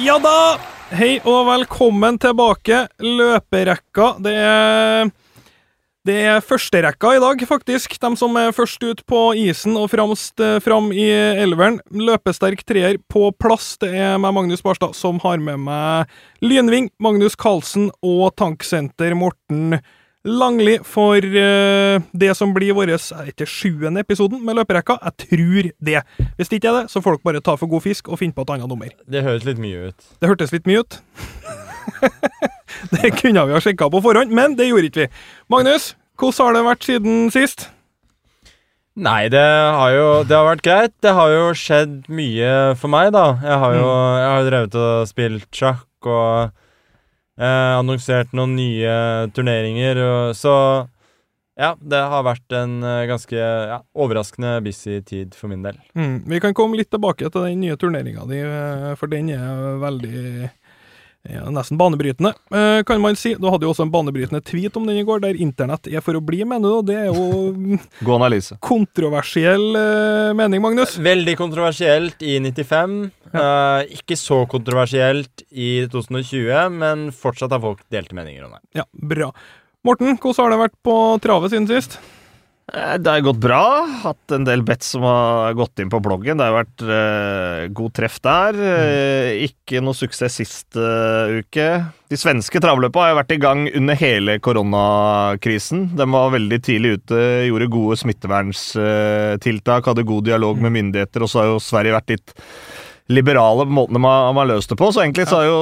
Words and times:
Ja 0.00 0.14
da! 0.22 0.56
Hei 0.96 1.18
og 1.28 1.44
velkommen 1.50 2.16
tilbake. 2.20 2.86
Løperekka. 3.04 4.06
Det 4.24 4.32
er 4.32 5.10
det 6.08 6.16
er 6.26 6.40
førsterekka 6.42 7.12
i 7.14 7.20
dag, 7.22 7.42
faktisk. 7.46 7.92
De 8.00 8.10
som 8.18 8.38
er 8.40 8.54
først 8.56 8.82
ut 8.82 9.02
på 9.06 9.20
isen 9.38 9.76
og 9.78 9.90
fremst 9.92 10.40
eh, 10.42 10.56
fram 10.64 10.88
i 10.96 11.04
elveren. 11.12 11.76
Løpesterk 11.92 12.64
treer 12.66 12.96
på 13.12 13.28
plass. 13.36 13.76
Det 13.78 13.92
er 13.92 14.16
meg, 14.18 14.32
Magnus 14.34 14.64
Barstad, 14.64 14.96
som 14.98 15.20
har 15.22 15.38
med 15.38 15.60
meg 15.68 16.10
Lynving, 16.42 16.88
Magnus 16.98 17.36
Carlsen 17.38 17.92
og 18.00 18.32
Tanksenter 18.40 19.14
Morten 19.14 19.76
Langli 20.22 20.76
for 20.86 21.18
eh, 21.18 22.02
det 22.14 22.34
som 22.38 22.52
blir 22.54 22.76
vår 22.78 22.92
ikke 22.94 23.46
sjuende 23.48 24.04
episoden 24.04 24.44
med 24.46 24.54
løperekka. 24.54 24.94
Jeg 25.02 25.16
tror 25.24 25.70
det. 25.82 26.02
Hvis 26.38 26.48
det 26.48 26.60
ikke 26.60 26.70
er 26.70 26.76
det, 26.76 26.90
så 26.92 27.02
får 27.02 27.16
dere 27.16 27.26
bare 27.26 27.42
ta 27.42 27.56
for 27.58 27.66
god 27.66 27.82
fisk 27.82 28.08
og 28.08 28.20
finne 28.20 28.36
på 28.36 28.44
et 28.46 28.52
annet 28.54 28.70
nummer. 28.70 28.92
Det 29.10 29.24
høres 29.26 29.42
litt 29.48 29.58
mye 29.58 29.90
ut. 29.90 30.08
Det 30.22 30.30
hørtes 30.30 30.54
litt 30.54 30.70
mye 30.70 30.84
ut. 30.84 31.00
det 32.94 33.10
kunne 33.18 33.46
vi 33.48 33.56
ha 33.56 33.60
sjekka 33.62 33.90
på 33.90 34.02
forhånd, 34.04 34.30
men 34.30 34.54
det 34.54 34.70
gjorde 34.70 34.92
ikke 34.92 35.08
vi. 35.08 35.12
Magnus, 35.50 35.96
hvordan 36.14 36.46
har 36.46 36.54
det 36.54 36.64
vært 36.70 36.86
siden 36.86 37.30
sist? 37.34 37.66
Nei, 38.94 39.26
det 39.32 39.42
har 39.42 39.90
jo 39.96 40.08
det 40.28 40.36
har 40.36 40.46
vært 40.52 40.66
greit. 40.66 40.94
Det 41.02 41.18
har 41.18 41.34
jo 41.34 41.44
skjedd 41.56 42.02
mye 42.12 42.50
for 42.78 42.92
meg, 42.92 43.10
da. 43.16 43.40
Jeg 43.42 43.58
har 43.64 43.74
jo 43.74 43.86
jeg 43.90 44.32
har 44.36 44.50
drevet 44.52 44.82
og 44.86 45.08
spilt 45.10 45.48
sjakk 45.50 46.12
og 46.12 46.52
eh, 47.40 47.72
annonsert 47.78 48.34
noen 48.36 48.56
nye 48.58 48.96
turneringer, 49.36 50.02
så 50.36 50.54
ja, 51.58 51.74
det 51.76 51.98
har 52.08 52.24
vært 52.24 52.54
en 52.56 52.78
eh, 52.80 53.04
ganske 53.10 53.36
ja, 53.36 53.78
overraskende 53.92 54.54
busy 54.64 55.00
tid 55.04 55.36
for 55.36 55.52
min 55.52 55.64
del. 55.64 55.76
Mm, 55.98 56.22
vi 56.30 56.40
kan 56.40 56.56
komme 56.56 56.78
litt 56.80 56.90
tilbake 56.92 57.28
til 57.28 57.44
den 57.44 57.60
nye 57.60 57.76
turneringa 57.76 58.24
di, 58.30 58.40
eh, 58.40 58.92
for 58.96 59.12
den 59.12 59.28
er 59.34 59.76
veldig 59.82 60.48
ja, 61.28 61.44
nesten 61.54 61.78
banebrytende, 61.78 62.32
eh, 62.50 62.82
kan 62.82 63.00
man 63.00 63.16
si. 63.16 63.34
Du 63.38 63.46
hadde 63.46 63.62
jo 63.66 63.70
også 63.70 63.84
en 63.86 63.92
banebrytende 63.94 64.42
tweet 64.42 64.76
om 64.76 64.86
den 64.88 64.98
i 64.98 65.04
går, 65.06 65.20
der 65.22 65.38
internett 65.38 65.86
er 65.86 66.02
for 66.02 66.18
å 66.18 66.22
bli, 66.24 66.40
mener 66.48 66.80
du, 66.80 66.88
det 66.90 66.96
er 66.98 67.10
jo 67.12 67.76
God 68.06 68.16
analyse. 68.16 68.58
kontroversiell 68.64 69.78
eh, 69.78 70.32
mening, 70.38 70.62
Magnus. 70.64 70.96
Veldig 70.98 71.36
kontroversielt 71.38 72.24
i 72.26 72.40
95. 72.42 72.96
Eh, 73.32 73.94
ikke 74.00 74.18
så 74.18 74.42
kontroversielt 74.50 75.44
i 75.50 75.84
2020, 75.92 76.50
men 76.74 77.10
fortsatt 77.14 77.54
har 77.54 77.62
folk 77.62 77.84
delte 77.92 78.18
meninger 78.18 78.48
om 78.48 78.56
det. 78.58 78.64
Ja, 78.82 78.88
bra. 78.92 79.30
Morten, 79.86 80.18
hvordan 80.18 80.44
har 80.44 80.52
det 80.52 80.60
vært 80.66 80.76
på 80.86 80.96
travet 81.22 81.54
siden 81.54 81.70
sist? 81.70 82.00
Eh, 82.74 82.98
Det 82.98 83.10
har 83.10 83.20
gått 83.20 83.36
bra. 83.36 83.86
Hatt 84.02 84.32
en 84.32 84.44
del 84.44 84.62
bets 84.64 84.94
som 84.94 85.04
har 85.04 85.52
gått 85.54 85.78
inn 85.78 85.90
på 85.92 86.00
bloggen. 86.00 86.38
Det 86.40 86.46
har 86.48 86.56
vært 86.56 86.84
eh, 86.86 87.66
god 87.76 87.94
treff 87.98 88.18
der. 88.24 88.56
Mm. 88.62 89.42
ikke 89.48 89.82
noe 89.84 89.96
suksess 89.96 90.38
sist 90.40 90.76
uh, 90.76 91.28
uke. 91.40 91.66
De 92.12 92.18
svenske 92.18 92.60
travløpa 92.60 93.06
har 93.06 93.16
vært 93.16 93.34
i 93.36 93.40
gang 93.40 93.64
under 93.72 93.96
hele 93.98 94.38
koronakrisen. 94.44 95.90
De 95.96 96.06
var 96.12 96.32
veldig 96.34 96.58
tidlig 96.64 96.96
ute, 96.98 97.20
gjorde 97.48 97.70
gode 97.72 97.98
smitteverntiltak, 98.02 99.88
hadde 99.88 100.06
god 100.08 100.28
dialog 100.28 100.60
med 100.60 100.74
myndigheter, 100.76 101.24
og 101.24 101.32
så 101.32 101.42
har 101.42 101.52
jo 101.52 101.62
Sverige 101.62 101.96
vært 101.96 102.14
litt 102.14 102.34
liberale 103.10 103.64
måtene 103.66 103.82
måten 103.82 103.98
de 103.98 104.04
har, 104.06 104.32
har 104.36 104.48
løst 104.48 104.70
det 104.70 104.78
på. 104.78 104.90
Så 104.92 105.02
egentlig 105.02 105.26
så 105.28 105.40
har 105.40 105.48
jo 105.48 105.60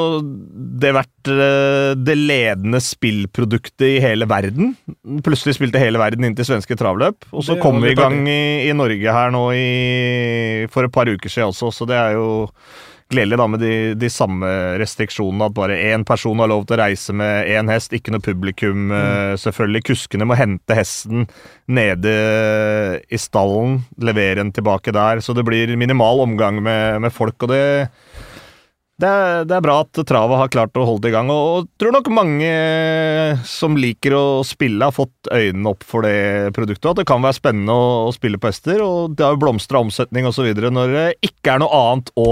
det 0.82 0.92
vært 0.96 1.30
eh, 1.32 1.92
det 1.96 2.16
ledende 2.18 2.80
spillproduktet 2.84 3.86
i 3.86 4.02
hele 4.02 4.28
verden. 4.30 4.74
Plutselig 5.24 5.56
spilte 5.56 5.82
hele 5.82 6.00
verden 6.00 6.26
inn 6.26 6.36
til 6.36 6.48
svenske 6.48 6.76
travløp. 6.78 7.30
Og 7.32 7.46
så 7.46 7.56
kom 7.60 7.80
vi 7.82 7.94
i 7.94 7.98
gang 7.98 8.22
i, 8.28 8.68
i 8.68 8.76
Norge 8.76 9.16
her 9.16 9.34
nå 9.34 9.44
i, 9.56 9.66
for 10.72 10.86
et 10.86 10.94
par 10.94 11.10
uker 11.10 11.32
siden 11.32 11.50
også, 11.50 11.72
så 11.74 11.88
det 11.88 11.98
er 11.98 12.16
jo 12.18 12.46
gledelig 13.10 13.38
da 13.40 13.46
med 13.50 13.62
de, 13.62 13.74
de 13.98 14.10
samme 14.12 14.48
restriksjonene. 14.80 15.50
At 15.50 15.56
bare 15.56 15.78
én 15.90 16.06
person 16.06 16.40
har 16.42 16.50
lov 16.50 16.64
til 16.66 16.78
å 16.78 16.80
reise 16.84 17.14
med 17.16 17.50
én 17.50 17.70
hest, 17.72 17.94
ikke 17.96 18.14
noe 18.14 18.24
publikum. 18.24 18.88
Mm. 18.90 19.36
Selvfølgelig. 19.42 19.84
Kuskene 19.90 20.28
må 20.28 20.38
hente 20.38 20.76
hesten 20.78 21.28
nede 21.70 22.16
i 23.10 23.20
stallen, 23.20 23.80
levere 24.00 24.40
den 24.42 24.54
tilbake 24.54 24.94
der. 24.94 25.22
Så 25.24 25.36
det 25.36 25.46
blir 25.46 25.76
minimal 25.80 26.24
omgang 26.26 26.62
med, 26.62 27.00
med 27.04 27.14
folk, 27.14 27.38
og 27.42 27.54
det 27.54 27.64
det 29.00 29.08
er, 29.08 29.44
det 29.48 29.54
er 29.56 29.64
bra 29.64 29.78
at 29.80 30.00
travet 30.08 30.40
har 30.40 30.50
klart 30.52 30.76
å 30.76 30.84
holde 30.84 31.06
det 31.06 31.12
i 31.12 31.14
gang, 31.14 31.30
og, 31.32 31.46
og 31.56 31.68
tror 31.80 31.94
nok 31.94 32.10
mange 32.12 32.50
som 33.48 33.78
liker 33.78 34.16
å 34.16 34.24
spille, 34.46 34.84
har 34.84 34.92
fått 34.92 35.30
øynene 35.32 35.72
opp 35.72 35.86
for 35.88 36.04
det 36.04 36.52
produktet. 36.56 36.90
At 36.90 37.00
det 37.00 37.08
kan 37.08 37.24
være 37.24 37.38
spennende 37.38 37.76
å, 37.76 37.90
å 38.10 38.14
spille 38.16 38.40
på 38.40 38.50
hester, 38.50 38.82
og 38.84 39.16
det 39.16 39.24
har 39.24 39.36
jo 39.36 39.42
blomstra 39.46 39.80
omsetning 39.80 40.28
osv. 40.28 40.50
når 40.52 40.96
det 40.96 41.06
ikke 41.30 41.54
er 41.54 41.62
noe 41.64 41.80
annet 41.80 42.12
å 42.20 42.28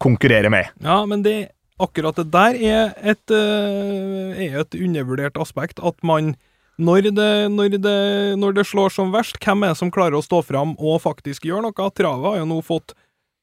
konkurrere 0.00 0.50
med. 0.52 0.70
Ja, 0.84 1.02
men 1.06 1.24
det, 1.26 1.50
akkurat 1.80 2.16
det 2.20 2.28
der 2.32 2.56
er 2.56 2.94
et, 3.00 3.34
eh, 3.34 4.46
er 4.46 4.62
et 4.62 4.78
undervurdert 4.78 5.36
aspekt. 5.40 5.82
At 5.82 6.00
man, 6.02 6.34
når 6.80 7.10
det, 7.10 7.28
når, 7.52 7.76
det, 7.76 7.98
når 8.40 8.56
det 8.56 8.66
slår 8.66 8.92
som 8.94 9.12
verst, 9.12 9.38
hvem 9.44 9.64
er 9.64 9.74
det 9.74 9.80
som 9.82 9.92
klarer 9.92 10.18
å 10.18 10.24
stå 10.24 10.42
fram 10.46 10.74
og 10.78 11.02
faktisk 11.04 11.44
gjøre 11.48 11.68
noe? 11.68 11.92
Travet 11.94 12.32
har 12.32 12.42
jo 12.42 12.50
nå 12.50 12.60
fått 12.64 12.96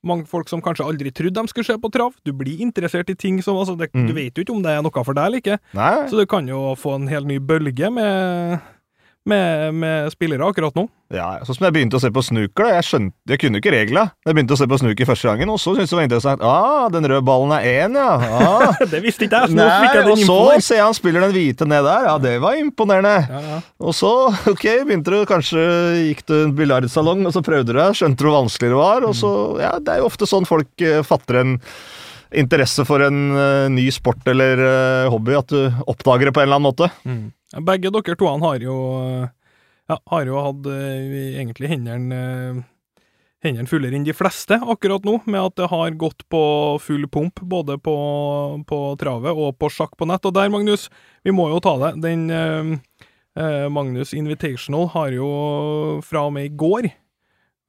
mange 0.08 0.28
folk 0.30 0.48
som 0.50 0.62
kanskje 0.64 0.86
aldri 0.86 1.12
trodde 1.12 1.42
de 1.42 1.52
skulle 1.52 1.68
se 1.68 1.76
på 1.82 1.92
trav. 1.92 2.16
Du 2.24 2.32
blir 2.38 2.62
interessert 2.64 3.10
i 3.12 3.18
ting 3.18 3.42
som 3.44 3.58
altså, 3.58 3.76
det, 3.78 3.90
Mm. 3.94 4.08
Du 4.08 4.14
vet 4.14 4.36
jo 4.36 4.44
ikke 4.44 4.54
om 4.56 4.64
det 4.64 4.72
er 4.72 4.82
noe 4.86 5.04
for 5.04 5.14
deg 5.18 5.26
eller 5.26 5.42
ikke. 5.42 5.60
Nei, 5.74 6.08
Så 6.08 6.20
du 6.20 6.26
kan 6.26 6.48
jo 6.48 6.76
få 6.78 6.96
en 6.96 7.08
helt 7.08 7.28
ny 7.28 7.40
bølge 7.40 7.90
med, 7.92 8.60
med, 9.28 9.76
med 9.76 10.12
spillere 10.14 10.48
akkurat 10.48 10.76
nå. 10.78 10.86
ja, 11.14 11.28
Sånn 11.48 11.58
som 11.58 11.66
jeg 11.68 11.76
begynte 11.76 12.00
å 12.00 12.02
se 12.04 12.10
på 12.14 12.24
snooker. 12.24 12.64
da. 12.66 12.78
Jeg 12.78 12.88
skjønte, 12.88 13.16
jeg 13.32 13.42
kunne 13.42 13.62
ikke 13.62 13.74
reglene. 13.74 14.12
Jeg 14.28 14.38
begynte 14.38 14.56
å 14.56 14.60
se 14.60 14.68
på 14.72 14.80
snooker 14.82 15.10
første 15.10 15.30
gangen, 15.30 15.52
og 15.54 15.60
så 15.60 15.74
syntes 15.76 15.92
jeg 15.92 15.96
det 15.96 16.00
var 16.00 16.08
interessant. 16.08 16.46
Ah, 16.48 16.88
den 16.94 17.08
røde 17.12 17.26
ballen 17.28 17.54
er 17.58 17.68
én, 17.86 17.98
ja. 18.00 18.10
Ah. 18.40 18.80
det 18.94 19.02
visste 19.04 19.28
ikke 19.28 19.44
jeg, 19.44 19.54
så 19.54 19.60
Nei, 19.60 19.68
fikk 19.84 20.00
jeg 20.00 20.12
og 20.14 20.24
så 20.24 20.40
ser 20.64 20.80
jeg 20.82 20.86
han 20.88 20.98
spiller 20.98 21.28
den 21.28 21.36
hvite 21.36 21.68
ned 21.70 21.86
der. 21.88 22.08
Ja, 22.10 22.16
det 22.24 22.34
var 22.44 22.60
imponerende. 22.60 23.16
Ja, 23.28 23.44
ja. 23.56 23.60
Og 23.84 23.96
så, 23.98 24.14
ok, 24.54 24.66
begynte 24.88 25.14
du 25.14 25.22
kanskje 25.30 25.64
Gikk 26.08 26.26
du 26.28 26.36
en 26.46 26.56
biljardsalong, 26.58 27.26
og 27.28 27.36
så 27.36 27.44
prøvde 27.46 27.72
du 27.72 27.78
deg, 27.80 27.96
skjønte 27.98 28.24
du 28.24 28.30
hvor 28.30 28.40
vanskelig 28.42 28.74
det 28.74 28.80
var, 28.82 29.06
og 29.08 29.16
så 29.18 29.32
Ja, 29.62 29.76
det 29.80 29.94
er 29.96 30.02
jo 30.04 30.10
ofte 30.10 30.28
sånn 30.30 30.48
folk 30.48 30.84
eh, 30.84 31.00
fatter 31.08 31.42
en 31.44 31.56
interesse 32.36 32.84
for 32.88 33.04
en 33.06 33.20
uh, 33.36 33.70
ny 33.72 33.88
sport 33.94 34.28
eller 34.28 34.60
uh, 34.60 35.10
hobby, 35.14 35.36
at 35.38 35.52
du 35.54 35.84
oppdager 35.88 36.30
det 36.30 36.36
på 36.36 36.44
en 36.44 36.50
eller 36.50 36.60
annen 36.60 36.70
måte. 36.70 36.92
Mm. 37.08 37.26
Ja, 37.54 37.64
Begge 37.64 37.92
dere 37.96 38.18
to 38.20 38.28
har 38.44 38.64
jo 38.64 38.78
ja, 39.88 40.00
har 40.12 40.28
jo 40.28 40.42
hatt 40.44 40.68
eh, 40.72 41.14
egentlig 41.40 41.72
hendene 41.72 42.18
eh, 42.18 42.60
hendene 43.46 43.70
fullere 43.70 43.96
enn 43.96 44.08
de 44.08 44.16
fleste 44.18 44.58
akkurat 44.60 45.06
nå, 45.08 45.20
med 45.30 45.40
at 45.40 45.58
det 45.60 45.70
har 45.72 45.98
gått 46.00 46.26
på 46.32 46.42
full 46.84 47.06
pump 47.14 47.40
både 47.40 47.78
på, 47.80 47.96
på 48.68 48.80
travet 49.00 49.38
og 49.38 49.56
på 49.62 49.70
sjakk 49.72 49.94
på 49.98 50.08
nett. 50.10 50.26
Og 50.26 50.34
der, 50.36 50.50
Magnus, 50.52 50.88
vi 51.24 51.36
må 51.36 51.48
jo 51.54 51.62
ta 51.64 51.78
det. 51.86 51.94
Den 52.04 52.28
eh, 52.34 52.74
eh, 53.40 53.68
Magnus 53.72 54.16
Invitational 54.18 54.90
har 54.96 55.16
jo 55.16 55.30
fra 56.06 56.28
og 56.28 56.36
med 56.36 56.50
i 56.50 56.56
går 56.66 56.90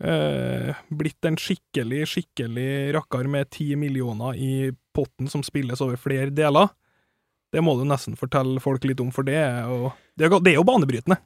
eh, 0.05 0.75
blitt 0.89 1.25
en 1.29 1.39
skikkelig, 1.39 2.05
skikkelig 2.13 2.95
rakkar 2.97 3.29
med 3.31 3.51
ti 3.55 3.71
millioner 3.77 4.37
i 4.37 4.71
potten 4.95 5.31
som 5.31 5.45
spilles 5.47 5.83
over 5.85 5.99
flere 6.01 6.31
deler. 6.35 6.71
Det 7.53 7.63
må 7.65 7.75
du 7.79 7.87
nesten 7.89 8.19
fortelle 8.19 8.61
folk 8.61 8.85
litt 8.85 9.01
om, 9.01 9.11
for 9.15 9.27
det 9.27 9.39
er 9.41 9.65
jo, 9.65 9.93
det 10.19 10.29
er, 10.29 10.55
jo 10.59 10.67
banebrytende. 10.69 11.19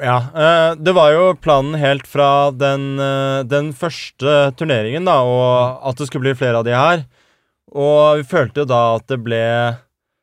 Ja, 0.00 0.16
eh, 0.28 0.72
det 0.76 0.92
var 0.96 1.12
jo 1.12 1.28
planen 1.40 1.76
helt 1.80 2.08
fra 2.08 2.50
den, 2.52 2.98
eh, 3.00 3.42
den 3.48 3.72
første 3.76 4.52
turneringen, 4.56 5.08
da, 5.08 5.20
og 5.24 5.86
at 5.88 6.00
det 6.00 6.08
skulle 6.08 6.28
bli 6.28 6.36
flere 6.36 6.60
av 6.60 6.68
de 6.68 6.76
her. 6.76 7.06
Og 7.76 8.20
vi 8.20 8.28
følte 8.28 8.62
jo 8.62 8.70
da 8.70 8.82
at 8.96 9.06
det 9.10 9.20
ble 9.24 9.44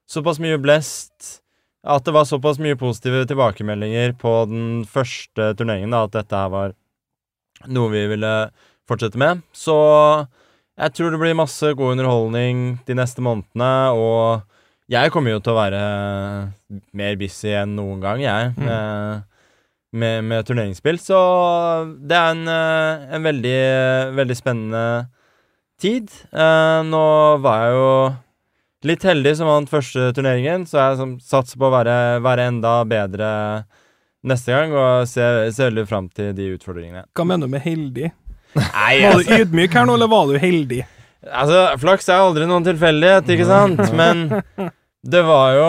såpass 0.10 0.40
mye 0.42 0.60
blest, 0.62 1.42
at 1.84 2.06
det 2.06 2.14
var 2.16 2.26
såpass 2.26 2.62
mye 2.64 2.78
positive 2.80 3.26
tilbakemeldinger 3.28 4.14
på 4.22 4.34
den 4.50 4.86
første 4.90 5.52
turneringen, 5.58 5.92
da, 5.92 6.06
at 6.06 6.16
dette 6.16 6.40
her 6.40 6.54
var 6.54 6.78
noe 7.68 7.92
vi 7.94 8.06
ville 8.12 8.34
fortsette 8.90 9.20
med. 9.20 9.44
Så 9.56 9.76
jeg 10.80 10.96
tror 10.96 11.14
det 11.14 11.22
blir 11.22 11.38
masse 11.38 11.74
god 11.78 11.96
underholdning 11.96 12.64
de 12.88 12.98
neste 12.98 13.24
månedene, 13.24 13.74
og 13.94 14.44
jeg 14.92 15.14
kommer 15.14 15.36
jo 15.36 15.44
til 15.44 15.54
å 15.54 15.60
være 15.60 15.84
mer 16.98 17.20
busy 17.20 17.54
enn 17.56 17.78
noen 17.78 18.02
gang, 18.04 18.24
jeg. 18.24 18.52
Mm. 18.58 18.66
med, 18.68 19.30
med, 19.94 20.18
med 20.32 20.48
turneringsspill. 20.48 21.00
Så 21.02 21.20
det 22.02 22.18
er 22.18 22.34
en, 22.34 22.44
eh, 22.50 23.06
en 23.16 23.30
veldig, 23.30 23.60
veldig 24.18 24.38
spennende 24.38 24.84
tid. 25.82 26.12
Eh, 26.34 26.80
nå 26.90 27.06
var 27.44 27.64
jeg 27.64 27.78
jo 27.78 27.94
litt 28.90 29.06
heldig 29.08 29.36
som 29.40 29.50
vant 29.50 29.72
første 29.72 30.10
turneringen, 30.16 30.66
så 30.68 30.82
jeg 30.82 31.14
satser 31.24 31.60
på 31.60 31.70
å 31.70 31.76
være, 31.78 31.98
være 32.26 32.50
enda 32.52 32.76
bedre 32.90 33.30
neste 34.24 34.54
gang, 34.56 34.74
og 34.78 35.08
ser, 35.10 35.50
ser 35.52 35.70
veldig 35.72 35.86
fram 35.90 36.10
til 36.16 36.32
de 36.38 36.50
utfordringene. 36.56 37.06
Hva 37.16 37.26
mener 37.28 37.48
du 37.50 37.52
med 37.56 37.64
heldig? 37.66 38.12
Nei, 38.56 38.96
Var 39.04 39.20
du 39.24 39.32
ydmyk 39.42 39.74
her 39.76 39.88
nå, 39.90 39.96
eller 39.98 40.12
var 40.12 40.28
du 40.30 40.38
heldig? 40.40 40.82
Altså, 41.24 41.62
flaks 41.82 42.10
er 42.12 42.22
aldri 42.22 42.46
noen 42.50 42.66
tilfeldighet, 42.68 43.30
ikke 43.34 43.48
sant? 43.50 43.80
Men 43.96 44.26
det 45.04 45.22
var 45.28 45.54
jo 45.58 45.68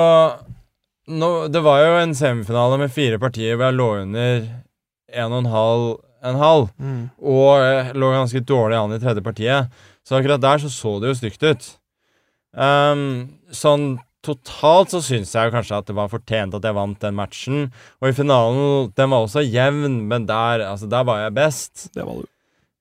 no, 1.14 1.28
Det 1.48 1.62
var 1.64 1.80
jo 1.84 1.92
en 2.02 2.14
semifinale 2.18 2.78
med 2.80 2.92
fire 2.94 3.18
partier 3.22 3.54
hvor 3.56 3.68
jeg 3.70 3.78
lå 3.78 3.88
under 4.02 4.44
en 5.14 5.32
og 5.32 5.38
en 5.44 5.50
halv, 5.52 5.86
en 6.24 6.38
halv 6.40 6.68
Mm. 6.80 7.00
og 7.20 7.94
lå 8.00 8.10
ganske 8.14 8.40
dårlig 8.48 8.78
an 8.80 8.94
i 8.96 9.00
tredje 9.02 9.22
partiet. 9.22 9.70
Så 10.04 10.16
akkurat 10.18 10.42
der 10.42 10.58
så 10.62 10.68
så 10.72 10.96
det 11.00 11.12
jo 11.12 11.18
stygt 11.20 11.44
ut. 11.46 11.68
Um, 12.54 13.04
sånn 13.54 13.94
totalt 14.24 14.92
så 14.94 15.00
syns 15.04 15.32
jeg 15.34 15.48
jo 15.48 15.54
kanskje 15.54 15.78
at 15.80 15.88
det 15.88 15.96
var 15.96 16.12
fortjent 16.12 16.56
at 16.56 16.66
jeg 16.66 16.76
vant 16.76 17.00
den 17.02 17.16
matchen. 17.18 17.66
Og 18.00 18.10
i 18.10 18.16
finalen, 18.16 18.92
den 18.96 19.10
var 19.12 19.26
også 19.26 19.44
jevn, 19.44 20.04
men 20.10 20.28
der, 20.28 20.64
altså, 20.68 20.88
der 20.90 21.04
var 21.06 21.24
jeg 21.24 21.36
best. 21.36 21.88
Det 21.94 22.06
var 22.06 22.22
du. 22.22 22.30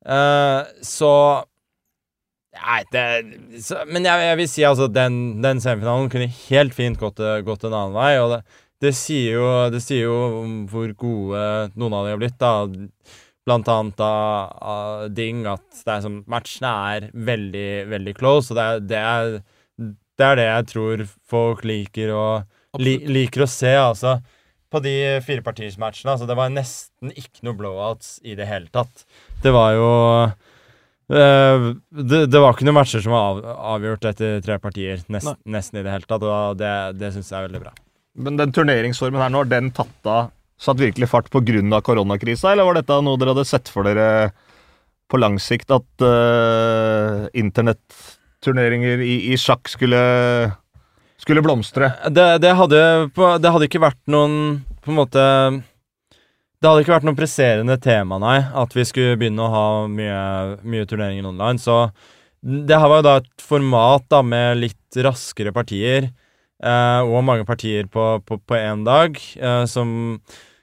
Uh, 0.03 0.67
så 0.83 1.11
Nei, 2.53 2.83
det 2.93 3.03
så, 3.65 3.79
Men 3.89 4.05
jeg, 4.05 4.25
jeg, 4.27 4.37
vil 4.37 4.49
si 4.51 4.65
altså 4.67 4.85
den, 4.91 5.15
den 5.41 5.61
semifinalen 5.63 6.11
kunne 6.13 6.29
helt 6.29 6.75
fint 6.77 6.99
gått, 7.01 7.21
gått 7.47 7.65
en 7.65 7.73
annen 7.73 7.97
vei. 7.97 8.11
Og 8.21 8.35
det, 8.35 8.39
det, 8.83 8.93
sier 8.97 9.39
jo, 9.39 9.47
det 9.73 9.81
sier 9.81 10.05
jo 10.05 10.43
hvor 10.69 10.93
gode 10.99 11.43
noen 11.73 11.97
av 11.97 12.05
de 12.05 12.13
har 12.13 12.21
blitt, 12.21 12.37
da. 12.41 12.53
Blant 13.43 13.67
annet 13.67 13.99
av 13.99 15.09
Ding, 15.11 15.41
at 15.49 15.81
det 15.81 15.95
er 15.97 16.03
som, 16.05 16.21
matchene 16.31 16.69
er 16.93 17.09
veldig, 17.11 17.71
veldig 17.91 18.13
close. 18.15 18.53
Og 18.53 18.59
det 18.59 18.63
er, 18.63 18.85
det 18.93 19.01
er 19.01 19.33
det 20.19 20.27
er 20.27 20.39
det 20.39 20.47
jeg 20.47 20.69
tror 20.71 21.03
folk 21.29 21.63
liker 21.67 22.13
å, 22.13 22.25
li, 22.81 22.97
liker 23.09 23.45
å 23.45 23.49
se, 23.49 23.73
altså. 23.79 24.17
På 24.73 24.81
de 24.81 24.93
firepartismatchene. 25.21 26.15
Altså, 26.15 26.25
det 26.29 26.37
var 26.37 26.49
nesten 26.53 27.13
ikke 27.13 27.45
noe 27.45 27.57
blowouts 27.57 28.15
i 28.25 28.33
det 28.37 28.47
hele 28.49 28.71
tatt. 28.73 29.05
Det 29.43 29.53
var 29.53 29.75
jo 29.77 29.89
uh, 30.25 31.67
det, 31.93 32.23
det, 32.25 32.39
var 32.41 32.55
ikke 32.55 32.65
noen 32.65 32.79
matcher 32.79 33.03
som 33.05 33.13
var 33.13 33.27
av, 33.35 33.43
avgjort 33.75 34.07
etter 34.09 34.39
tre 34.45 34.57
partier, 34.61 35.03
nest, 35.13 35.35
nesten 35.45 35.81
i 35.81 35.85
det 35.85 35.93
hele 35.93 36.09
tatt. 36.09 36.25
Og 36.25 36.57
det, 36.61 36.71
det 36.97 37.13
syns 37.13 37.29
jeg 37.29 37.37
er 37.41 37.51
veldig 37.51 37.65
bra. 37.67 37.75
Men 38.23 38.37
den 38.41 38.53
turneringsformen 38.53 39.21
her 39.21 39.33
nå, 39.33 39.43
har 39.43 39.53
den 39.53 39.69
tatt 39.73 40.09
av 40.09 40.31
satt 40.63 40.79
virkelig 40.79 41.09
fart 41.11 41.29
pga. 41.33 41.81
koronakrisa, 41.81 42.51
eller 42.51 42.67
var 42.67 42.79
dette 42.79 43.01
noe 43.01 43.19
dere 43.19 43.33
hadde 43.33 43.45
sett 43.45 43.69
for 43.69 43.83
dere 43.83 44.31
på 45.09 45.19
lang 45.19 45.37
sikt, 45.41 45.71
at 45.71 46.05
uh, 46.05 47.27
internett 47.33 48.12
turneringer 48.43 49.01
i, 49.03 49.17
i 49.33 49.37
sjakk 49.39 49.69
skulle, 49.71 49.99
skulle 51.21 51.43
blomstre? 51.45 51.93
Det, 52.09 52.25
det, 52.43 52.53
hadde, 52.59 52.81
det, 53.13 53.51
hadde, 53.51 53.69
ikke 53.69 53.83
vært 53.83 54.01
noen 54.11 54.63
På 54.83 54.91
en 54.91 54.99
måte 54.99 55.23
Det 56.59 56.67
hadde 56.69 56.83
ikke 56.83 56.95
vært 56.95 57.07
noe 57.07 57.17
presserende 57.17 57.77
tema, 57.81 58.19
nei, 58.23 58.39
at 58.39 58.75
vi 58.75 58.85
skulle 58.87 59.17
begynne 59.19 59.45
å 59.45 59.53
ha 59.53 59.65
mye, 59.91 60.19
mye 60.63 60.89
turneringer 60.89 61.27
online. 61.31 61.59
Så 61.59 61.85
det 62.43 62.75
her 62.75 62.91
var 62.91 63.01
jo 63.01 63.07
da 63.07 63.17
et 63.21 63.43
format 63.43 64.05
da 64.11 64.21
med 64.23 64.61
litt 64.61 64.99
raskere 65.03 65.51
partier, 65.55 66.07
eh, 66.63 67.01
og 67.03 67.23
mange 67.27 67.43
partier 67.47 67.87
på 67.91 68.59
én 68.59 68.83
dag, 68.87 69.19
eh, 69.39 69.63
som, 69.67 70.19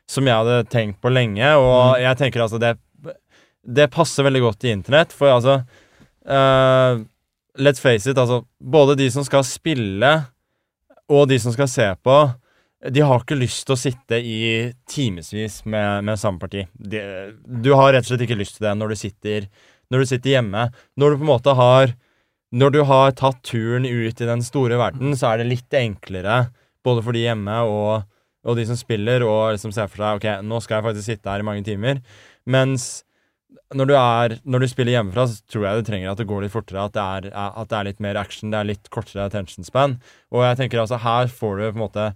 som, 0.09 0.29
jeg 0.29 0.41
hadde 0.41 0.73
tenkt 0.73 1.01
på 1.05 1.13
lenge. 1.13 1.53
Og 1.61 1.99
mm. 1.99 2.01
jeg 2.07 2.21
tenker 2.21 2.45
altså 2.45 2.61
det 2.61 2.75
det 3.61 3.91
passer 3.93 4.25
veldig 4.25 4.43
godt 4.45 4.67
i 4.67 4.73
internett, 4.75 5.13
for 5.15 5.33
altså 5.35 5.61
eh, 6.25 7.03
let's 7.61 7.83
face 7.83 8.11
it, 8.11 8.19
altså 8.19 8.43
Både 8.59 8.97
de 8.99 9.11
som 9.13 9.25
skal 9.27 9.45
spille, 9.47 10.13
og 11.11 11.27
de 11.31 11.39
som 11.43 11.53
skal 11.55 11.69
se 11.71 11.89
på, 12.05 12.19
de 12.89 13.03
har 13.05 13.21
ikke 13.21 13.37
lyst 13.37 13.67
til 13.69 13.75
å 13.75 13.81
sitte 13.81 14.21
i 14.25 14.71
timevis 14.89 15.61
med, 15.69 16.07
med 16.07 16.21
samme 16.21 16.41
parti. 16.41 16.65
De, 16.73 17.01
du 17.45 17.75
har 17.77 17.93
rett 17.93 18.07
og 18.07 18.15
slett 18.15 18.25
ikke 18.25 18.39
lyst 18.41 18.57
til 18.57 18.69
det 18.69 18.77
når 18.79 18.95
du 18.95 19.01
sitter, 19.03 19.51
når 19.93 20.01
du 20.01 20.09
sitter 20.09 20.37
hjemme. 20.39 20.69
Når 20.97 21.13
du 21.13 21.21
på 21.21 21.27
en 21.27 21.35
måte 21.35 21.57
har 21.59 21.97
Når 22.51 22.71
du 22.75 22.81
har 22.83 23.13
tatt 23.15 23.45
turen 23.47 23.85
ut 23.87 24.21
i 24.21 24.27
den 24.27 24.41
store 24.43 24.75
verden, 24.75 25.13
så 25.15 25.29
er 25.29 25.39
det 25.39 25.53
litt 25.53 25.75
enklere, 25.79 26.49
både 26.83 27.05
for 27.07 27.15
de 27.15 27.21
hjemme 27.23 27.61
og, 27.63 28.09
og 28.43 28.57
de 28.59 28.65
som 28.67 28.75
spiller, 28.75 29.23
og 29.23 29.53
liksom 29.55 29.71
ser 29.71 29.87
for 29.87 30.03
seg 30.03 30.19
Ok, 30.19 30.27
nå 30.43 30.59
skal 30.59 30.81
jeg 30.81 30.87
faktisk 30.89 31.07
sitte 31.07 31.31
her 31.31 31.45
i 31.45 31.47
mange 31.47 31.63
timer. 31.63 32.01
Mens 32.51 33.05
når 33.75 33.87
du, 33.87 33.93
er, 33.95 34.35
når 34.43 34.63
du 34.63 34.69
spiller 34.71 34.97
hjemmefra, 34.97 35.27
så 35.31 35.51
tror 35.51 35.67
jeg 35.67 35.79
du 35.79 35.87
trenger 35.87 36.11
at 36.11 36.19
det 36.19 36.27
går 36.31 36.43
litt 36.45 36.55
fortere. 36.55 36.89
At 36.89 36.97
det, 36.97 37.05
er, 37.05 37.29
at 37.31 37.71
det 37.71 37.79
er 37.79 37.87
litt 37.91 38.03
mer 38.03 38.19
action, 38.19 38.51
det 38.51 38.59
er 38.59 38.69
litt 38.73 38.91
kortere 38.91 39.29
attention 39.29 39.67
span. 39.67 40.01
Og 40.35 40.43
jeg 40.47 40.59
tenker 40.59 40.83
altså, 40.83 40.99
her 41.03 41.31
får 41.31 41.57
du 41.57 41.65
på 41.69 41.79
en 41.79 41.85
måte 41.85 42.11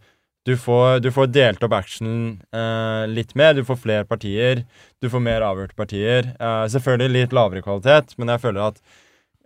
Du 0.45 0.57
får, 0.61 0.99
du 1.01 1.09
får 1.15 1.31
delt 1.33 1.63
opp 1.65 1.73
actionen 1.73 2.43
eh, 2.53 3.05
litt 3.09 3.33
mer. 3.39 3.55
Du 3.57 3.65
får 3.65 3.79
flere 3.81 4.05
partier. 4.05 4.67
Du 5.01 5.09
får 5.09 5.23
mer 5.25 5.47
avgjorte 5.47 5.79
partier. 5.79 6.35
Eh, 6.37 6.65
selvfølgelig 6.75 7.15
litt 7.15 7.33
lavere 7.33 7.63
kvalitet, 7.65 8.13
men 8.19 8.29
jeg 8.29 8.43
føler 8.43 8.67
at 8.67 8.83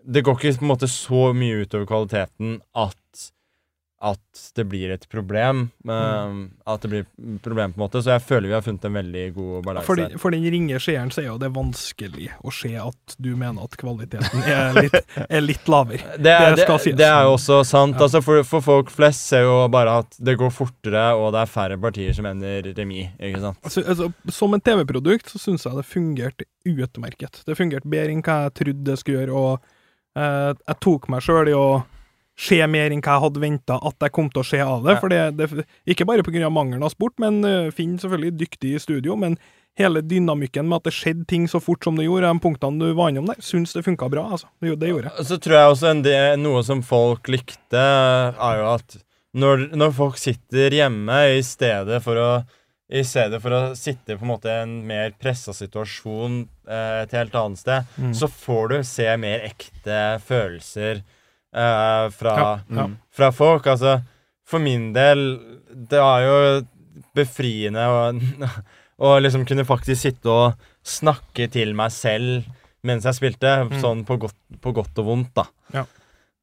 det 0.09 0.25
går 0.25 0.39
ikke 0.39 0.59
på 0.59 0.65
en 0.65 0.73
måte 0.73 0.89
så 0.91 1.29
mye 1.37 1.63
utover 1.63 1.87
kvaliteten 1.87 2.59
at 2.75 2.97
at 3.99 4.43
det 4.55 4.65
blir 4.71 4.93
et 4.95 5.09
problem. 5.11 5.65
Uh, 5.89 6.47
at 6.71 6.83
det 6.85 6.91
blir 6.93 7.03
et 7.03 7.41
problem, 7.43 7.73
på 7.73 7.81
en 7.81 7.85
måte. 7.85 8.03
Så 8.03 8.13
jeg 8.15 8.23
føler 8.23 8.53
vi 8.53 8.55
har 8.55 8.63
funnet 8.63 8.85
en 8.87 8.99
veldig 8.99 9.25
god 9.35 9.65
balanse. 9.67 9.87
For, 9.89 9.99
de, 9.99 10.21
for 10.23 10.35
den 10.35 10.47
ringe 10.55 10.79
seeren 10.83 11.11
så 11.15 11.25
er 11.25 11.29
jo 11.33 11.39
det 11.43 11.51
vanskelig 11.57 12.29
å 12.39 12.53
se 12.55 12.71
at 12.79 13.17
du 13.19 13.33
mener 13.35 13.67
at 13.67 13.75
kvaliteten 13.81 14.45
er 14.47 14.79
litt, 14.79 14.99
er 15.27 15.43
litt 15.43 15.71
lavere. 15.71 16.15
Det, 16.29 16.35
det, 16.35 16.65
skal 16.65 16.81
sies. 16.83 16.97
Det 16.99 17.07
er 17.07 17.27
jo 17.27 17.35
også 17.37 17.61
sant. 17.67 17.97
Ja. 17.97 18.07
Altså 18.07 18.21
for, 18.25 18.43
for, 18.47 18.65
folk 18.65 18.91
flest 18.93 19.31
ser 19.31 19.47
jo 19.47 19.57
bare 19.73 19.99
at 20.03 20.17
det 20.23 20.35
går 20.39 20.51
fortere, 20.55 21.05
og 21.19 21.33
det 21.35 21.43
er 21.43 21.51
færre 21.51 21.79
partier 21.81 22.15
som 22.17 22.27
ender 22.29 22.71
remis. 22.77 23.13
Ikke 23.19 23.43
sant? 23.43 23.61
Altså, 23.65 23.85
altså, 23.85 24.11
som 24.35 24.55
en 24.55 24.63
TV-produkt 24.63 25.33
så 25.33 25.41
syns 25.43 25.67
jeg 25.67 25.79
det 25.79 25.87
fungerte 25.89 26.49
utmerket. 26.69 27.43
Det 27.47 27.57
fungerte 27.59 27.91
bedre 27.91 28.15
enn 28.15 28.25
hva 28.25 28.41
jeg 28.47 28.57
trodde 28.63 28.87
det 28.91 28.99
skulle 29.01 29.23
gjøre, 29.23 29.39
og 29.39 30.19
uh, 30.19 30.53
jeg 30.53 30.81
tok 30.85 31.09
meg 31.13 31.25
sjøl 31.25 31.53
i 31.53 31.57
å 31.57 31.69
skje 32.39 32.63
mer 32.71 32.93
enn 32.95 33.03
hva 33.03 33.17
jeg 33.17 33.25
hadde 33.27 33.43
venta 33.43 33.79
at 33.89 34.05
jeg 34.05 34.15
kom 34.15 34.29
til 34.31 34.45
å 34.45 34.47
se 34.47 34.61
av 34.63 34.85
det. 34.87 34.97
Ja. 34.97 35.03
For 35.03 35.13
det, 35.13 35.23
det, 35.39 35.65
Ikke 35.91 36.07
bare 36.09 36.25
pga. 36.27 36.51
mangelen 36.51 36.87
av 36.87 36.95
sport, 36.95 37.17
men 37.23 37.41
uh, 37.45 37.73
Finn 37.75 37.97
selvfølgelig 37.99 38.37
dyktig 38.39 38.75
i 38.77 38.83
studio. 38.83 39.17
Men 39.19 39.37
hele 39.79 40.03
dynamikken 40.03 40.69
med 40.69 40.81
at 40.81 40.89
det 40.89 40.95
skjedde 40.97 41.27
ting 41.31 41.49
så 41.51 41.61
fort 41.63 41.85
som 41.87 41.99
det 41.99 42.07
gjorde, 42.07 42.31
de 42.31 42.43
punktene 42.43 42.83
du 42.83 42.95
var 42.99 43.11
innom 43.13 43.29
der, 43.31 43.41
syns 43.45 43.75
det 43.75 43.85
funka 43.87 44.11
bra. 44.13 44.29
altså. 44.37 44.51
Det, 44.63 44.77
det 44.79 44.93
gjorde 44.93 45.11
jeg. 45.11 45.27
Så 45.31 45.41
tror 45.43 45.59
jeg 45.59 45.75
også 45.75 45.91
en 45.91 46.05
del, 46.07 46.39
noe 46.43 46.63
som 46.67 46.85
folk 46.87 47.31
likte, 47.31 47.83
er 47.83 48.63
jo 48.63 48.71
at 48.77 48.99
når, 49.39 49.69
når 49.77 49.93
folk 49.95 50.19
sitter 50.19 50.75
hjemme 50.75 51.19
i 51.37 51.43
stedet 51.47 52.01
for 52.05 52.23
å 52.23 52.31
i 52.89 53.03
stedet 53.05 53.37
for 53.45 53.53
å 53.53 53.61
sitte 53.77 54.15
på 54.17 54.25
en 54.25 54.31
måte 54.31 54.49
i 54.49 54.63
en 54.63 54.71
mer 54.89 55.11
pressa 55.21 55.53
situasjon 55.53 56.39
eh, 56.65 57.03
et 57.03 57.13
helt 57.13 57.35
annet 57.37 57.61
sted, 57.61 57.91
mm. 58.01 58.15
så 58.17 58.31
får 58.33 58.71
du 58.73 58.77
se 58.89 59.05
mer 59.21 59.45
ekte 59.45 59.99
følelser 60.25 61.03
uh, 61.59 62.07
fra, 62.15 62.35
ja, 62.39 62.49
ja. 62.71 62.87
Mm. 62.87 62.97
fra, 63.15 63.31
folk. 63.35 63.67
Altså, 63.67 63.99
for 64.49 64.63
min 64.65 64.93
del 64.95 65.25
Det 65.69 66.01
var 66.01 66.23
jo 66.25 66.39
befriende 67.19 67.85
å, 67.91 68.01
å 69.09 69.13
liksom 69.21 69.45
kunne 69.49 69.67
faktisk 69.69 70.07
sitte 70.07 70.33
og 70.33 70.71
snakke 70.87 71.49
til 71.53 71.75
meg 71.77 71.93
selv 71.95 72.47
mens 72.87 73.07
jeg 73.09 73.19
spilte, 73.19 73.51
mm. 73.67 73.79
sånn 73.83 74.05
på 74.07 74.17
godt, 74.23 74.37
på 74.63 74.73
godt, 74.77 75.01
og 75.03 75.09
vondt, 75.09 75.33
da. 75.37 75.45
Ja. 75.75 75.85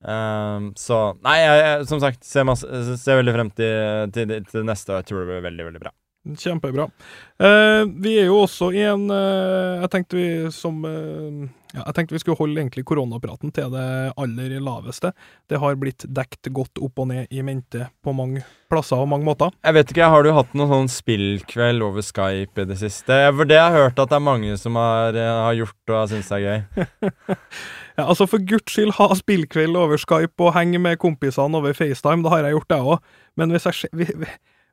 Um, 0.05 0.67
så 0.77 1.15
Nei, 1.25 1.37
jeg, 1.39 1.61
jeg, 1.63 1.85
som 1.89 2.01
sagt, 2.03 2.25
ser, 2.27 2.45
masse, 2.45 2.67
ser 3.01 3.21
veldig 3.21 3.33
frem 3.33 3.51
til, 3.57 4.11
til, 4.13 4.33
til 4.51 4.67
neste, 4.67 4.91
og 4.91 4.99
jeg 4.99 5.07
tror 5.09 5.23
det 5.23 5.29
blir 5.31 5.45
veldig, 5.47 5.67
veldig 5.71 5.81
bra. 5.81 5.93
Kjempebra. 6.25 6.89
Eh, 7.37 7.83
vi 8.01 8.15
er 8.17 8.29
jo 8.31 8.39
også 8.45 8.71
i 8.73 8.81
en 8.87 9.09
eh, 9.11 9.81
Jeg 9.83 9.89
tenkte 9.93 10.17
vi 10.17 10.27
som 10.55 10.79
eh, 10.87 11.45
ja, 11.75 11.83
jeg 11.83 11.95
tenkte 11.97 12.15
vi 12.15 12.21
skulle 12.23 12.39
holde 12.39 12.61
egentlig 12.61 12.85
koronapraten 12.87 13.51
til 13.53 13.73
det 13.73 13.87
aller 14.15 14.55
laveste. 14.63 15.11
Det 15.51 15.59
har 15.59 15.75
blitt 15.77 16.05
dekt 16.07 16.47
godt 16.55 16.79
opp 16.79 17.03
og 17.03 17.09
ned 17.11 17.27
i 17.35 17.43
mente 17.43 17.89
på 18.01 18.13
mange 18.15 18.45
plasser 18.71 19.01
og 19.03 19.09
mange 19.11 19.27
måter. 19.27 19.51
Jeg 19.59 19.75
vet 19.75 19.91
ikke, 19.91 20.07
Har 20.09 20.23
du 20.23 20.31
hatt 20.33 20.55
noen 20.55 20.71
sånn 20.71 20.93
spillkveld 20.93 21.83
over 21.83 22.05
Skype 22.05 22.63
i 22.63 22.69
det 22.71 22.79
siste? 22.79 23.19
For 23.35 23.49
det 23.49 23.59
har 23.59 23.75
jeg 23.75 23.89
hørt 23.89 23.99
at 23.99 24.13
det 24.13 24.17
er 24.17 24.25
mange 24.31 24.55
som 24.61 24.79
har, 24.79 25.19
har 25.19 25.59
gjort 25.59 25.95
og 25.97 26.09
syns 26.13 26.31
det 26.31 26.39
er 26.39 26.45
gøy. 26.47 26.87
ja, 27.99 28.07
altså 28.07 28.29
For 28.31 28.39
guds 28.39 28.71
skyld, 28.71 28.95
ha 28.95 29.11
spillkveld 29.19 29.75
over 29.75 29.99
Skype 29.99 30.47
og 30.47 30.55
henge 30.55 30.79
med 30.79 31.01
kompisene 31.03 31.59
over 31.59 31.75
FaceTime. 31.75 32.23
Det 32.23 32.31
har 32.31 32.47
jeg 32.47 32.55
gjort 32.55 32.71
det 32.71 32.83
òg. 32.95 33.15
Men 33.35 33.51
hvis 33.51 33.67
jeg, 33.67 33.91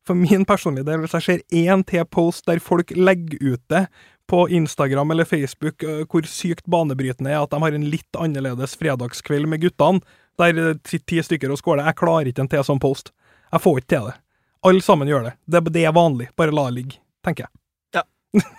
for 0.07 0.19
min 0.19 0.47
personlige 0.49 0.87
del, 0.89 1.03
hvis 1.05 1.15
jeg 1.19 1.27
ser 1.27 1.45
én 1.55 1.85
til 1.87 2.07
post 2.11 2.49
der 2.51 2.63
folk 2.63 2.91
legger 2.97 3.55
ut 3.55 3.63
det 3.71 3.87
på 4.31 4.47
Instagram 4.49 5.11
eller 5.13 5.29
Facebook 5.29 5.85
hvor 6.11 6.27
sykt 6.27 6.67
banebrytende 6.71 7.31
er 7.31 7.43
at 7.43 7.53
de 7.53 7.61
har 7.63 7.77
en 7.77 7.89
litt 7.91 8.19
annerledes 8.19 8.75
fredagskveld 8.81 9.51
med 9.51 9.63
guttene, 9.63 10.03
der 10.41 10.75
ti 10.89 11.23
stykker 11.23 11.53
og 11.53 11.61
skåler. 11.61 11.85
Jeg 11.91 12.01
klarer 12.01 12.31
ikke 12.31 12.47
en 12.47 12.51
til 12.51 12.65
sånn 12.67 12.83
post. 12.83 13.13
Jeg 13.53 13.63
får 13.63 13.81
ikke 13.81 13.93
til 13.93 14.07
det. 14.09 14.15
Alle 14.63 14.85
sammen 14.85 15.11
gjør 15.11 15.27
det. 15.27 15.35
det. 15.45 15.61
Det, 15.75 15.83
er 15.85 15.95
vanlig. 15.95 16.31
Bare 16.39 16.55
la 16.55 16.69
det 16.71 16.77
ligge, 16.79 17.01
tenker 17.27 17.45
jeg. 17.45 17.53
Ja. 17.99 18.05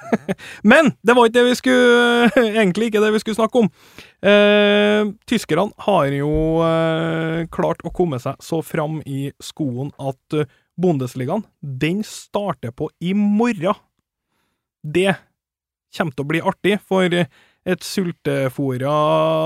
Men 0.71 0.91
det 1.01 1.15
var 1.15 1.29
ikke 1.29 1.39
det 1.39 1.45
vi 1.47 1.55
skulle 1.57 2.49
Egentlig 2.61 2.91
ikke 2.91 3.01
det 3.01 3.13
vi 3.15 3.21
skulle 3.23 3.39
snakke 3.39 3.63
om. 3.63 3.71
Eh, 4.21 5.13
tyskerne 5.29 5.71
har 5.87 6.11
jo 6.13 6.33
eh, 6.67 7.39
klart 7.55 7.81
å 7.87 7.93
komme 7.95 8.19
seg 8.21 8.37
så 8.43 8.61
fram 8.65 8.99
i 9.07 9.31
skoen 9.41 9.93
at 9.97 10.43
Bundesligaen, 10.79 11.45
den 11.61 12.01
starter 12.07 12.73
på 12.73 12.89
i 13.03 13.13
morgen. 13.13 13.77
Det 14.83 15.13
kommer 15.93 16.15
til 16.15 16.25
å 16.25 16.29
bli 16.31 16.41
artig 16.41 16.79
for 16.81 17.07
et 17.13 17.85
sultefòra 17.85 18.93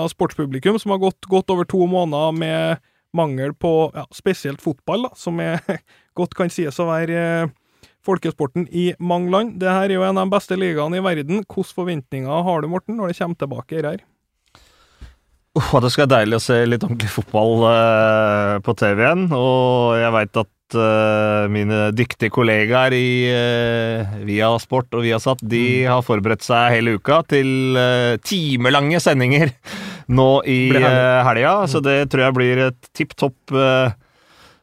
sportspublikum 0.09 0.79
som 0.81 0.95
har 0.95 1.03
gått 1.03 1.27
godt 1.29 1.51
over 1.53 1.67
to 1.69 1.83
måneder 1.89 2.33
med 2.37 2.85
mangel 3.17 3.53
på 3.53 3.91
ja, 3.95 4.05
spesielt 4.15 4.61
fotball, 4.63 5.07
da, 5.07 5.13
som 5.17 5.39
er, 5.43 5.61
godt 6.17 6.35
kan 6.37 6.51
sies 6.53 6.79
å 6.81 6.89
være 6.89 7.21
eh, 7.21 7.55
folkesporten 8.07 8.67
i 8.71 8.89
mange 8.99 9.31
land. 9.33 9.57
Dette 9.61 9.87
er 9.87 9.95
jo 9.97 10.05
en 10.05 10.17
av 10.17 10.27
de 10.27 10.35
beste 10.35 10.57
ligaene 10.57 10.99
i 10.99 11.03
verden. 11.03 11.43
Hvilke 11.43 11.75
forventninger 11.77 12.45
har 12.47 12.63
du, 12.63 12.69
Morten, 12.71 12.97
når 12.99 13.11
det 13.11 13.19
kommer 13.19 13.41
tilbake 13.41 13.81
her? 13.83 14.05
Oh, 15.57 15.71
det 15.81 15.89
skal 15.89 16.05
være 16.05 16.21
deilig 16.21 16.37
å 16.37 16.43
se 16.43 16.59
litt 16.67 16.83
ordentlig 16.85 17.09
fotball 17.09 17.65
eh, 17.71 18.55
på 18.65 18.75
TV 18.77 19.01
igjen. 19.01 19.25
Og 19.33 19.97
jeg 19.97 20.13
veit 20.13 20.41
at 20.43 20.51
eh, 20.75 21.45
mine 21.53 21.91
dyktige 21.95 22.33
kollegaer 22.33 22.93
i 22.95 23.07
uh, 23.31 24.17
Via 24.27 24.49
Sport 24.59 24.97
og 24.97 25.05
Viasat 25.05 25.39
de 25.45 25.85
har 25.87 26.03
forberedt 26.05 26.43
seg 26.43 26.73
hele 26.75 26.97
uka 26.97 27.21
til 27.29 27.77
uh, 27.77 28.17
timelange 28.25 28.99
sendinger 29.03 29.53
nå 30.11 30.27
i 30.49 30.59
uh, 30.75 31.23
helga. 31.27 31.53
Så 31.71 31.79
det 31.85 32.09
tror 32.11 32.27
jeg 32.27 32.37
blir 32.39 32.63
et 32.67 32.91
tipp 32.97 33.15
topp 33.19 33.55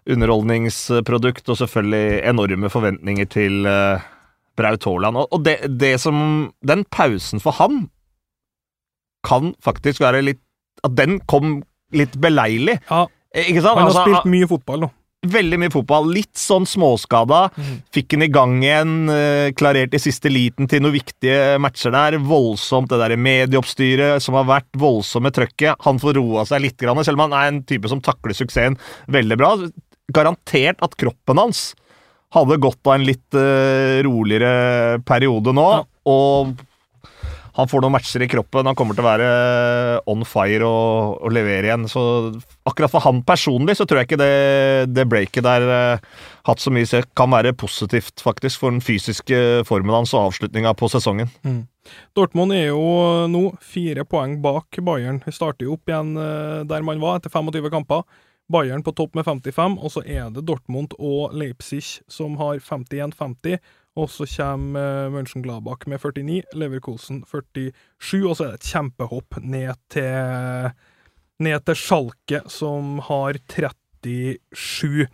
underholdningsprodukt, 0.05 1.47
og 1.49 1.57
selvfølgelig 1.57 2.21
enorme 2.29 2.69
forventninger 2.69 3.29
til 3.33 3.65
Braut 4.59 4.85
Haaland. 4.85 5.17
Og, 5.23 5.31
og 5.33 5.45
det, 5.47 5.57
det 5.81 5.97
som 6.03 6.51
Den 6.61 6.85
pausen 6.93 7.41
for 7.41 7.57
han 7.57 7.87
kan 9.25 9.55
faktisk 9.65 10.05
være 10.05 10.21
litt 10.27 10.43
At 10.85 10.93
den 10.99 11.17
kom 11.25 11.63
litt 11.95 12.19
beleilig. 12.21 12.81
Ja, 12.91 13.07
Ikke 13.33 13.63
sant? 13.63 13.79
han 13.79 13.87
har 13.87 13.93
Altså, 13.93 14.05
spilt 14.05 14.29
mye 14.29 14.49
fotball 14.51 14.85
nå. 14.85 14.91
Veldig 15.31 15.59
mye 15.63 15.73
fotball. 15.73 16.09
Litt 16.15 16.37
sånn 16.41 16.67
småskada. 16.69 17.47
Fikk 17.95 18.15
den 18.15 18.27
i 18.27 18.31
gang 18.33 18.57
igjen. 18.63 18.95
eh, 19.13 19.53
Klarert 19.57 19.95
i 19.95 20.01
siste 20.03 20.31
liten 20.33 20.69
til 20.71 20.83
noen 20.85 20.97
viktige 20.97 21.59
matcher 21.63 21.95
der. 21.95 22.19
Voldsomt 22.19 22.91
det 22.93 23.01
der 23.03 23.17
medieoppstyret 23.17 24.23
som 24.25 24.35
har 24.39 24.45
vært. 24.49 24.69
Voldsomme 24.77 25.33
trøkket. 25.35 25.77
Han 25.87 25.99
får 26.03 26.19
roa 26.21 26.45
seg 26.49 26.63
litt, 26.67 26.79
selv 26.79 27.17
om 27.19 27.25
han 27.31 27.39
er 27.39 27.49
en 27.53 27.63
type 27.63 27.89
som 27.89 28.03
takler 28.05 28.35
suksessen 28.37 28.79
veldig 29.09 29.39
bra. 29.41 29.55
Garantert 30.13 30.83
at 30.85 30.97
kroppen 31.01 31.41
hans 31.41 31.73
hadde 32.35 32.59
godt 32.59 32.83
av 32.87 32.97
en 32.99 33.07
litt 33.07 33.37
eh, 33.39 34.03
roligere 34.05 35.01
periode 35.07 35.55
nå. 35.55 35.67
Ja. 35.71 35.83
Og 36.11 36.55
han 37.55 37.69
får 37.71 37.85
noen 37.85 37.95
matcher 37.95 38.25
i 38.25 38.29
kroppen. 38.31 38.67
Han 38.67 38.75
kommer 38.79 38.97
til 38.97 39.05
å 39.05 39.07
være 39.07 39.29
on 40.11 40.25
fire 40.27 40.67
og, 40.67 41.21
og 41.23 41.35
levere 41.35 41.69
igjen. 41.69 41.87
Så 41.91 42.03
akkurat 42.67 42.91
for 42.91 43.05
han 43.05 43.23
personlig 43.27 43.77
så 43.79 43.87
tror 43.87 44.01
jeg 44.01 44.11
ikke 44.11 44.19
det, 44.19 44.35
det 44.91 45.07
breaket 45.11 45.47
der 45.47 45.67
uh, 45.69 46.25
hatt 46.49 46.63
så 46.63 46.73
mye 46.75 47.05
kan 47.15 47.31
være 47.31 47.55
positivt, 47.59 48.25
faktisk, 48.25 48.59
for 48.63 48.75
den 48.75 48.83
fysiske 48.85 49.39
formen 49.69 49.95
hans 49.95 50.17
og 50.17 50.33
avslutninga 50.33 50.75
på 50.79 50.91
sesongen. 50.91 51.31
Dortmund 52.17 52.55
er 52.57 52.73
jo 52.73 52.83
nå 53.31 53.47
fire 53.63 54.07
poeng 54.09 54.41
bak 54.43 54.81
Bayern. 54.83 55.23
Vi 55.25 55.35
starter 55.37 55.69
jo 55.69 55.77
opp 55.77 55.91
igjen 55.91 56.15
eh, 56.19 56.63
der 56.69 56.87
man 56.87 57.03
var 57.03 57.21
etter 57.21 57.33
25 57.33 57.71
kamper. 57.73 58.03
Bayern 58.53 58.83
på 58.85 58.93
topp 58.93 59.15
med 59.17 59.25
55, 59.25 59.79
og 59.81 59.93
så 59.95 60.03
er 60.05 60.29
det 60.33 60.45
Dortmund 60.45 60.93
og 60.99 61.33
Leipzig 61.33 62.03
som 62.13 62.37
har 62.41 62.59
51-50. 62.61 63.57
Og 63.95 64.09
så 64.11 64.27
kommer 64.27 65.07
uh, 65.07 65.13
Mönchengladbach 65.15 65.87
med 65.87 66.01
49, 66.03 66.43
Leverkosen 66.59 67.23
47, 67.31 68.25
og 68.27 68.35
så 68.35 68.49
er 68.49 68.55
det 68.55 68.63
et 68.63 68.73
kjempehopp 68.73 69.39
ned 69.45 69.79
til 69.95 70.75
ned 71.43 71.65
til 71.67 71.79
Schalke, 71.79 72.43
som 72.51 72.99
har 73.09 73.39
37. 73.51 75.07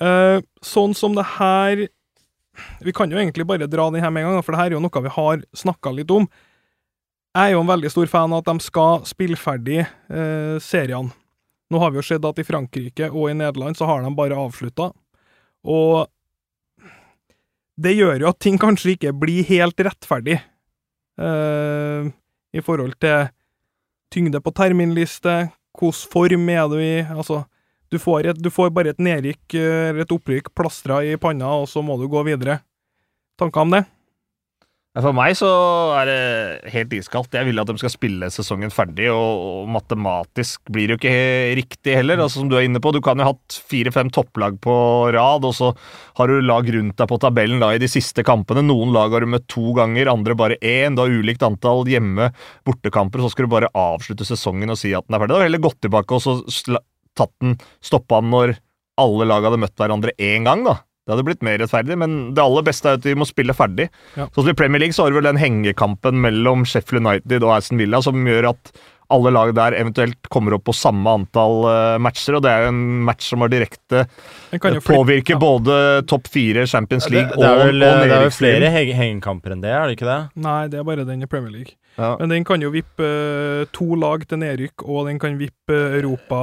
Eh, 0.00 0.38
sånn 0.62 0.94
som 0.98 1.14
det 1.14 1.26
her 1.36 1.84
Vi 2.82 2.92
kan 2.94 3.10
jo 3.10 3.18
egentlig 3.18 3.46
bare 3.46 3.66
dra 3.66 3.88
den 3.90 4.02
her 4.02 4.10
med 4.14 4.24
en 4.24 4.34
gang, 4.34 4.42
for 4.46 4.54
det 4.54 4.60
her 4.60 4.72
er 4.72 4.76
jo 4.76 4.82
noe 4.82 5.02
vi 5.02 5.10
har 5.10 5.40
snakka 5.58 5.90
litt 5.90 6.10
om. 6.14 6.28
Jeg 7.34 7.50
er 7.50 7.56
jo 7.56 7.62
en 7.64 7.72
veldig 7.72 7.90
stor 7.90 8.06
fan 8.06 8.30
av 8.30 8.44
at 8.44 8.50
de 8.52 8.62
skal 8.62 9.02
spille 9.10 9.34
ferdig 9.34 9.80
eh, 9.82 10.54
seriene. 10.62 11.10
Nå 11.66 11.80
har 11.82 11.90
vi 11.90 11.98
jo 11.98 12.06
sett 12.06 12.28
at 12.28 12.38
i 12.38 12.46
Frankrike 12.46 13.08
og 13.10 13.26
i 13.26 13.34
Nederland 13.34 13.74
så 13.74 13.88
har 13.90 14.04
de 14.04 14.12
bare 14.14 14.38
avslutta. 14.38 14.92
Og 15.66 16.06
det 17.80 17.94
gjør 17.96 18.22
jo 18.22 18.30
at 18.30 18.40
ting 18.42 18.58
kanskje 18.60 18.94
ikke 18.94 19.14
blir 19.18 19.46
helt 19.48 19.80
rettferdig 19.86 20.38
uh, 21.20 22.06
i 22.54 22.62
forhold 22.62 22.94
til 23.02 23.30
tyngde 24.14 24.38
på 24.40 24.52
terminliste, 24.54 25.48
hvilken 25.74 26.10
form 26.12 26.48
er 26.54 26.68
du 26.70 26.78
i, 26.78 27.02
altså 27.02 27.42
du 27.90 27.98
får, 27.98 28.30
et, 28.30 28.38
du 28.42 28.50
får 28.50 28.70
bare 28.74 28.90
et 28.94 29.02
nedrykk 29.02 29.54
eh, 29.54 29.88
eller 29.90 30.02
et 30.02 30.12
opprykk 30.14 30.48
plastra 30.56 30.98
i 31.06 31.14
panna, 31.20 31.52
og 31.62 31.68
så 31.70 31.82
må 31.84 31.94
du 32.00 32.08
gå 32.10 32.24
videre. 32.26 32.58
Tanker 33.38 33.62
om 33.62 33.74
det? 33.74 33.84
For 34.94 35.10
meg 35.10 35.32
så 35.34 35.48
er 35.98 36.06
det 36.06 36.70
helt 36.70 36.92
iskaldt. 36.94 37.32
Jeg 37.34 37.48
vil 37.48 37.58
at 37.58 37.66
de 37.66 37.74
skal 37.80 37.90
spille 37.90 38.28
sesongen 38.30 38.70
ferdig, 38.70 39.08
og, 39.10 39.40
og 39.42 39.72
matematisk 39.74 40.70
blir 40.70 40.86
det 40.86 40.94
jo 40.94 41.00
ikke 41.00 41.56
riktig 41.58 41.96
heller. 41.98 42.22
Altså 42.22 42.38
Som 42.38 42.52
du 42.52 42.54
er 42.54 42.68
inne 42.68 42.78
på, 42.78 42.92
du 42.94 43.00
kan 43.02 43.18
jo 43.18 43.26
ha 43.26 43.32
hatt 43.32 43.56
fire-fem 43.72 44.12
topplag 44.14 44.60
på 44.62 44.76
rad, 45.16 45.48
og 45.48 45.56
så 45.58 45.72
har 46.20 46.30
du 46.30 46.38
lag 46.46 46.70
rundt 46.76 46.94
deg 47.02 47.10
på 47.10 47.18
tabellen 47.26 47.64
da 47.64 47.72
i 47.74 47.82
de 47.82 47.90
siste 47.90 48.22
kampene. 48.22 48.62
Noen 48.62 48.94
lag 48.94 49.10
har 49.10 49.26
du 49.26 49.32
møtt 49.34 49.48
to 49.50 49.74
ganger, 49.74 50.12
andre 50.14 50.38
bare 50.38 50.60
én. 50.62 50.94
Har 50.94 51.10
ulikt 51.10 51.42
antall 51.42 51.82
hjemme-bortekamper, 51.90 53.26
så 53.26 53.34
skal 53.34 53.48
du 53.48 53.54
bare 53.56 53.74
avslutte 53.74 54.30
sesongen 54.30 54.70
og 54.70 54.78
si 54.78 54.94
at 54.94 55.08
den 55.08 55.18
er 55.18 55.24
ferdig. 55.24 55.34
Da 55.34 55.42
har 55.42 55.48
heller 55.50 55.66
gått 55.66 55.82
tilbake 55.82 56.14
og 56.14 56.22
så 56.22 56.78
tatt 57.18 57.34
den, 57.42 57.58
stoppa 57.82 58.22
den 58.22 58.30
når 58.30 58.58
alle 59.02 59.26
lag 59.26 59.42
hadde 59.42 59.58
møtt 59.58 59.74
hverandre 59.74 60.14
én 60.22 60.46
gang, 60.46 60.62
da. 60.70 60.78
Det 61.04 61.12
hadde 61.12 61.24
blitt 61.26 61.42
mer 61.44 61.58
rettferdig, 61.60 61.98
men 62.00 62.12
det 62.32 62.40
aller 62.40 62.64
beste 62.64 62.88
er 62.88 62.96
at 62.96 63.04
vi 63.04 63.12
må 63.20 63.26
spille 63.28 63.52
ferdig. 63.56 63.90
Ja. 64.16 64.24
Sånn 64.32 64.46
som 64.46 64.54
I 64.54 64.56
Premier 64.56 64.80
League 64.80 64.96
så 64.96 65.04
har 65.04 65.12
du 65.12 65.18
vel 65.18 65.28
den 65.28 65.40
hengekampen 65.40 66.16
mellom 66.24 66.64
Sheffield 66.64 67.04
United 67.04 67.44
og 67.44 67.58
Aston 67.58 67.82
Villa 67.82 68.00
som 68.04 68.24
gjør 68.24 68.48
at 68.54 68.72
alle 69.12 69.28
lag 69.36 69.50
der 69.54 69.74
eventuelt 69.76 70.30
kommer 70.32 70.54
opp 70.56 70.64
på 70.64 70.72
samme 70.74 71.12
antall 71.12 71.58
eh, 71.68 71.98
matcher, 72.00 72.38
og 72.38 72.42
det 72.46 72.54
er 72.54 72.62
jo 72.64 72.70
en 72.72 72.80
match 73.04 73.26
som 73.28 73.44
har 73.44 73.50
direkte 73.52 74.06
Den 74.08 74.62
flippe- 74.64 74.80
påvirker 74.88 75.36
ja. 75.36 75.40
både 75.42 75.76
topp 76.08 76.30
fire, 76.32 76.64
Champions 76.66 77.04
Det, 77.04 77.12
League 77.12 77.36
det, 77.36 77.44
er 77.44 77.52
og, 77.52 77.66
vel, 77.68 77.84
og 77.84 78.00
det 78.00 78.16
er 78.16 78.24
jo 78.24 78.32
flere 78.32 78.72
hengekamper 78.72 79.52
enn 79.54 79.60
det, 79.62 79.74
er 79.76 79.84
det 79.92 79.98
ikke 79.98 80.08
det? 80.08 80.18
Nei, 80.48 80.56
det 80.72 80.80
er 80.80 80.88
bare 80.88 81.04
den 81.04 81.20
i 81.22 81.28
Premier 81.28 81.52
League. 81.52 81.76
Ja. 81.94 82.14
Men 82.18 82.32
den 82.32 82.44
kan 82.46 82.62
jo 82.62 82.72
vippe 82.74 83.06
eh, 83.06 83.66
to 83.74 83.94
lag 83.98 84.24
til 84.26 84.40
nedrykk, 84.42 84.82
og 84.82 85.06
den 85.06 85.20
kan 85.22 85.36
vippe 85.38 85.76
Europa 86.00 86.40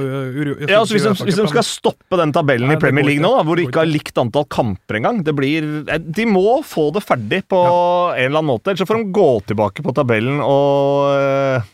uh, 0.00 0.38
Ja, 0.64 0.78
altså 0.80 0.96
hvis, 0.96 1.04
de, 1.04 1.26
hvis 1.28 1.36
de 1.36 1.48
skal 1.50 1.66
stoppe 1.66 2.16
den 2.20 2.32
tabellen 2.32 2.70
Nei, 2.70 2.78
i 2.78 2.80
Premier 2.80 3.04
League 3.04 3.24
nå, 3.24 3.34
da, 3.36 3.44
hvor 3.44 3.60
de 3.60 3.66
ikke 3.68 3.82
har 3.82 3.90
likt 3.90 4.16
antall 4.22 4.46
kamper 4.52 5.00
engang 5.00 5.20
det 5.26 5.34
blir, 5.36 5.68
eh, 5.84 6.00
De 6.00 6.24
må 6.28 6.62
få 6.64 6.88
det 6.96 7.04
ferdig 7.04 7.42
på 7.52 7.60
en 7.60 8.24
eller 8.24 8.40
annen 8.40 8.48
måte. 8.48 8.72
Ellers 8.72 8.84
så 8.84 8.88
får 8.88 9.02
de 9.02 9.14
gå 9.20 9.28
tilbake 9.52 9.84
på 9.84 9.94
tabellen 9.96 10.40
og, 10.40 11.12
eh, 11.20 11.68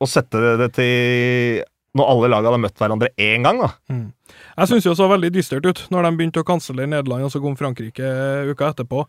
og 0.00 0.10
sette 0.10 0.56
det, 0.62 0.70
til 0.78 1.62
Når 1.94 2.10
alle 2.10 2.32
lag 2.32 2.48
hadde 2.48 2.62
møtt 2.64 2.80
hverandre 2.80 3.12
én 3.20 3.44
gang, 3.44 3.60
da. 3.60 3.70
Mm. 3.92 4.08
Jeg 4.54 4.70
syns 4.70 4.88
det 4.88 4.96
så 4.98 5.06
veldig 5.10 5.30
dystert 5.34 5.66
ut 5.66 5.84
når 5.92 6.08
de 6.08 6.16
begynte 6.18 6.42
å 6.42 6.46
kansellere 6.46 6.90
Nederland, 6.90 7.28
og 7.28 7.32
så 7.34 7.42
kom 7.42 7.54
Frankrike 7.58 8.02
eh, 8.02 8.50
uka 8.50 8.72
etterpå. 8.72 9.04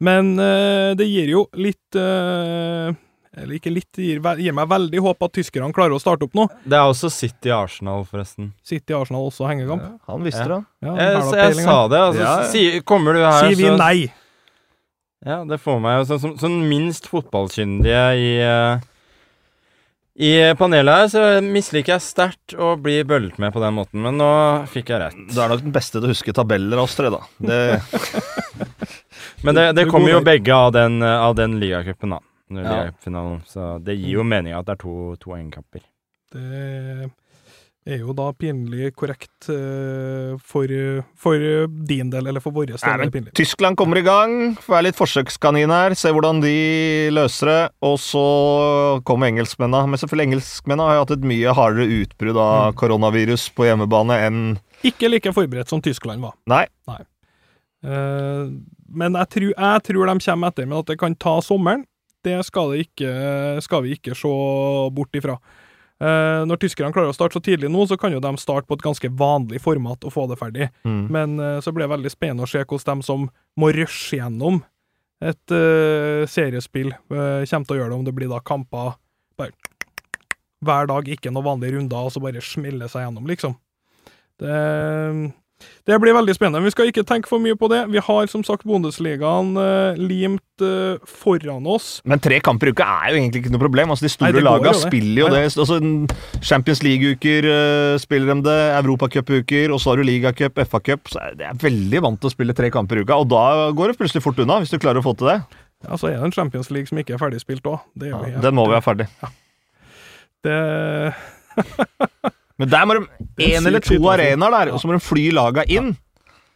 Men 0.00 0.32
eh, 0.40 0.92
det 0.96 1.06
gir 1.10 1.28
jo 1.28 1.42
litt 1.60 1.96
eh, 2.00 2.88
Eller 3.36 3.56
ikke 3.58 3.72
litt, 3.72 3.88
det 3.98 4.06
gir, 4.06 4.22
gir 4.40 4.54
meg 4.56 4.70
veldig 4.70 5.02
håp 5.04 5.26
at 5.26 5.34
tyskerne 5.36 5.68
klarer 5.76 5.94
å 5.96 6.00
starte 6.02 6.24
opp 6.26 6.34
nå. 6.38 6.46
Det 6.64 6.78
er 6.78 6.88
også 6.88 7.10
City 7.12 7.52
Arsenal, 7.54 8.06
forresten. 8.08 8.50
City 8.66 8.96
Arsenal 8.96 9.28
også 9.28 9.46
hengekamp. 9.50 9.84
Han 10.08 10.24
visste 10.26 10.46
det. 10.50 10.62
Ja, 10.86 10.94
Jeg, 10.96 11.20
jeg 11.36 11.60
sa 11.60 11.76
det, 11.92 12.00
altså. 12.08 12.24
Ja, 12.24 12.32
ja. 12.40 12.48
Si, 12.50 12.64
kommer 12.88 13.14
du 13.14 13.22
her, 13.22 13.44
Sier 13.44 13.60
vi 13.60 13.68
så 13.68 13.76
nei? 13.78 13.98
Ja, 15.20 15.42
det 15.44 15.58
får 15.60 15.82
meg 15.84 15.98
jo 15.98 16.06
sånn 16.08 16.20
som 16.22 16.36
sånn 16.40 16.62
minst 16.64 17.04
fotballkyndige 17.12 18.04
i 18.16 18.28
uh, 18.40 18.80
I 20.16 20.30
panelet 20.56 21.02
her 21.02 21.10
så 21.12 21.24
misliker 21.44 21.92
jeg 21.98 22.04
sterkt 22.06 22.54
å 22.56 22.72
bli 22.80 23.02
bøllet 23.04 23.36
med 23.40 23.52
på 23.52 23.60
den 23.60 23.76
måten, 23.76 24.00
men 24.00 24.16
nå 24.16 24.30
fikk 24.72 24.94
jeg 24.94 25.02
rett. 25.04 25.18
Du 25.28 25.36
er 25.44 25.52
nok 25.52 25.60
den 25.66 25.74
beste 25.76 25.98
til 26.00 26.08
å 26.08 26.14
huske 26.14 26.32
tabeller 26.36 26.80
av 26.80 26.88
oss 26.88 26.96
tre, 26.96 27.12
da. 27.12 27.20
Det, 27.36 27.60
Men 29.44 29.54
det, 29.56 29.66
det 29.78 29.86
kommer 29.90 30.10
jo 30.16 30.20
begge 30.26 30.52
av 30.54 30.72
den, 30.76 31.00
eh, 31.02 31.20
av 31.28 31.34
den 31.38 31.58
ligacupen, 31.62 32.10
da. 32.16 32.20
Ligacupfinalen. 32.50 33.40
Så 33.46 33.78
det 33.84 33.94
gir 34.00 34.16
jo 34.18 34.24
mening 34.26 34.52
at 34.58 34.66
det 34.66 34.74
er 34.78 34.80
to, 34.82 34.94
to 35.22 35.30
hengekamper. 35.36 35.84
Det 37.80 37.94
er 37.96 38.02
jo 38.02 38.12
da 38.12 38.26
pinlig 38.36 38.90
korrekt 38.98 39.46
eh, 39.48 40.34
for, 40.44 40.72
for 41.16 41.44
din 41.88 42.10
del, 42.12 42.26
eller 42.28 42.42
for 42.44 42.52
vår 42.54 42.68
del. 42.68 42.80
Nei, 42.84 43.06
men. 43.14 43.30
Tyskland 43.38 43.78
kommer 43.80 43.96
i 43.98 44.04
gang. 44.04 44.34
Være 44.66 44.88
litt 44.90 44.98
forsøkskanin 44.98 45.72
her. 45.72 45.94
Se 45.98 46.12
hvordan 46.12 46.42
de 46.44 46.52
løser 47.16 47.50
det. 47.50 47.62
Og 47.88 47.96
så 48.02 48.24
kommer 49.08 49.30
engelskmennene. 49.30 49.88
Men 49.94 50.02
selvfølgelig 50.02 50.28
engelskmennene 50.28 50.90
har 50.90 50.98
jo 50.98 51.06
hatt 51.06 51.14
et 51.16 51.26
mye 51.32 51.54
hardere 51.56 51.88
utbrudd 52.02 52.36
av 52.36 52.58
Mm. 52.74 52.76
koronavirus 52.82 53.46
på 53.56 53.64
hjemmebane 53.70 54.18
enn 54.26 54.42
Ikke 54.84 55.08
like 55.10 55.32
forberedt 55.32 55.68
som 55.72 55.80
Tyskland 55.82 56.20
var. 56.20 56.36
Nei. 56.50 56.66
Eh, 57.80 58.44
men 58.90 59.16
jeg 59.18 59.30
tror, 59.34 59.48
jeg 59.54 59.86
tror 59.86 60.10
de 60.10 60.18
kommer 60.26 60.52
etter, 60.52 60.68
men 60.68 60.78
at 60.80 60.90
det 60.90 60.98
kan 61.00 61.16
ta 61.16 61.38
sommeren, 61.44 61.86
det 62.26 62.36
skal, 62.44 62.74
det 62.74 62.84
ikke, 62.84 63.10
skal 63.64 63.84
vi 63.86 63.96
ikke 63.96 64.14
se 64.18 64.30
bort 64.92 65.16
ifra. 65.16 65.38
Uh, 66.00 66.46
når 66.48 66.62
tyskerne 66.62 66.94
klarer 66.96 67.12
å 67.12 67.16
starte 67.16 67.36
så 67.36 67.42
tidlig 67.44 67.68
nå, 67.68 67.84
så 67.88 67.98
kan 68.00 68.12
jo 68.14 68.22
de 68.24 68.30
starte 68.40 68.64
på 68.68 68.78
et 68.78 68.84
ganske 68.84 69.10
vanlig 69.20 69.60
format 69.60 70.04
og 70.08 70.14
få 70.14 70.24
det 70.30 70.38
ferdig. 70.40 70.70
Mm. 70.88 71.02
Men 71.12 71.34
uh, 71.40 71.58
så 71.60 71.74
blir 71.76 71.84
det 71.84 71.92
veldig 71.92 72.12
spennende 72.12 72.46
å 72.46 72.50
se 72.50 72.62
hvordan 72.64 73.02
de 73.02 73.08
som 73.08 73.26
må 73.60 73.72
rushe 73.76 74.16
gjennom 74.16 74.62
et 75.20 75.52
uh, 75.52 76.24
seriespill, 76.24 76.94
kommer 77.10 77.44
til 77.68 77.76
å 77.76 77.80
gjøre 77.82 77.92
det, 77.92 77.98
om 77.98 78.06
det 78.06 78.16
blir 78.16 78.32
da 78.32 78.40
kamper 78.40 78.94
bare 79.40 79.52
hver 80.64 80.88
dag, 80.88 81.08
ikke 81.08 81.32
noen 81.32 81.46
vanlige 81.46 81.76
runder, 81.76 82.08
og 82.08 82.12
så 82.12 82.20
bare 82.20 82.40
smelle 82.44 82.88
seg 82.92 83.06
gjennom, 83.06 83.28
liksom. 83.28 83.54
Det, 84.40 84.56
Det 85.88 85.96
blir 86.00 86.14
veldig 86.14 86.34
spennende. 86.36 86.62
Vi 86.64 86.72
skal 86.74 86.90
ikke 86.90 87.04
tenke 87.08 87.28
for 87.30 87.42
mye 87.42 87.56
på 87.58 87.68
det. 87.72 87.80
Vi 87.92 88.00
har 88.04 88.28
som 88.30 88.42
sagt 88.46 88.66
Bundesligaen 88.68 89.54
eh, 89.60 89.98
limt 90.00 90.64
eh, 90.64 91.00
foran 91.08 91.66
oss. 91.68 91.88
Men 92.08 92.22
tre 92.22 92.38
kamper 92.44 92.70
i 92.70 92.74
uka 92.74 92.86
er 92.86 93.14
jo 93.14 93.20
egentlig 93.20 93.42
ikke 93.44 93.52
noe 93.54 93.62
problem. 93.62 93.94
Altså, 93.94 94.06
de 94.06 94.12
store 94.12 94.32
Nei, 94.36 94.44
lagene 94.46 94.74
jo 94.74 94.82
spiller 94.84 95.22
jo 95.24 95.30
Nei. 95.32 95.40
det. 95.40 95.56
Altså, 95.64 95.80
Champions 96.52 96.84
League-uker 96.86 97.48
eh, 97.54 97.96
spiller 98.02 98.34
de 98.34 98.46
det, 98.48 98.58
Europacup-uker, 98.80 99.74
og 99.74 99.82
så 99.82 99.92
har 99.92 100.00
du 100.00 100.06
ligacup, 100.08 100.60
FA-cup. 100.70 101.10
Så 101.12 101.24
jeg 101.24 101.40
det 101.40 101.48
er 101.48 101.60
veldig 101.64 102.04
vant 102.06 102.20
til 102.20 102.30
å 102.30 102.34
spille 102.34 102.56
tre 102.56 102.70
kamper 102.74 103.00
i 103.00 103.04
uka, 103.06 103.20
og 103.24 103.30
da 103.32 103.70
går 103.76 103.92
det 103.92 104.00
plutselig 104.00 104.24
fort 104.24 104.40
unna, 104.44 104.60
hvis 104.62 104.72
du 104.72 104.78
klarer 104.80 105.02
å 105.02 105.06
få 105.06 105.16
til 105.20 105.32
det. 105.32 105.38
Ja, 105.86 105.96
så 105.96 106.10
er 106.10 106.18
det 106.18 106.26
en 106.28 106.36
Champions 106.36 106.68
League 106.74 106.90
som 106.90 106.98
ikke 107.00 107.16
er 107.16 107.22
ferdigspilt 107.22 107.64
òg. 107.70 107.80
Ja, 108.04 108.20
Den 108.44 108.58
må 108.58 108.66
vi 108.68 108.76
ha 108.76 108.82
ferdig. 108.84 109.08
det, 110.44 110.58
Men 112.60 112.70
der 112.70 112.86
må 112.86 112.98
de 112.98 113.06
én 113.48 113.64
eller 113.66 113.82
to 113.84 113.96
arenaer 114.12 114.56
der, 114.58 114.72
og 114.74 114.82
så 114.82 114.90
må 114.90 114.98
de 114.98 115.02
fly 115.04 115.30
laga 115.32 115.64
inn. 115.70 115.94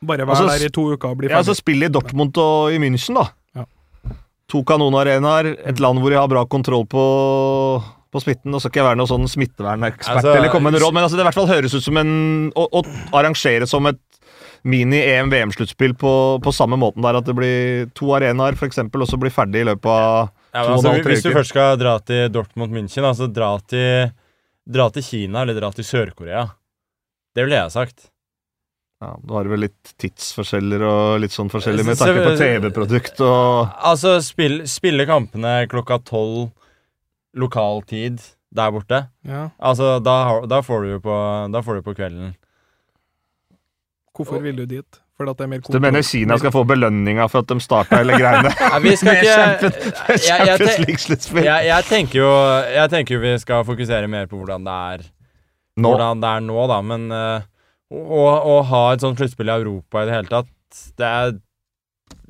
Bare 0.04 0.26
være 0.26 0.36
Altså, 0.36 0.50
der 0.52 0.68
i 0.68 0.74
to 0.74 0.86
uker 0.92 1.14
og 1.14 1.20
bli 1.20 1.30
ferdig. 1.30 1.38
Ja, 1.38 1.48
så 1.48 1.56
spille 1.56 1.88
i 1.88 1.92
Dortmund 1.92 2.36
og 2.42 2.74
i 2.74 2.80
München, 2.82 3.16
da. 3.16 3.28
Ja. 3.56 3.64
To 4.52 4.60
kanonarenaer, 4.68 5.54
et 5.64 5.80
land 5.80 6.02
hvor 6.02 6.12
de 6.12 6.18
har 6.20 6.28
bra 6.28 6.44
kontroll 6.44 6.84
på, 6.90 7.04
på 8.12 8.20
smitten. 8.22 8.52
Nå 8.52 8.60
skal 8.60 8.72
ikke 8.72 8.82
jeg 8.82 8.88
være 8.90 9.00
noen 9.00 9.12
sånn 9.14 9.30
smittevernekspert 9.32 10.20
Altså, 10.20 10.34
eller 10.36 10.52
komme 10.52 10.74
med 10.74 10.84
råd, 10.84 10.92
men 10.92 11.06
altså, 11.06 11.16
det 11.16 11.24
i 11.24 11.28
hvert 11.30 11.40
fall 11.40 11.48
høres 11.48 11.76
ut 11.78 11.86
som 11.86 12.00
en 12.02 12.12
Å, 12.52 12.66
å 12.68 12.84
arrangere 13.16 13.68
som 13.70 13.88
et 13.88 14.02
mini-EM-VM-sluttspill 14.64 15.92
på, 16.00 16.12
på 16.44 16.52
samme 16.56 16.76
måten 16.80 17.04
der 17.04 17.18
at 17.18 17.26
det 17.28 17.34
blir 17.36 17.88
to 17.96 18.14
arenaer, 18.16 18.56
eksempel, 18.64 19.04
og 19.04 19.10
så 19.10 19.18
blir 19.20 19.32
ferdig 19.34 19.60
i 19.64 19.68
løpet 19.68 19.90
av 19.90 20.30
Ja, 20.54 20.62
To 20.64 20.68
men 20.68 20.68
og 20.68 20.68
en 20.68 20.72
altså, 20.78 20.88
halv, 20.88 21.02
tre 21.04 21.16
hvis 21.16 21.24
du 21.26 21.32
først 21.34 21.52
skal 21.52 21.80
dra 21.80 21.94
til 22.00 22.30
Dortmund 22.32 22.72
München, 22.72 23.04
altså 23.04 23.28
dra 23.28 23.50
til, 23.68 24.12
dra 24.66 24.88
til 24.94 25.04
Kina 25.04 25.42
eller 25.44 25.58
dra 25.58 25.70
til 25.76 25.84
Sør-Korea. 25.86 26.46
Det 27.34 27.44
ville 27.44 27.56
jeg 27.58 27.66
ha 27.68 27.72
sagt. 27.72 28.10
ja, 29.02 29.10
Du 29.26 29.34
har 29.36 29.44
vel 29.50 29.64
litt 29.66 29.94
tidsforskjeller 30.00 30.84
og 30.88 31.20
litt 31.20 31.34
sånn 31.34 31.50
forskjellig 31.52 31.84
med 31.84 31.98
tanke 32.00 32.22
på 32.24 32.36
TV-produkt 32.40 33.20
og 33.26 33.74
Altså, 33.90 34.16
spill, 34.24 34.62
spille 34.70 35.06
kampene 35.10 35.66
klokka 35.68 35.98
tolv 36.06 36.52
lokal 37.34 37.82
tid 37.90 38.22
der 38.54 38.70
borte. 38.70 39.00
Ja. 39.26 39.48
Altså, 39.58 39.98
da, 39.98 40.16
da 40.46 40.60
får 40.62 40.84
du 40.84 40.90
jo 40.94 41.00
på, 41.02 41.14
da 41.50 41.62
får 41.66 41.80
du 41.80 41.86
på 41.88 41.94
kvelden. 41.98 42.34
Hvorfor 44.14 44.38
vil 44.44 44.60
du 44.62 44.66
dit? 44.70 45.00
Fordi 45.14 45.30
at 45.30 45.38
det 45.38 45.44
er 45.46 45.50
mer 45.52 45.60
Du 45.70 45.78
mener 45.78 46.02
Kina 46.02 46.36
skal 46.42 46.50
få 46.54 46.64
belønninga 46.66 47.28
for 47.30 47.44
at 47.44 47.50
de 47.52 47.56
starta 47.62 48.00
hele 48.00 48.16
greiene? 48.18 48.50
Nei, 48.72 48.78
vi 48.82 48.94
skal 48.98 49.20
ikke 49.20 49.34
Champions- 49.38 49.78
jeg, 49.84 50.18
jeg, 50.18 50.22
Champions 50.26 50.78
League-sluttspill. 50.86 51.44
jeg, 51.46 51.66
jeg 51.70 51.86
tenker 51.90 52.18
jo 52.18 52.30
Jeg 52.74 52.90
tenker 52.96 53.14
jo 53.14 53.20
vi 53.22 53.34
skal 53.44 53.66
fokusere 53.68 54.08
mer 54.10 54.26
på 54.30 54.40
hvordan 54.40 54.66
det 54.66 54.74
er 54.96 55.04
Nå. 55.78 55.90
Hvordan 55.90 56.20
det 56.22 56.28
er 56.38 56.42
nå, 56.46 56.58
da. 56.70 56.80
Men 56.86 57.06
uh, 57.10 57.46
å, 57.94 58.26
å- 58.58 58.60
ha 58.70 58.82
et 58.94 59.02
sånt 59.02 59.18
sluttspill 59.18 59.50
i 59.50 59.54
Europa 59.58 60.02
i 60.04 60.06
det 60.10 60.14
hele 60.18 60.30
tatt, 60.30 60.50
det 60.98 61.08
er 61.10 61.34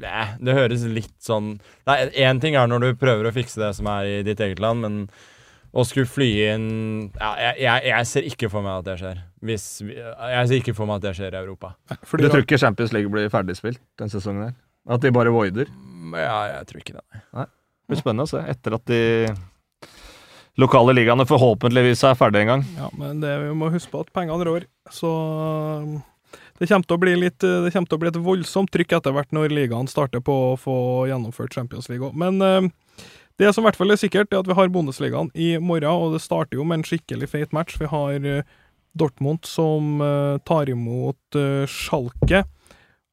Nei, 0.01 0.25
det 0.43 0.55
høres 0.57 0.83
litt 0.91 1.13
sånn 1.23 1.55
Nei, 1.89 1.97
Én 2.25 2.41
ting 2.43 2.57
er 2.59 2.69
når 2.71 2.85
du 2.85 2.89
prøver 3.01 3.29
å 3.29 3.33
fikse 3.37 3.61
det 3.61 3.73
som 3.77 3.89
er 3.93 4.09
i 4.11 4.23
ditt 4.27 4.41
eget 4.45 4.61
land, 4.63 4.81
men 4.85 4.97
å 5.75 5.83
skulle 5.89 6.07
fly 6.09 6.29
inn 6.55 6.67
ja, 7.19 7.31
jeg, 7.49 7.55
jeg, 7.65 7.85
jeg 7.91 8.09
ser 8.13 8.27
ikke 8.29 8.51
for 8.53 8.63
meg 8.63 8.81
at 8.83 8.87
det 8.89 8.95
skjer. 9.01 9.21
Hvis 9.45 9.65
vi, 9.85 9.97
jeg 9.99 10.49
ser 10.49 10.61
ikke 10.61 10.77
for 10.77 10.89
meg 10.89 11.03
at 11.03 11.09
det 11.09 11.17
skjer 11.19 11.35
i 11.35 11.41
Europa. 11.43 11.75
Fordi 12.09 12.25
Du 12.25 12.33
tror 12.33 12.45
ikke 12.47 12.61
Champions 12.61 12.95
League 12.97 13.13
blir 13.13 13.29
ferdigspilt 13.33 13.83
den 14.01 14.13
sesongen 14.13 14.49
her? 14.49 14.55
At 14.95 15.05
de 15.05 15.13
bare 15.13 15.33
voider? 15.33 15.69
Ja, 16.15 16.39
jeg 16.59 16.71
tror 16.71 16.81
ikke 16.81 16.97
det. 16.97 17.23
Det 17.33 17.93
blir 17.93 18.01
spennende 18.01 18.27
å 18.27 18.31
se 18.31 18.41
etter 18.49 18.77
at 18.77 18.85
de 18.89 19.03
lokale 20.61 20.95
ligaene 20.95 21.27
forhåpentligvis 21.29 22.05
er 22.07 22.19
ferdige 22.19 22.45
en 22.45 22.53
gang. 22.53 22.65
Ja, 22.79 22.89
men 23.01 23.23
det, 23.25 23.33
vi 23.43 23.55
må 23.59 23.71
huske 23.75 23.93
på 23.93 24.05
at 24.05 24.13
pengene 24.15 24.47
rår. 24.47 24.67
Så 24.93 25.11
um, 25.11 25.97
det 26.61 26.69
kommer 26.71 26.87
til 26.87 26.97
å 26.97 27.03
bli 27.03 27.15
litt 27.19 27.43
Det 27.43 27.73
kommer 27.75 27.91
til 27.91 27.99
å 27.99 28.03
bli 28.05 28.13
et 28.13 28.21
voldsomt 28.23 28.71
trykk 28.73 28.97
etter 28.99 29.15
hvert 29.17 29.33
når 29.35 29.53
ligaen 29.53 29.91
starter 29.91 30.23
på 30.25 30.37
å 30.53 30.57
få 30.61 30.77
gjennomført 31.11 31.57
Champions 31.57 31.91
League 31.91 32.07
òg. 32.07 32.17
Men 32.21 32.41
um, 32.41 32.71
det 33.41 33.51
som 33.53 33.65
i 33.65 33.67
hvert 33.67 33.79
fall 33.81 33.91
er 33.91 33.99
sikkert, 33.99 34.31
er 34.31 34.45
at 34.45 34.49
vi 34.49 34.57
har 34.57 34.71
Bundesligaen 34.71 35.33
i 35.35 35.57
morgen, 35.59 35.91
og 35.91 36.15
det 36.15 36.23
starter 36.23 36.61
jo 36.61 36.67
med 36.69 36.81
en 36.81 36.87
skikkelig 36.87 37.33
feit 37.33 37.57
match. 37.57 37.81
Vi 37.81 37.91
har 37.91 38.29
uh, 38.29 38.61
Dortmund 38.95 39.45
som 39.49 40.01
uh, 40.01 40.39
tar 40.47 40.71
imot 40.71 41.39
uh, 41.39 41.67
Schalke. 41.71 42.45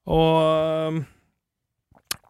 Og 0.06 0.90
um, 0.94 1.02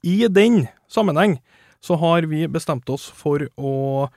i 0.03 0.27
den 0.29 0.67
sammenheng 0.91 1.39
så 1.83 1.95
har 1.95 2.27
vi 2.31 2.47
bestemt 2.51 2.89
oss 2.91 3.09
for 3.11 3.43
å 3.59 4.09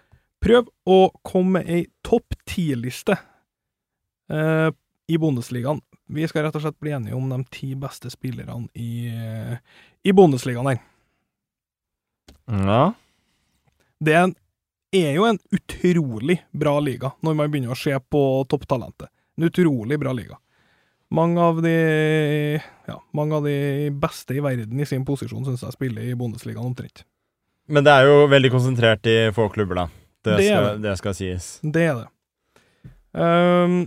prøve 0.41 0.69
å 0.85 1.09
komme 1.25 1.59
med 1.59 1.69
ei 1.71 1.85
topp 2.05 2.35
ti-liste 2.45 3.17
eh, 4.29 4.69
i 5.09 5.17
Bundesligaen. 5.21 5.81
Vi 6.05 6.27
skal 6.29 6.45
rett 6.45 6.57
og 6.57 6.65
slett 6.65 6.77
bli 6.81 6.93
enige 6.93 7.17
om 7.17 7.29
de 7.31 7.39
ti 7.53 7.71
beste 7.79 8.11
spillerne 8.13 8.67
i, 8.77 9.07
eh, 9.09 9.57
i 10.05 10.13
Bundesligaen 10.13 10.69
her. 10.69 10.81
Ja. 12.45 12.83
Det 13.97 14.13
er, 14.13 14.27
en, 14.27 14.35
er 14.93 15.11
jo 15.17 15.25
en 15.25 15.41
utrolig 15.55 16.39
bra 16.53 16.77
liga 16.83 17.15
når 17.25 17.39
man 17.41 17.49
begynner 17.49 17.73
å 17.73 17.79
se 17.79 17.97
på 17.97 18.21
topptalentet. 18.51 19.09
En 19.37 19.47
utrolig 19.49 19.99
bra 19.99 20.13
liga. 20.15 20.37
Mange 21.15 21.41
av 21.41 21.61
de 21.61 21.73
ja, 22.87 22.95
mange 23.13 23.35
av 23.37 23.45
de 23.45 23.89
beste 24.01 24.35
i 24.35 24.41
verden 24.43 24.79
i 24.81 24.87
sin 24.89 25.05
posisjon 25.05 25.45
syns 25.45 25.63
jeg 25.63 25.75
spiller 25.75 26.07
i 26.07 26.15
Bundesligaen 26.17 26.65
omtrent. 26.65 27.03
Men 27.69 27.85
det 27.85 27.93
er 27.93 28.09
jo 28.09 28.25
veldig 28.29 28.51
konsentrert 28.53 29.07
i 29.09 29.17
få 29.33 29.47
klubber, 29.53 29.83
da. 29.83 29.85
Det, 30.25 30.37
Det 30.37 30.47
skal, 30.47 30.65
det. 30.65 30.81
det 30.85 30.95
skal 31.01 31.15
sies. 31.17 31.47
Det 31.61 31.85
er 31.85 32.01
det. 32.01 32.07
Um, 33.15 33.77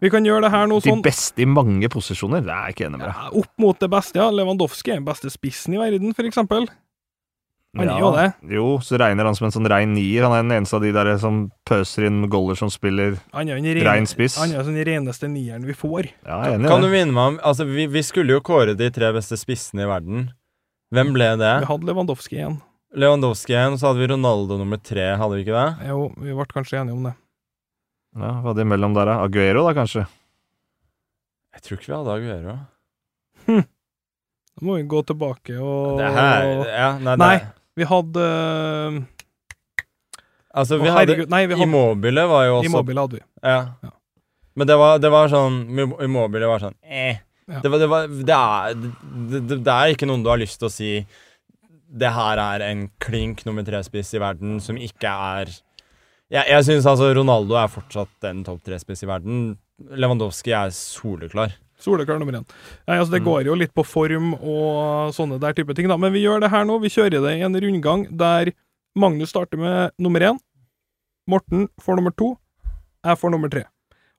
vi 0.00 0.10
kan 0.12 0.24
gjøre 0.24 0.46
det 0.46 0.52
her 0.52 0.68
nå 0.70 0.78
De 0.80 0.90
sånn 0.92 1.02
beste 1.04 1.42
i 1.44 1.48
mange 1.48 1.88
posisjoner, 1.92 2.42
det 2.44 2.52
er 2.52 2.68
jeg 2.70 2.76
ikke 2.76 2.86
enig 2.88 3.00
med 3.00 3.06
deg. 3.08 3.20
ja, 3.20 3.30
opp 3.42 3.62
mot 3.62 3.78
det 3.82 3.90
beste. 3.92 4.20
ja. 4.20 4.26
Lewandowski 4.32 4.92
er 4.94 5.00
den 5.00 5.08
beste 5.08 5.30
spissen 5.32 5.76
i 5.76 5.80
verden, 5.80 6.14
for 6.16 6.28
eksempel. 6.28 6.68
Han 7.76 7.90
er 7.92 8.00
jo 8.00 8.10
det. 8.14 8.26
Jo, 8.56 8.66
så 8.84 8.98
regner 9.00 9.28
han 9.28 9.36
som 9.38 9.46
en 9.48 9.54
sånn 9.54 9.68
rein 9.70 9.92
nier. 9.96 10.24
Han 10.26 10.34
er 10.36 10.44
den 10.44 10.54
eneste 10.58 10.78
av 10.78 10.84
de 10.86 10.92
der 10.96 11.10
som 11.22 11.42
pøser 11.68 12.06
inn 12.08 12.24
goller 12.32 12.58
som 12.58 12.70
spiller 12.72 13.18
Han 13.36 13.50
er 13.52 13.60
rein 13.86 14.08
spiss. 14.08 14.38
han 14.40 14.54
er 14.56 14.64
den 14.66 14.80
reneste 14.88 15.28
nieren 15.30 15.66
vi 15.68 15.76
får. 15.76 16.10
Ja, 16.24 16.40
jeg 16.46 16.56
er 16.56 16.58
enig 16.60 16.70
Kan 16.72 16.84
du 16.84 16.88
minne 16.92 17.12
meg 17.12 17.34
om 17.34 17.38
Altså, 17.42 17.66
vi, 17.68 17.86
vi 17.90 18.02
skulle 18.06 18.36
jo 18.36 18.44
kåre 18.44 18.76
de 18.78 18.88
tre 18.94 19.12
beste 19.16 19.38
spissene 19.40 19.84
i 19.84 19.90
verden. 19.90 20.30
Hvem 20.94 21.12
ble 21.16 21.32
det? 21.40 21.52
Vi 21.64 21.70
hadde 21.72 21.88
Lewandowski 21.90 22.38
igjen. 22.40 22.58
Lewandowski 22.96 23.52
igjen, 23.52 23.74
og 23.74 23.80
så 23.80 23.90
hadde 23.90 24.00
vi 24.04 24.10
Ronaldo 24.14 24.56
nummer 24.60 24.80
tre, 24.80 25.10
hadde 25.18 25.36
vi 25.36 25.44
ikke 25.44 25.56
det? 25.56 25.88
Jo, 25.90 26.06
vi 26.16 26.36
ble 26.36 26.46
kanskje 26.52 26.80
enige 26.80 26.96
om 26.96 27.08
det. 27.10 27.16
Ja, 28.16 28.30
Hva 28.40 28.52
hadde 28.52 28.64
imellom 28.64 28.94
mellom 28.94 28.96
der, 28.96 29.10
da? 29.10 29.16
Aguero, 29.26 29.66
da, 29.66 29.74
kanskje? 29.76 30.06
Jeg 31.56 31.64
tror 31.66 31.76
ikke 31.80 31.90
vi 31.90 31.96
hadde 31.98 32.14
Aguero. 32.14 32.54
Hm. 33.46 33.64
Da 34.56 34.64
må 34.64 34.78
vi 34.78 34.86
gå 34.88 35.02
tilbake 35.04 35.58
og 35.60 35.98
Det 36.00 36.08
her 36.16 36.46
Ja, 36.64 36.88
nei, 36.96 37.16
Nei, 37.20 37.34
det, 37.36 37.50
vi 37.76 37.86
hadde 37.88 38.24
Altså, 40.56 40.78
vi 40.80 40.88
hadde 40.88 41.02
herregud, 41.02 41.28
Nei, 41.32 41.42
vi 41.50 41.58
hadde 41.58 41.68
Immobile 41.68 42.24
var 42.30 42.46
jo 42.48 42.56
også 42.60 42.70
Immobile 42.70 43.04
hadde 43.04 43.18
vi. 43.18 43.22
Ja. 43.44 43.60
Ja. 43.84 43.92
Men 44.56 44.70
det 44.70 44.76
var, 44.80 44.98
det 45.04 45.12
var 45.12 45.28
sånn 45.32 45.60
Immobile 45.76 46.48
var 46.48 46.64
sånn 46.64 46.76
eh. 46.82 47.22
Ja. 47.46 47.60
Det, 47.62 47.70
var, 47.70 47.78
det, 47.78 47.86
var, 47.92 48.08
det, 48.10 48.36
er, 48.36 49.52
det 49.62 49.74
er 49.74 49.92
ikke 49.92 50.08
noen 50.08 50.24
du 50.24 50.32
har 50.32 50.40
lyst 50.40 50.58
til 50.58 50.66
å 50.66 50.72
si 50.72 50.88
Det 51.86 52.08
her 52.10 52.40
er 52.42 52.64
en 52.66 52.88
klink 52.98 53.44
nummer 53.46 53.62
tre-spiss 53.62 54.16
i 54.16 54.22
verden 54.22 54.56
som 54.64 54.80
ikke 54.80 55.12
er 55.12 55.52
Jeg, 55.52 56.42
jeg 56.42 56.66
syns 56.66 56.88
altså 56.90 57.12
Ronaldo 57.14 57.54
er 57.60 57.70
fortsatt 57.70 58.26
en 58.32 58.42
topp 58.48 58.64
tre-spiss 58.66 59.04
i 59.06 59.10
verden. 59.12 59.44
Lewandowski 59.94 60.50
er 60.56 60.72
soleklar. 60.74 61.54
Soleklar 61.78 62.18
nummer 62.18 62.32
én. 62.38 62.46
Nei, 62.88 62.96
altså 62.98 63.10
Det 63.12 63.20
Mm. 63.22 63.26
går 63.28 63.44
jo 63.44 63.54
litt 63.54 63.74
på 63.74 63.84
form 63.84 64.34
og 64.34 65.12
sånne 65.12 65.38
der 65.40 65.52
type 65.52 65.74
ting, 65.74 65.88
da. 65.88 65.96
Men 65.96 66.12
vi 66.12 66.22
gjør 66.24 66.40
det 66.40 66.50
her 66.50 66.64
nå. 66.64 66.80
Vi 66.80 66.88
kjører 66.88 67.20
det 67.20 67.38
i 67.38 67.42
en 67.44 67.54
rundgang 67.54 68.06
der 68.16 68.52
Magnus 68.96 69.28
starter 69.30 69.58
med 69.58 69.90
nummer 70.00 70.20
én. 70.20 70.38
Morten 71.28 71.68
får 71.80 71.96
nummer 71.96 72.14
to. 72.16 72.38
Jeg 73.04 73.18
får 73.18 73.30
nummer 73.30 73.50
tre. 73.50 73.64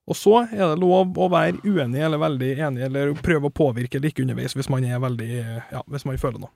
Og 0.08 0.14
så 0.16 0.46
er 0.52 0.56
det 0.70 0.78
lov 0.80 1.12
å 1.18 1.28
være 1.28 1.60
uenig 1.64 2.00
eller 2.00 2.16
veldig 2.18 2.58
enig, 2.58 2.82
eller 2.86 3.12
prøve 3.14 3.50
å 3.50 3.52
påvirke 3.52 4.00
ikke 4.00 4.22
underveis 4.24 4.54
hvis 4.54 4.70
man 4.70 4.84
er 4.84 4.98
veldig 4.98 5.28
Ja, 5.72 5.82
hvis 5.90 6.06
man 6.06 6.16
føler 6.16 6.38
noe. 6.40 6.50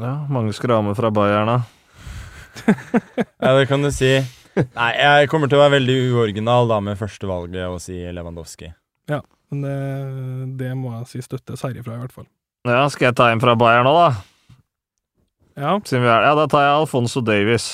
Ja, 0.00 0.26
Magnus 0.28 0.58
Grame 0.60 0.94
fra 0.94 1.10
Bayern, 1.10 1.46
da. 1.46 1.62
Ja, 3.42 3.56
det 3.58 3.68
kan 3.68 3.82
du 3.82 3.90
si. 3.90 4.20
Nei, 4.54 4.92
jeg 4.98 5.28
kommer 5.32 5.48
til 5.48 5.56
å 5.58 5.62
være 5.64 5.78
veldig 5.80 5.96
uoriginal 6.12 6.68
da 6.68 6.78
med 6.84 6.98
førstevalget 7.00 7.70
og 7.72 7.80
si 7.80 7.94
Lewandowski. 8.12 8.72
Men 9.52 9.62
det, 9.66 10.58
det 10.64 10.72
må 10.80 10.94
jeg 10.96 11.08
si 11.12 11.22
støttes 11.28 11.60
herifra, 11.66 11.98
i 11.98 12.04
hvert 12.06 12.14
fall. 12.16 12.28
Ja, 12.68 12.86
Skal 12.88 13.10
jeg 13.10 13.16
ta 13.18 13.30
en 13.32 13.40
fra 13.42 13.52
Bayern 13.58 13.84
nå, 13.84 13.92
da? 13.98 14.12
Ja, 15.58 15.72
Siden 15.84 16.06
vi 16.06 16.08
er, 16.08 16.22
ja, 16.24 16.34
Da 16.38 16.46
tar 16.48 16.62
jeg 16.64 16.76
Alfonso 16.80 17.20
Davies. 17.20 17.66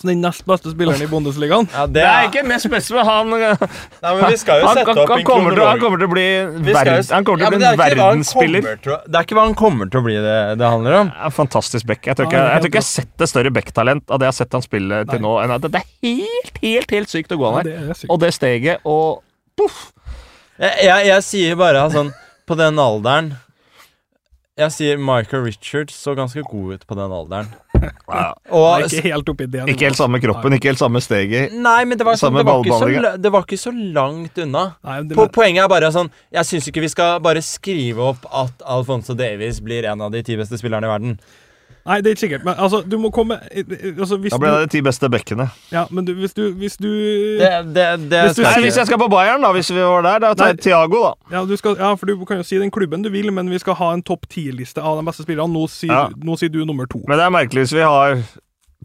Så 0.00 0.06
den 0.08 0.22
nest 0.24 0.46
beste 0.48 0.70
spilleren 0.72 1.02
i 1.04 1.06
Bundesligaen 1.10 1.66
Ja, 1.68 1.82
Det 1.84 2.00
er 2.00 2.22
ikke 2.30 2.40
mest 2.48 2.64
spesielt, 2.64 3.04
han 3.10 3.28
Nei, 3.28 3.42
men 3.52 4.22
vi 4.32 4.38
skal 4.40 4.62
jo 4.62 4.70
han, 4.70 4.78
sette 4.78 4.88
han, 4.88 5.00
opp 5.02 5.10
han, 5.12 5.24
kommer 5.28 5.52
til, 5.52 5.64
han 5.68 5.82
kommer 5.82 6.00
til 6.00 6.08
å 6.08 6.12
bli, 6.14 6.24
verden, 6.70 7.02
han 7.12 7.26
kommer 7.28 7.42
til 7.42 7.44
Ja, 7.44 7.50
å 7.50 7.52
bli 7.52 7.60
det 7.60 7.68
en 7.68 7.74
er 7.74 7.82
verdensspiller. 7.82 8.68
å- 8.72 8.96
Det 9.04 9.20
er 9.20 9.26
ikke 9.28 9.36
hva 9.36 9.44
han 9.50 9.58
kommer 9.60 9.90
til 9.92 10.00
å 10.00 10.04
bli 10.06 10.16
det 10.24 10.38
det 10.62 10.70
handler 10.72 10.96
om. 11.02 11.12
Ja, 11.12 11.28
fantastisk 11.36 11.90
back. 11.90 12.08
Jeg 12.08 12.16
tror 12.16 12.30
ikke 12.30 12.40
jeg, 12.40 12.64
jeg, 12.70 12.74
har 12.78 12.88
sett 12.88 13.26
et 13.26 13.32
større 13.34 13.52
backtalent 13.52 14.08
av 14.08 14.22
det 14.22 14.30
jeg 14.30 14.32
har 14.32 14.38
sett 14.40 14.56
han 14.56 14.64
spille 14.64 15.02
til 15.12 15.20
Nei. 15.20 15.44
nå. 15.44 15.58
Det 15.68 15.82
er 15.82 15.90
helt, 16.08 16.62
helt 16.64 16.96
helt 16.96 17.12
sykt 17.12 17.36
å 17.36 17.40
gå 17.42 17.50
an 17.50 17.60
her. 17.60 17.68
det 17.68 17.76
er. 17.82 18.06
Og 18.08 18.22
det 18.24 18.32
steget 18.38 18.88
og 18.88 19.20
poff! 19.60 19.90
Jeg, 20.62 20.84
jeg, 20.86 21.06
jeg 21.08 21.26
sier 21.26 21.56
bare 21.58 21.86
sånn 21.90 22.12
På 22.46 22.54
den 22.58 22.78
alderen 22.78 23.32
Jeg 24.60 24.74
sier 24.74 25.00
Michael 25.00 25.46
Richards 25.48 25.96
så 25.98 26.14
ganske 26.14 26.44
god 26.46 26.76
ut 26.76 26.86
på 26.86 26.96
den 26.98 27.12
alderen. 27.16 27.48
Ja. 27.82 28.26
Og 28.52 28.84
Ikke 28.84 29.00
helt 29.08 29.30
oppi 29.32 29.46
det. 29.50 29.64
Ikke 29.72 29.88
helt 29.88 29.98
samme 29.98 30.20
kroppen, 30.22 30.54
ikke 30.54 30.68
helt 30.70 30.78
samme 30.78 31.00
steget. 31.02 31.54
Nei, 31.56 31.80
men 31.88 31.98
det 31.98 32.04
var, 32.06 32.18
sånn, 32.20 32.36
det, 32.36 32.44
var 32.46 32.60
ikke 32.60 32.78
så, 32.78 33.12
det 33.24 33.32
var 33.32 33.46
ikke 33.48 33.58
så 33.58 33.72
langt 33.72 34.38
unna. 34.44 34.64
Nei, 34.84 34.98
det, 35.08 35.16
poenget 35.34 35.64
er 35.64 35.70
bare 35.72 35.88
sånn 35.94 36.12
Jeg 36.36 36.50
syns 36.50 36.68
ikke 36.68 36.84
vi 36.84 36.92
skal 36.92 37.16
bare 37.24 37.42
skrive 37.42 38.04
opp 38.12 38.28
at 38.28 38.62
Alfonso 38.76 39.16
Davies 39.18 39.62
blir 39.64 39.88
en 39.88 40.04
av 40.04 40.12
de 40.14 40.20
ti 40.26 40.36
beste 40.38 40.60
spillerne 40.60 40.86
i 40.86 40.92
verden. 40.92 41.16
Nei, 41.86 42.00
det 42.00 42.10
er 42.10 42.14
ikke 42.16 42.22
sikkert. 42.24 42.44
Men 42.46 42.54
altså, 42.58 42.82
du 42.86 42.96
må 42.98 43.10
komme 43.14 43.38
altså, 43.52 44.18
hvis 44.22 44.32
Da 44.34 44.38
ble 44.42 44.52
det 44.54 44.60
de 44.66 44.72
ti 44.76 44.82
beste 44.86 45.08
bekkene. 45.12 45.48
ja, 45.72 45.84
men 45.90 46.04
du, 46.06 46.12
hvis 46.18 46.34
du, 46.36 46.44
hvis 46.58 46.76
du 46.76 46.88
Det, 47.40 47.50
det, 47.74 47.86
det 48.10 48.22
Hvis 48.28 48.38
du 48.38 48.42
Nei, 48.46 48.54
hvis 48.66 48.78
jeg 48.80 48.86
skal 48.86 49.00
på 49.02 49.08
Bayern, 49.12 49.42
da, 49.42 49.52
hvis 49.56 49.70
vi 49.72 49.80
var 49.80 50.06
der, 50.06 50.22
da 50.26 50.34
tar 50.38 50.52
jeg 50.52 50.62
Thiago, 50.68 51.02
da. 51.08 51.12
ja, 51.36 51.44
du 51.48 51.56
skal, 51.56 51.76
ja, 51.80 51.94
for 51.98 52.06
du 52.06 52.24
kan 52.28 52.40
jo 52.42 52.46
si 52.46 52.58
den 52.62 52.70
klubben 52.70 53.02
du 53.02 53.10
vil, 53.10 53.32
men 53.32 53.50
vi 53.50 53.58
skal 53.62 53.74
ha 53.80 53.92
en 53.96 54.02
topp 54.02 54.28
ti-liste 54.30 54.82
av 54.82 55.00
de 55.00 55.06
beste 55.08 55.26
spillerne. 55.26 55.52
Nå 55.52 55.66
sier, 55.70 55.92
Ja. 55.92 56.08
nå 56.16 56.38
sier 56.38 56.50
du 56.52 56.64
nummer 56.64 56.86
to. 56.86 57.02
Men 57.08 57.18
det 57.18 57.26
er 57.26 57.34
merkelig 57.34 57.66
hvis 57.66 57.76
vi 57.76 57.84
har 57.86 58.22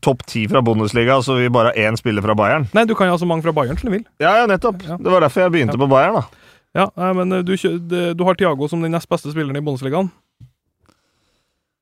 topp 0.01 0.25
ti 0.29 0.47
fra 0.47 0.61
Bundesliga, 0.61 1.21
så 1.25 1.37
vi 1.39 1.49
bare 1.49 1.71
har 1.73 1.89
én 1.91 1.97
spiller 1.97 2.21
fra 2.21 2.35
Bayern. 2.37 2.67
Nei, 2.73 2.85
du 2.85 2.93
kan 2.95 3.07
jo 3.09 3.15
ha 3.15 3.21
så 3.21 3.25
mange 3.29 3.45
fra 3.45 3.53
Bayern 3.55 3.77
som 3.79 3.89
du 3.89 3.95
vil. 3.97 4.05
Ja, 4.21 4.35
ja, 4.41 4.45
nettopp. 4.49 4.83
Ja. 4.85 4.97
Det 4.97 5.09
var 5.13 5.25
derfor 5.25 5.47
jeg 5.47 5.55
begynte 5.55 5.77
på 5.79 5.89
Bayern, 5.89 6.19
da. 6.19 6.25
Ja, 6.77 6.89
nei, 6.99 7.13
men 7.17 7.31
eh, 7.39 7.41
du, 7.41 7.55
du 8.13 8.23
har 8.27 8.37
Thiago 8.37 8.67
som 8.69 8.83
den 8.83 8.93
nest 8.93 9.09
beste 9.09 9.31
spilleren 9.33 9.57
i 9.57 9.63
Bundesligaen. 9.65 10.11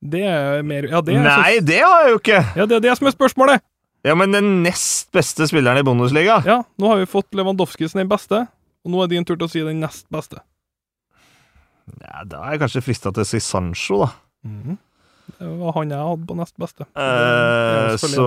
Det 0.02 0.22
er 0.28 0.62
mer 0.66 0.86
Ja, 0.90 1.00
det 1.00 1.14
er, 1.16 1.22
Nei, 1.24 1.60
det 1.64 1.78
har 1.80 2.02
jeg 2.04 2.12
jo 2.12 2.18
ikke! 2.20 2.40
ja, 2.58 2.66
det 2.68 2.76
er 2.76 2.84
det 2.84 2.96
som 2.98 3.06
er 3.08 3.14
spørsmålet! 3.16 3.62
Ja, 4.06 4.14
men 4.14 4.30
den 4.36 4.50
nest 4.62 5.08
beste 5.14 5.48
spilleren 5.48 5.80
i 5.80 5.86
Bundesliga 5.86 6.36
Ja, 6.46 6.60
nå 6.78 6.90
har 6.92 7.00
vi 7.00 7.08
fått 7.10 7.32
Lewandowski 7.34 7.88
som 7.88 7.98
den 8.02 8.10
beste, 8.10 8.44
og 8.84 8.92
nå 8.92 9.00
er 9.02 9.10
din 9.10 9.24
tur 9.26 9.34
til 9.40 9.48
å 9.48 9.50
si 9.50 9.64
den 9.66 9.80
nest 9.82 10.06
beste. 10.14 10.42
Ja, 12.02 12.22
Da 12.28 12.42
er 12.44 12.54
jeg 12.56 12.60
kanskje 12.66 12.84
frista 12.86 13.12
til 13.14 13.24
å 13.24 13.28
si 13.28 13.40
Sancho, 13.42 14.02
da. 14.04 14.10
Mhm. 14.46 14.76
Det 15.36 15.46
var 15.58 15.72
han 15.74 15.90
jeg 15.90 15.98
hadde 15.98 16.26
på 16.28 16.36
nest 16.38 16.54
beste. 16.62 16.84
Eh, 16.94 17.96
så 17.98 18.26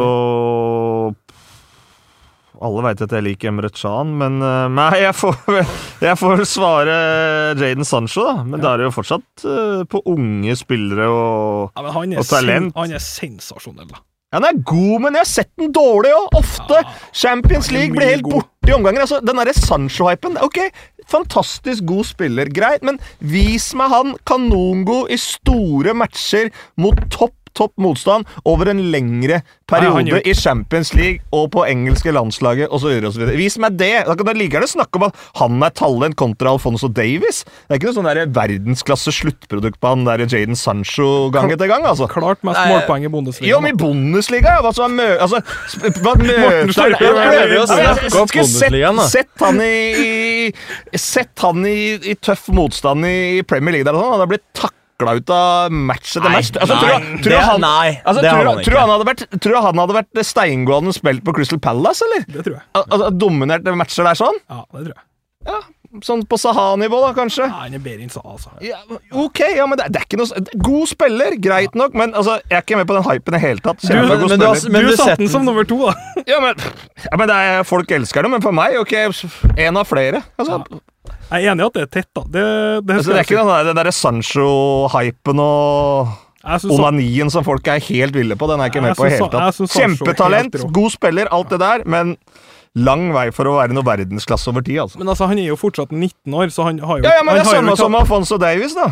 Alle 2.61 2.81
veit 2.83 3.01
at 3.05 3.13
jeg 3.15 3.23
liker 3.23 3.51
Emre 3.53 3.69
Can, 3.71 4.09
men 4.19 4.41
eh, 4.43 4.65
Nei, 4.75 4.89
jeg 5.05 5.15
får, 5.15 5.37
jeg 6.09 6.17
får 6.19 6.43
svare 6.49 6.97
Jaden 7.55 7.87
Sancho, 7.87 8.25
da. 8.27 8.43
Men 8.43 8.59
da 8.63 8.73
er 8.73 8.81
det 8.83 8.89
jo 8.89 8.95
fortsatt 8.97 9.45
eh, 9.47 9.85
på 9.87 10.01
unge 10.11 10.57
spillere 10.59 11.07
og 11.07 11.71
Ja, 11.79 11.93
han 11.95 12.13
er, 12.17 12.19
Og 12.19 12.27
talent. 12.27 12.75
han 12.75 12.91
er 12.97 13.03
sensasjonell, 13.03 13.87
da. 13.93 14.03
Ja, 14.29 14.37
Den 14.43 14.45
er 14.51 14.59
god, 14.61 14.95
men 15.01 15.15
jeg 15.17 15.23
har 15.23 15.29
sett 15.31 15.49
den 15.57 15.71
dårlig 15.73 16.11
òg! 16.13 16.35
Ofte! 16.37 16.83
Ja, 16.83 16.97
Champions 17.17 17.71
League 17.73 17.95
blir 17.95 18.11
helt 18.11 18.27
god. 18.27 18.43
borte 18.43 18.69
i 18.69 18.75
omganger. 18.75 19.01
Altså, 19.07 19.17
den 19.25 19.39
derre 19.41 19.55
Sancho-hypen 19.57 20.35
Ok, 20.45 20.59
fantastisk 21.09 21.87
god 21.89 22.05
spiller, 22.05 22.51
greit, 22.53 22.83
men 22.85 22.99
vis 23.25 23.71
meg 23.79 23.89
han 23.89 24.11
kanongod 24.29 25.09
i 25.09 25.17
store 25.17 25.95
matcher 25.97 26.51
mot 26.77 26.99
topp, 27.09 27.33
topp 27.59 27.75
motstand 27.83 28.27
over 28.47 28.71
en 28.71 28.79
lengre 28.93 29.41
periode 29.69 30.07
Nei, 30.07 30.21
i 30.31 30.33
Champions 30.37 30.93
League 30.97 31.21
og 31.35 31.49
på 31.53 31.65
engelske 31.67 32.13
landslaget 32.15 32.71
osv. 32.73 32.95
Vis 33.37 33.59
meg 33.61 33.75
det! 33.79 33.91
Da 34.07 34.15
kan 34.17 34.25
du 34.31 34.33
like 34.39 34.55
gjerne 34.55 34.69
snakke 34.71 34.97
om 35.01 35.07
at 35.09 35.19
han 35.41 35.59
er 35.67 35.75
talent 35.77 36.17
kontra 36.19 36.55
Alfonso 36.55 36.89
Davies. 36.89 37.43
Det 37.67 37.75
er 37.75 37.81
ikke 37.81 37.91
noe 37.91 37.97
sånn 37.99 38.09
der 38.09 38.31
verdensklasse 38.33 39.13
sluttprodukt 39.13 39.77
på 39.83 39.91
han 39.91 40.07
der 40.07 40.23
Jaden 40.25 40.57
Sancho 40.57 41.29
gang 41.35 41.51
etter 41.53 41.69
gang, 41.69 41.85
altså. 41.89 42.07
Klart 42.09 42.41
mest 42.47 42.59
målpoeng 42.71 43.05
i 43.05 43.11
Bundesliga. 43.13 43.51
Jo, 43.51 43.59
men 43.63 43.75
i 43.75 43.79
Bundesliga, 43.79 44.57
ja, 44.57 44.63
hva 44.65 44.73
som 44.75 44.87
er 44.89 44.95
mø... 44.97 45.07
Altså, 45.19 45.43
hva 46.01 46.15
møter 46.23 46.73
skulle 48.27 48.47
sett- 48.47 49.11
Sett 49.11 49.43
han 49.43 49.61
i, 49.63 49.75
i 49.99 50.97
Sett 50.99 51.43
han 51.43 51.63
i, 51.67 51.77
i 52.11 52.15
tøff 52.21 52.47
motstand 52.55 53.05
i 53.07 53.41
Premier 53.47 53.77
League 53.79 53.87
der 53.87 53.95
og 53.97 54.01
sånn, 54.03 54.13
han 54.13 54.21
hadde 54.23 54.31
blitt 54.33 54.47
takla 54.99 55.15
ut 55.15 55.29
av 55.29 55.71
match 55.71 56.17
etter 56.17 56.29
match. 56.29 56.51
Altså, 56.59 56.75
tror, 56.75 57.07
tror 57.23 57.33
det, 57.33 57.41
han, 57.47 57.61
nei, 57.63 57.89
altså, 58.03 58.21
det 58.21 58.29
tror, 58.29 58.39
har 58.39 58.49
han 58.49 58.63
tror 58.65 58.79
han 58.79 58.93
hadde 58.93 59.07
vært, 59.07 59.25
tror 59.39 59.59
han 59.63 59.81
hadde 59.83 59.97
vært 59.99 60.21
steingående 60.27 60.95
spilt 60.95 61.23
på 61.25 61.35
Crystal 61.37 61.59
Palace, 61.63 62.05
eller? 62.07 62.25
Det 62.27 62.45
tror 62.45 62.57
jeg. 62.59 62.65
Al 62.75 62.85
altså, 62.87 63.11
dominert 63.15 63.69
matcher 63.79 64.09
der 64.09 64.19
sånn? 64.19 64.39
Ja, 64.49 64.63
det 64.75 64.89
tror 64.89 64.95
jeg. 64.97 65.61
Sånn 66.05 66.21
på 66.29 66.37
Saha-nivå, 66.37 66.99
da, 67.01 67.07
kanskje? 67.17 67.47
Ja, 67.49 67.63
han 67.63 67.73
er 67.73 67.81
bedre 67.81 68.03
enn 68.05 68.11
Saha, 68.13 68.35
altså. 68.35 68.51
Ja, 68.61 68.77
ok, 69.17 69.39
ja, 69.57 69.63
men 69.65 69.79
det, 69.79 69.87
det 69.95 70.03
er 70.03 70.05
ikke 70.05 70.19
noe 70.21 70.43
God 70.67 70.85
spiller, 70.91 71.33
greit 71.41 71.73
nok, 71.79 71.95
men 71.97 72.13
altså, 72.13 72.35
jeg 72.45 72.59
er 72.59 72.61
ikke 72.61 72.77
med 72.77 72.85
på 72.91 72.93
den 72.99 73.07
hypen 73.07 73.33
i 73.33 73.37
det 73.37 73.41
hele 73.41 73.63
tatt. 73.65 73.81
Du- 73.81 73.87
Kjempegod 73.89 74.29
men 74.29 74.39
du 74.39 74.45
har- 74.45 74.69
Men 74.69 74.85
du 74.85 74.91
du 74.91 74.95
satte 74.99 75.17
den 75.23 75.31
som 75.33 75.47
nummer 75.47 75.65
to, 75.65 75.79
da. 75.87 75.95
Ja, 76.29 76.37
men, 76.43 76.53
ja, 77.07 77.17
men 77.17 77.27
det 77.31 77.35
er, 77.41 77.63
folk 77.65 77.89
elsker 77.97 78.21
det, 78.21 78.29
men 78.35 78.45
for 78.45 78.53
meg, 78.53 78.77
ok, 78.77 78.93
en 79.57 79.77
av 79.81 79.89
flere. 79.89 80.21
Altså, 80.37 80.61
Jeg 81.31 81.45
er 81.45 81.51
enig 81.55 81.65
i 81.65 81.65
at 81.71 81.73
det 81.73 81.81
er 81.87 81.91
tett, 81.97 82.09
da. 82.13 82.21
Det, 82.37 82.45
det, 82.85 82.95
altså, 82.99 83.09
det 83.09 83.17
er 83.17 83.25
ikke 83.25 83.41
den 83.41 83.67
den 83.71 83.79
derre 83.81 83.95
Sancho-hypen 83.97 85.41
og 85.41 86.13
Jeg 86.45 86.71
onanien 86.71 87.29
som 87.33 87.43
folk 87.43 87.65
er 87.67 87.81
helt 87.89 88.13
ville 88.15 88.37
på. 88.39 88.47
Den 88.47 88.61
er 88.61 88.69
jeg 88.69 88.75
ikke 88.75 88.81
Jeg 88.83 88.91
med 88.91 88.95
på 89.01 89.05
i 89.05 89.09
det 89.09 89.17
hele 89.17 89.33
tatt. 89.33 89.73
Kjempetalent, 89.73 90.59
god 90.71 90.93
spiller, 90.93 91.27
alt 91.33 91.49
det 91.49 91.59
der, 91.65 91.83
men 91.85 92.13
lang 92.77 93.09
vei 93.15 93.29
for 93.35 93.49
å 93.49 93.57
være 93.57 93.73
noe 93.75 93.87
verdensklasse 93.87 94.49
over 94.51 94.65
tid, 94.65 94.83
altså. 94.85 95.01
Men 95.01 95.11
altså, 95.11 95.29
han 95.31 95.41
er 95.41 95.49
jo 95.49 95.59
fortsatt 95.59 95.93
19 95.95 96.35
år, 96.37 96.49
så 96.53 96.67
han 96.67 96.81
har 96.83 96.99
jo 96.99 97.07
Ja, 97.07 97.19
ja, 97.19 97.23
men 97.25 97.39
det 97.39 97.45
er 97.45 97.49
har 97.49 97.61
samme 97.61 97.77
som 97.79 97.97
Alfonso 97.97 98.37
Davies, 98.41 98.75
da. 98.77 98.89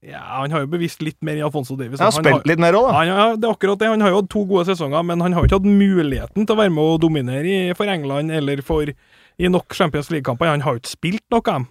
Ja, 0.00 0.20
Han 0.40 0.52
har 0.54 0.62
jo 0.62 0.70
bevisst 0.72 1.02
litt 1.04 1.18
mer 1.20 1.36
i 1.36 1.42
Alfonso 1.44 1.74
Davies. 1.76 2.00
Han 2.00 2.08
har 2.08 2.16
spilt 2.16 2.46
litt 2.48 2.60
mer 2.62 2.76
òg, 2.78 2.88
da. 2.88 2.92
Han, 2.96 3.10
ja, 3.10 3.24
det 3.36 3.44
er 3.44 3.52
akkurat 3.52 3.82
det. 3.82 3.90
Han 3.92 4.00
har 4.00 4.14
jo 4.14 4.22
hatt 4.22 4.30
to 4.32 4.44
gode 4.48 4.64
sesonger, 4.70 5.04
men 5.04 5.20
han 5.20 5.36
har 5.36 5.44
jo 5.44 5.50
ikke 5.50 5.58
hatt 5.60 5.68
muligheten 5.68 6.46
til 6.46 6.56
å 6.56 6.60
være 6.62 6.72
med 6.72 6.94
og 6.94 7.02
dominere 7.04 7.44
i, 7.44 7.74
for 7.76 7.92
England 7.92 8.32
eller 8.32 8.64
for 8.64 8.88
i 8.88 9.52
nok 9.52 9.76
Champions 9.76 10.08
League-kamper. 10.12 10.48
Han 10.48 10.64
har 10.64 10.76
jo 10.76 10.80
ikke 10.80 10.94
spilt 10.94 11.26
noe, 11.34 11.44
han. 11.52 11.68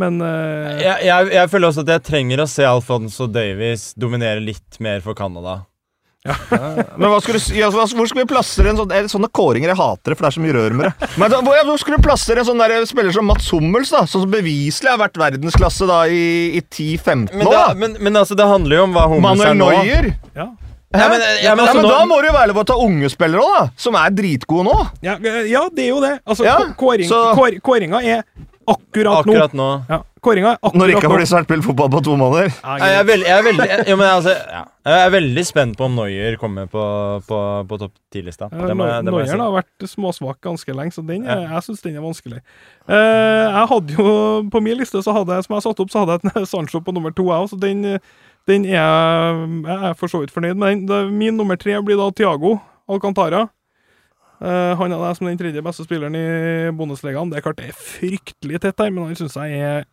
Men 0.00 0.18
uh... 0.24 0.74
Jeg, 0.80 1.04
jeg, 1.06 1.30
jeg 1.36 1.52
føler 1.52 1.68
også 1.68 1.84
at 1.84 1.94
jeg 1.94 2.04
trenger 2.08 2.42
å 2.42 2.48
se 2.50 2.66
Alfonso 2.66 3.28
Davies 3.30 3.92
dominere 4.00 4.42
litt 4.42 4.80
mer 4.82 5.04
for 5.04 5.14
Canada. 5.14 5.60
Men 6.22 7.08
hva 7.10 7.18
skulle 7.22 7.40
ja, 7.58 7.68
hva- 7.74 7.86
hvor 7.90 8.06
skulle 8.06 8.22
vi 8.22 8.30
plassere 8.30 8.70
en 8.70 8.76
sånn 8.78 8.88
det 8.92 9.00
Sånne 9.10 9.26
kåringer 9.34 9.72
jeg 9.72 9.78
hater 9.80 10.12
det, 10.12 10.18
for 10.18 10.22
det 10.26 10.30
er 10.30 10.36
så 10.36 10.42
mye 10.44 10.54
rør 10.54 10.76
med 10.78 10.86
det. 10.86 11.08
Men 11.18 11.32
da, 11.32 11.40
hvor, 11.42 11.56
ja, 11.58 11.64
hvor 11.66 11.80
skulle 11.82 11.98
du 11.98 12.04
plassere 12.06 12.44
en 12.44 12.46
sånn 12.46 12.62
der 12.62 12.84
spiller 12.86 13.12
som 13.16 13.26
Mats 13.26 13.48
Hummels, 13.50 13.90
da? 13.90 14.04
Sånn 14.06 14.22
som 14.26 14.30
beviselig 14.30 14.92
har 14.92 15.00
vært 15.02 15.18
verdensklasse 15.18 15.88
da 15.90 16.02
i, 16.06 16.22
i 16.58 16.62
10-15 16.62 17.32
Men, 17.34 17.46
år? 17.48 17.56
da? 17.56 17.64
men, 17.74 17.96
men 17.98 18.20
altså, 18.22 18.36
det 18.38 18.46
handler 18.46 18.78
jo 18.78 18.84
om 18.86 18.94
hva 18.94 19.08
Hummels 19.10 19.42
Manuel 19.42 19.50
er 19.50 19.58
nå. 19.58 19.70
Neuer. 19.82 20.12
ja. 20.38 20.48
Ja, 20.92 21.06
men, 21.08 21.22
ja, 21.24 21.24
men, 21.24 21.38
Ja, 21.42 21.52
altså, 21.56 21.74
men 21.78 21.86
nå, 21.86 21.90
da 21.90 22.04
må 22.04 22.16
du 22.20 22.26
jo 22.28 22.32
være 22.36 22.48
lov 22.52 22.58
å 22.60 22.64
ta 22.68 22.74
unge 22.76 23.08
spillere 23.08 23.40
òg, 23.40 23.52
da! 23.56 23.60
Som 23.80 23.94
er 23.96 24.10
dritgode 24.12 24.66
nå. 24.68 24.74
Ja, 25.00 25.14
ja, 25.48 25.62
det 25.72 25.86
er 25.86 25.88
jo 25.88 26.00
det. 26.04 26.10
Altså, 26.28 26.44
Ja, 26.44 26.58
kå- 26.60 26.74
kåring, 26.82 27.08
så- 27.08 27.32
kåringa 27.64 28.02
er 28.04 28.22
akkurat, 28.68 29.24
nå. 29.24 29.32
akkurat 29.32 29.54
nå 29.56 29.68
Ja, 29.88 30.02
kåringa 30.22 30.52
Når 30.74 30.92
ikke 30.94 31.08
har 31.08 31.16
blitt 31.18 31.28
snart 31.30 31.46
spilt 31.48 31.64
fotball 31.66 31.88
på 31.92 32.00
to 32.06 32.14
måneder. 32.16 32.48
Jeg 32.62 32.94
er, 32.98 33.04
veldig, 33.08 33.26
jeg, 33.26 33.38
er 33.38 33.46
veldig, 33.48 33.66
ja, 33.90 33.96
men 33.98 34.06
altså, 34.06 34.34
jeg 34.86 35.00
er 35.06 35.10
veldig 35.14 35.44
spent 35.48 35.76
på 35.78 35.86
om 35.88 35.96
Noyer 35.98 36.36
kommer 36.40 36.66
på, 36.70 36.84
på, 37.26 37.38
på 37.70 37.78
topp 37.82 37.94
10-lista. 38.14 38.48
Ja, 38.52 38.66
Det 38.70 38.76
må, 38.78 38.86
jeg- 38.86 39.04
det 39.06 39.14
må 39.14 39.22
jeg 39.22 39.28
Neueren 39.28 39.40
si. 39.40 39.44
har 39.44 39.56
vært 39.58 39.88
småsvak 39.94 40.40
ganske 40.46 40.76
lenge, 40.78 40.94
så 40.94 41.04
den, 41.06 41.26
er- 41.26 41.46
jeg 41.50 41.62
syns 41.68 41.82
den 41.82 41.96
er 41.98 42.04
vanskelig. 42.06 42.40
Eh, 42.88 43.46
jeg 43.52 43.68
hadde 43.72 43.96
jo 43.98 44.12
På 44.50 44.62
min 44.62 44.78
liste, 44.78 45.02
så 45.02 45.14
hadde 45.16 45.34
jeg, 45.34 45.44
som 45.48 45.56
jeg 45.58 45.66
satte 45.66 45.82
opp, 45.86 45.90
så 45.94 46.04
hadde 46.04 46.18
jeg 46.22 46.42
et 46.42 46.48
Sancho 46.54 46.80
på 46.80 46.94
nummer 46.94 47.10
to, 47.14 47.26
jeg 47.30 47.42
òg, 47.42 47.50
så 47.52 47.58
den, 47.60 47.82
den 48.50 48.64
er 48.66 48.78
jeg 48.78 49.48
jeg 49.66 49.90
er 49.90 49.98
for 49.98 50.06
så 50.12 50.22
vidt 50.22 50.30
fornøyd 50.34 50.54
med. 50.58 50.86
den. 50.86 51.10
Min 51.18 51.36
nummer 51.36 51.56
tre 51.58 51.76
blir 51.82 51.98
da 51.98 52.10
Tiago 52.14 52.60
Alcantara. 52.90 53.48
Uh, 54.42 54.74
han 54.74 54.90
er 54.90 54.98
jeg 55.06 55.16
som 55.20 55.26
den 55.28 55.38
tredje 55.38 55.62
beste 55.62 55.84
spilleren 55.86 56.16
i 56.18 56.70
Bundesligaen. 56.74 57.30
Det 57.30 57.38
er 57.38 57.44
klart 57.44 57.60
det 57.60 57.68
er 57.70 57.76
fryktelig 57.78 58.58
tett 58.64 58.80
her, 58.82 58.90
men 58.90 59.04
han 59.06 59.14
syns 59.20 59.36
jeg 59.38 59.60
er 59.62 59.84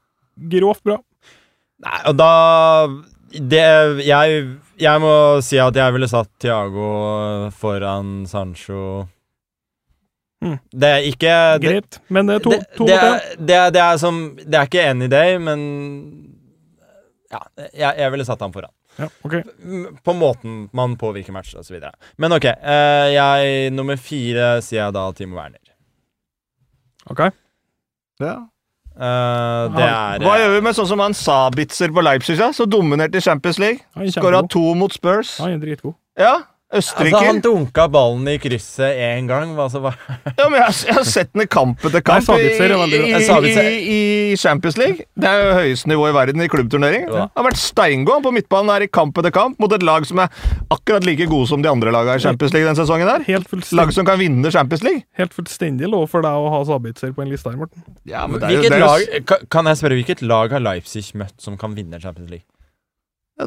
grovt 0.51 0.83
bra. 0.87 0.99
Nei, 1.85 1.99
og 2.09 2.17
da 2.19 2.31
det, 3.29 3.65
jeg, 4.07 4.41
jeg 4.81 5.01
må 5.03 5.13
si 5.45 5.59
at 5.61 5.77
jeg 5.77 5.93
ville 5.95 6.09
satt 6.09 6.31
Thiago 6.41 6.89
foran 7.55 8.23
Sancho. 8.29 9.05
Mm. 10.39 10.57
Det 10.71 10.89
er 10.89 11.05
ikke 11.09 11.35
det, 11.59 11.67
Greit, 11.67 11.99
men 12.07 12.29
det 12.29 12.39
er 12.39 12.43
to, 12.45 12.51
det, 12.55 12.59
to 12.77 12.87
det, 12.87 12.95
er, 12.95 13.23
det, 13.37 13.55
er, 13.57 13.71
det 13.75 13.81
er 13.83 13.97
som 13.99 14.19
Det 14.39 14.55
er 14.55 14.69
ikke 14.69 14.85
any 14.87 15.09
day, 15.11 15.33
men 15.35 15.63
Ja, 17.29 17.41
jeg, 17.75 17.97
jeg 17.99 18.13
ville 18.13 18.25
satt 18.25 18.41
han 18.41 18.53
foran. 18.55 18.71
Ja, 18.99 19.07
okay. 19.23 19.43
På 20.03 20.15
måten 20.17 20.63
man 20.75 20.95
påvirker 20.99 21.35
matcher 21.35 21.61
osv. 21.61 21.75
Men 22.19 22.35
ok, 22.35 22.47
eh, 22.49 23.09
jeg 23.13 23.69
nummer 23.75 23.99
fire 24.01 24.47
sier 24.65 24.81
jeg 24.85 24.95
da 24.95 25.05
Timo 25.15 25.37
Werner. 25.37 25.61
ok. 27.11 27.21
Ja. 28.19 28.33
Eh, 28.99 29.65
det 29.77 29.85
er 29.85 30.23
Hva 30.25 30.33
eh, 30.35 30.41
gjør 30.43 30.53
vi 30.57 30.61
med 30.65 30.75
sånn 30.75 30.87
som 30.89 30.99
han 31.03 31.15
Sabitzer 31.15 31.93
på 31.95 32.03
Leipzig, 32.03 32.35
Ja? 32.39 32.49
Så 32.55 32.67
dominerte 32.67 33.21
i 33.21 33.23
Champions 33.23 33.59
League. 33.61 33.79
Skåra 34.11 34.41
to 34.51 34.73
mot 34.75 34.91
Spurs. 34.93 35.37
Han 35.39 35.55
er 35.55 35.61
dritgod. 35.63 35.95
Ja, 36.19 36.41
Altså, 36.69 36.93
han 37.01 37.07
Østerriker. 37.09 37.37
dunka 37.41 37.87
ballen 37.89 38.27
i 38.29 38.35
krysset 38.37 38.93
én 39.01 39.25
gang. 39.25 39.55
hva 39.57 39.65
Ja, 40.37 40.49
men 40.51 40.59
jeg, 40.61 40.73
jeg 40.85 40.93
har 40.99 41.07
sett 41.07 41.31
den 41.33 41.41
i 41.41 41.47
kamp 41.49 41.81
etter 41.81 42.03
kamp 42.05 42.27
Nei, 42.29 42.43
i, 42.45 42.49
i, 43.49 43.53
i, 43.55 43.95
i 44.33 44.35
Champions 44.37 44.77
League. 44.77 45.07
Det 45.17 45.25
er 45.31 45.41
jo 45.47 45.55
høyeste 45.57 45.89
nivå 45.89 46.05
i 46.11 46.13
verden 46.13 46.43
i 46.45 46.47
klubbturnering. 46.51 47.07
Ja. 47.09 47.23
Han 47.25 47.41
har 47.41 47.47
vært 47.47 47.61
steingod 47.63 48.21
på 48.21 48.33
midtbanen 48.35 48.69
her 48.75 48.85
i 48.85 48.89
kamp 48.99 49.17
etter 49.17 49.33
kamp 49.33 49.57
mot 49.57 49.73
et 49.73 49.81
lag 49.81 50.05
som 50.05 50.21
er 50.21 50.29
akkurat 50.69 51.07
like 51.09 51.25
gode 51.31 51.49
som 51.49 51.65
de 51.65 51.71
andre 51.71 51.89
lagene 51.95 52.21
i 52.21 52.25
Champions 52.27 52.53
League 52.53 52.69
den 52.69 52.77
sesongen. 52.77 53.09
der 53.09 53.25
Helt 53.25 53.73
Lag 53.73 53.89
som 53.97 54.05
kan 54.05 54.21
vinne 54.21 54.53
Champions 54.53 54.85
League. 54.85 55.01
helt 55.17 55.33
fullstendig 55.33 55.89
lov 55.89 56.05
for 56.13 56.21
deg 56.21 56.37
å 56.37 56.53
ha 56.53 56.61
Sabitzer 56.69 57.17
på 57.17 57.25
en 57.25 57.33
liste 57.33 57.49
her, 57.49 57.57
Morten. 57.57 57.81
Ja, 58.05 58.27
men 58.29 58.43
det 58.43 58.51
er 58.51 58.59
jo, 58.59 58.61
det 58.69 58.77
er 58.77 58.85
lag, 58.85 59.49
kan 59.49 59.65
jeg 59.65 59.81
spørre, 59.81 59.97
hvilket 59.97 60.21
lag 60.21 60.53
har 60.53 60.61
Leipzig 60.61 61.07
møtt 61.17 61.41
som 61.41 61.57
kan 61.57 61.73
vinne 61.73 61.97
Champions 61.97 62.29
League? 62.29 62.45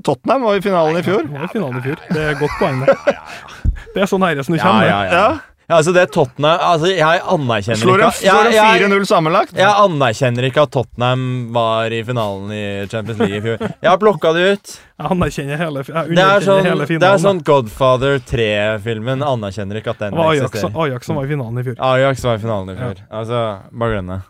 Tottenham 0.01 0.43
var 0.49 0.57
i 0.57 0.63
finalen 0.65 0.97
i 0.97 1.05
fjor. 1.05 1.23
Det 1.29 1.39
var 1.41 1.51
finalen 1.53 1.79
i 1.79 1.87
fjor. 1.87 2.05
Det 2.09 2.27
er 2.31 2.37
godt 2.41 2.59
poeng, 2.61 2.85
det. 2.87 3.17
Det 3.93 4.01
er 4.01 4.09
sånn 4.09 4.23
nære 4.25 4.45
som 4.47 4.55
du 4.55 4.61
kommer. 4.63 4.87
ja, 4.89 5.01
ja. 5.05 5.13
Ja. 5.13 5.25
ja 5.69 5.77
altså, 5.77 5.93
det 5.93 6.07
Tottenham 6.15 6.63
Altså, 6.65 6.89
jeg 6.97 7.21
anerkjenner 7.35 7.81
Slår 7.83 8.05
ikke 8.07 8.23
slår 8.23 8.49
jeg, 8.55 8.87
4-0 8.87 9.05
sammenlagt. 9.11 9.53
jeg 9.59 9.69
anerkjenner 9.69 10.47
ikke 10.49 10.65
at 10.65 10.73
Tottenham 10.73 11.27
var 11.53 11.93
i 11.93 12.01
finalen 12.09 12.55
i 12.57 12.63
Champions 12.89 13.21
League 13.21 13.37
i 13.37 13.43
fjor. 13.45 13.67
Jeg 13.69 13.91
har 13.91 14.01
plukka 14.01 14.33
det 14.37 14.47
ut. 14.49 14.73
Jeg 15.03 15.13
anerkjenner 15.17 15.61
hele, 15.61 15.85
jeg 15.85 16.17
Det 16.17 16.25
er 16.25 16.47
sånn, 16.49 16.65
hele 16.71 16.89
det 16.89 17.11
er 17.11 17.23
sånn 17.27 17.45
Godfather 17.45 18.17
3-filmen 18.33 19.25
anerkjenner 19.29 19.83
ikke 19.83 19.93
at 19.93 20.07
den 20.07 20.17
Ajax, 20.17 20.49
eksisterer. 20.49 20.81
Ajax 20.87 21.11
som 21.13 21.21
var 21.21 21.29
i 21.29 21.35
finalen 21.37 21.61
i 21.61 21.67
fjor. 21.69 21.81
Ajax 21.93 22.27
var 22.31 22.41
i 22.41 22.45
finalen 22.49 22.73
i 22.73 22.81
fjor. 22.81 23.05
Altså, 23.21 23.45
bare 23.85 23.97
glem 23.99 24.13
det. 24.17 24.21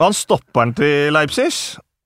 Han 0.00 0.16
stopperen 0.16 0.72
til 0.78 1.10
Leipzig, 1.12 1.50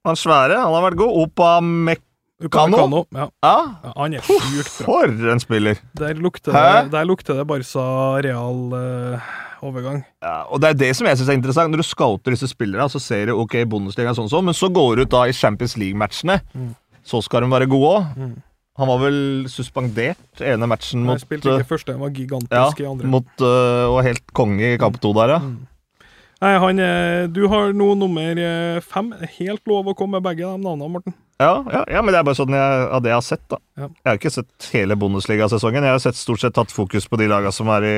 han 0.09 0.17
svære, 0.19 0.57
han 0.59 0.73
har 0.73 0.89
vært 0.89 0.99
god. 1.05 1.21
Opa 1.25 1.53
Mek... 1.65 2.04
Kano? 2.51 2.77
Kano 2.77 3.05
Ja, 3.15 3.29
Ja, 3.43 3.59
ja, 3.85 3.93
han 3.97 4.15
er 4.15 4.25
sjukt 4.27 4.79
bra. 4.81 4.87
for 4.87 5.31
en 5.33 5.41
spiller! 5.41 5.79
Der 5.97 6.15
lukter, 6.15 6.53
det, 6.53 6.93
der 6.93 7.05
lukter 7.07 7.39
det 7.39 7.47
Barca 7.47 7.85
Real 8.27 8.75
eh, 8.75 9.29
overgang. 9.63 10.05
Ja, 10.23 10.43
og 10.51 10.61
Det 10.61 10.71
er 10.71 10.81
det 10.83 10.97
som 10.97 11.07
jeg 11.07 11.17
synes 11.17 11.29
er 11.31 11.39
interessant. 11.39 11.71
Når 11.71 11.83
du 11.85 11.87
scouter 11.87 12.35
disse 12.35 12.49
spillerne, 12.51 12.89
så 12.91 12.99
ser 12.99 13.27
du 13.27 13.39
ok, 13.39 13.63
Bundesliga 13.71 14.15
sånn 14.15 14.29
sånn, 14.29 14.45
men 14.51 14.55
så 14.55 14.69
går 14.69 14.97
du 14.97 15.03
ut 15.07 15.15
da 15.15 15.27
i 15.29 15.33
Champions 15.37 15.77
League-matchene. 15.79 16.41
Mm. 16.55 16.75
Så 17.05 17.23
skal 17.23 17.45
de 17.45 17.53
være 17.53 17.71
gode 17.71 17.95
òg. 17.95 18.19
Mm. 18.19 18.35
Han 18.75 18.91
var 18.91 18.99
vel 19.05 19.19
suspendert 19.47 20.43
ene 20.43 20.67
matchen 20.67 21.05
mot 21.05 21.15
mot 21.15 21.23
spilte 21.23 21.53
ikke 21.61 21.69
første, 21.77 21.95
han 21.95 22.03
var 22.03 22.11
gigantisk 22.11 22.81
i 22.83 22.89
andre. 22.91 23.07
mot, 23.07 23.29
uh, 23.39 23.87
og 23.93 24.01
helt 24.03 24.25
konge 24.35 24.73
i 24.75 24.79
kamp 24.83 24.99
to 24.99 25.13
der, 25.15 25.37
ja. 25.37 25.39
Mm. 25.39 25.61
Nei, 26.45 26.55
han 26.61 26.81
er, 26.83 27.27
Du 27.33 27.47
har 27.49 27.73
nå 27.73 27.95
nummer 27.97 28.41
eh, 28.41 28.81
fem. 28.85 29.13
Helt 29.39 29.65
lov 29.71 29.89
å 29.89 29.95
komme 29.97 30.19
med 30.19 30.27
begge 30.27 30.45
de 30.45 30.59
navnene, 30.61 30.91
Morten. 30.93 31.15
Ja, 31.41 31.65
ja, 31.73 31.81
ja, 31.91 32.03
men 32.05 32.13
det 32.13 32.21
er 32.21 32.27
bare 32.29 32.39
sånn 32.39 32.55
jeg, 32.55 32.83
av 32.95 33.01
det 33.03 33.11
jeg 33.11 33.17
har 33.17 33.25
sett, 33.27 33.45
da. 33.51 33.59
Ja. 33.81 33.89
Jeg 33.89 34.11
har 34.11 34.19
ikke 34.21 34.33
sett 34.35 34.67
hele 34.75 34.97
Bundesliga-sesongen. 35.01 35.87
Jeg 35.89 35.97
har 35.97 36.03
sett, 36.05 36.19
stort 36.21 36.43
sett 36.45 36.55
tatt 36.55 36.75
fokus 36.75 37.09
på 37.11 37.19
de 37.19 37.27
lagene 37.33 37.53
som 37.55 37.71
er 37.75 37.87
i, 37.89 37.95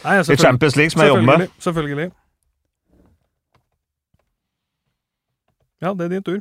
Nei, 0.00 0.14
i 0.18 0.38
Champions 0.40 0.78
League, 0.80 0.94
som 0.94 1.04
jeg 1.04 1.12
jobber 1.12 1.44
med. 1.44 1.52
Selvfølgelig. 1.62 2.08
Ja, 5.84 5.92
det 5.92 6.06
er 6.06 6.14
din 6.16 6.24
tur. 6.24 6.40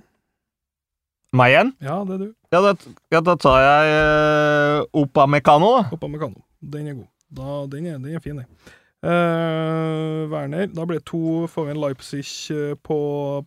Meg 1.36 1.52
igjen? 1.52 1.74
Ja, 1.84 1.98
det 2.08 2.16
er 2.16 2.24
du. 2.24 2.30
Ja, 2.54 2.62
da, 2.62 2.74
ja, 3.12 3.22
da 3.26 3.36
tar 3.42 3.60
jeg 3.66 3.94
uh, 3.98 5.02
Opa 5.04 5.26
Mekano, 5.28 5.74
Opa 5.92 6.08
Hoppa. 6.08 6.32
Den 6.74 6.88
er 6.88 6.98
god. 7.02 7.10
Da, 7.34 7.60
den, 7.72 7.88
er, 7.90 8.00
den 8.00 8.16
er 8.16 8.24
fin, 8.24 8.40
den. 8.40 8.74
Eh, 9.04 10.30
Werner. 10.32 10.70
Da 10.72 10.86
blir 10.88 11.02
det 11.02 11.06
to 11.10 11.48
Får 11.52 11.66
vi 11.68 11.74
en 11.74 11.82
Leipzig 11.84 12.24
eh, 12.56 12.76
på, 12.80 12.98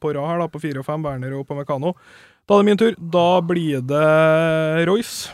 på 0.01 0.13
rad 0.13 0.29
her, 0.29 0.43
da, 0.45 0.51
på 0.53 0.61
fire 0.61 0.83
og 0.83 0.89
fem. 0.89 1.05
Werner 1.07 1.39
og 1.39 1.47
på 1.49 1.57
Mekano. 1.57 1.95
Da 2.47 2.57
er 2.57 2.63
det 2.63 2.69
min 2.69 2.81
tur. 2.81 2.99
Da 3.01 3.41
blir 3.41 3.81
det 3.81 4.05
Royce. 4.89 5.33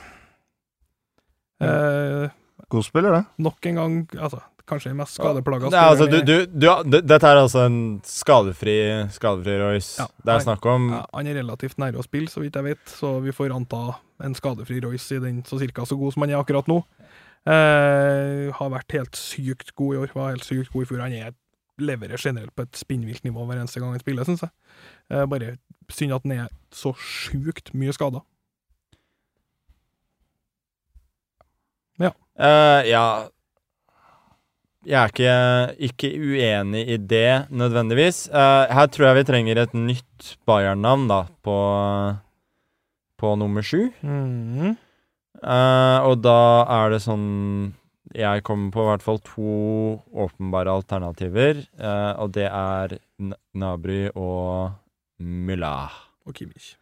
Uh, 1.62 2.30
God 2.74 2.82
spiller, 2.82 3.12
det. 3.14 3.24
nok 3.38 3.66
en 3.70 3.76
gang 3.78 3.92
altså, 4.18 4.40
Kanskje 4.66 4.90
den 4.90 4.96
mest 4.98 5.14
skadeplaga 5.14 5.68
er, 5.68 5.76
altså, 5.76 6.08
du, 6.10 6.16
du, 6.26 6.46
du, 6.50 6.96
dette 7.02 7.28
er 7.28 7.38
altså 7.38 7.64
en 7.68 7.76
skadefri, 8.06 8.74
skadefri 9.14 9.56
Royce. 9.60 10.00
Ja, 10.00 10.06
det 10.24 10.34
er 10.34 10.42
snakk 10.42 10.66
om 10.70 10.88
ja, 10.94 11.02
Han 11.12 11.30
er 11.30 11.38
relativt 11.38 11.78
nære 11.82 11.98
å 11.98 12.06
spille, 12.06 12.30
så 12.30 12.42
vidt 12.42 12.58
jeg 12.58 12.66
vet, 12.66 12.82
så 12.98 13.16
vi 13.22 13.34
får 13.34 13.54
anta 13.54 13.96
en 14.22 14.34
skadefri 14.38 14.80
Royce 14.82 15.18
i 15.18 15.22
den 15.22 15.42
så 15.46 15.58
cirka 15.60 15.86
så 15.86 15.98
god 15.98 16.14
som 16.14 16.26
han 16.26 16.34
er 16.34 16.40
akkurat 16.40 16.70
nå. 16.70 16.80
Eh, 17.42 18.52
har 18.54 18.68
vært 18.70 18.94
helt 18.94 19.18
sykt 19.18 19.72
god 19.74 19.94
i 19.94 20.02
år. 20.02 20.12
Var 20.14 20.34
helt 20.36 20.46
sykt 20.46 20.72
god 20.72 20.84
i 20.84 20.90
fjor. 20.90 21.04
Han 21.06 21.16
er 21.18 21.38
leverer 21.82 22.20
generelt 22.20 22.52
på 22.54 22.62
et 22.62 22.76
spinnvilt 22.78 23.24
nivå 23.24 23.46
hver 23.48 23.58
eneste 23.58 23.80
gang 23.80 23.94
han 23.94 24.02
spiller, 24.02 24.26
syns 24.28 24.44
jeg. 24.44 24.52
Uh, 25.10 25.24
bare 25.26 25.56
synd 25.90 26.12
at 26.14 26.22
han 26.26 26.34
er 26.36 26.52
så 26.70 26.92
sjukt 27.00 27.72
mye 27.74 27.94
skada. 27.96 28.22
Eh, 32.32 32.88
ja 32.88 33.28
Jeg 34.86 34.96
er 34.96 35.10
ikke, 35.12 35.32
ikke 35.78 36.08
uenig 36.18 36.80
i 36.88 36.96
det, 36.96 37.46
nødvendigvis. 37.50 38.24
Her 38.32 38.86
tror 38.90 39.06
jeg 39.06 39.18
vi 39.20 39.24
trenger 39.28 39.60
et 39.62 39.74
nytt 39.74 40.32
Bayern-navn, 40.48 41.04
da, 41.06 41.20
på, 41.44 41.58
på 43.20 43.34
nummer 43.38 43.62
sju. 43.62 43.92
Mm. 44.02 44.74
Eh, 45.42 45.98
og 46.06 46.20
da 46.22 46.62
er 46.70 46.92
det 46.94 47.00
sånn 47.02 47.72
Jeg 48.14 48.44
kommer 48.46 48.70
på 48.70 48.84
i 48.84 48.88
hvert 48.90 49.02
fall 49.02 49.18
to 49.26 49.52
åpenbare 50.12 50.70
alternativer. 50.70 51.62
Uh, 51.80 52.12
og 52.20 52.34
det 52.36 52.44
er 52.44 52.98
N 53.16 53.32
Nabry 53.56 54.10
og 54.12 54.74
Mylla. 55.16 55.88
Og 56.28 56.36
Kimmich. 56.36 56.74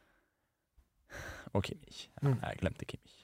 Og 1.55 1.62
Kimmich. 1.62 2.09
Mm. 2.18 2.35
Jeg 2.42 2.59
glemte 2.64 2.88
Kimmich. 2.90 3.14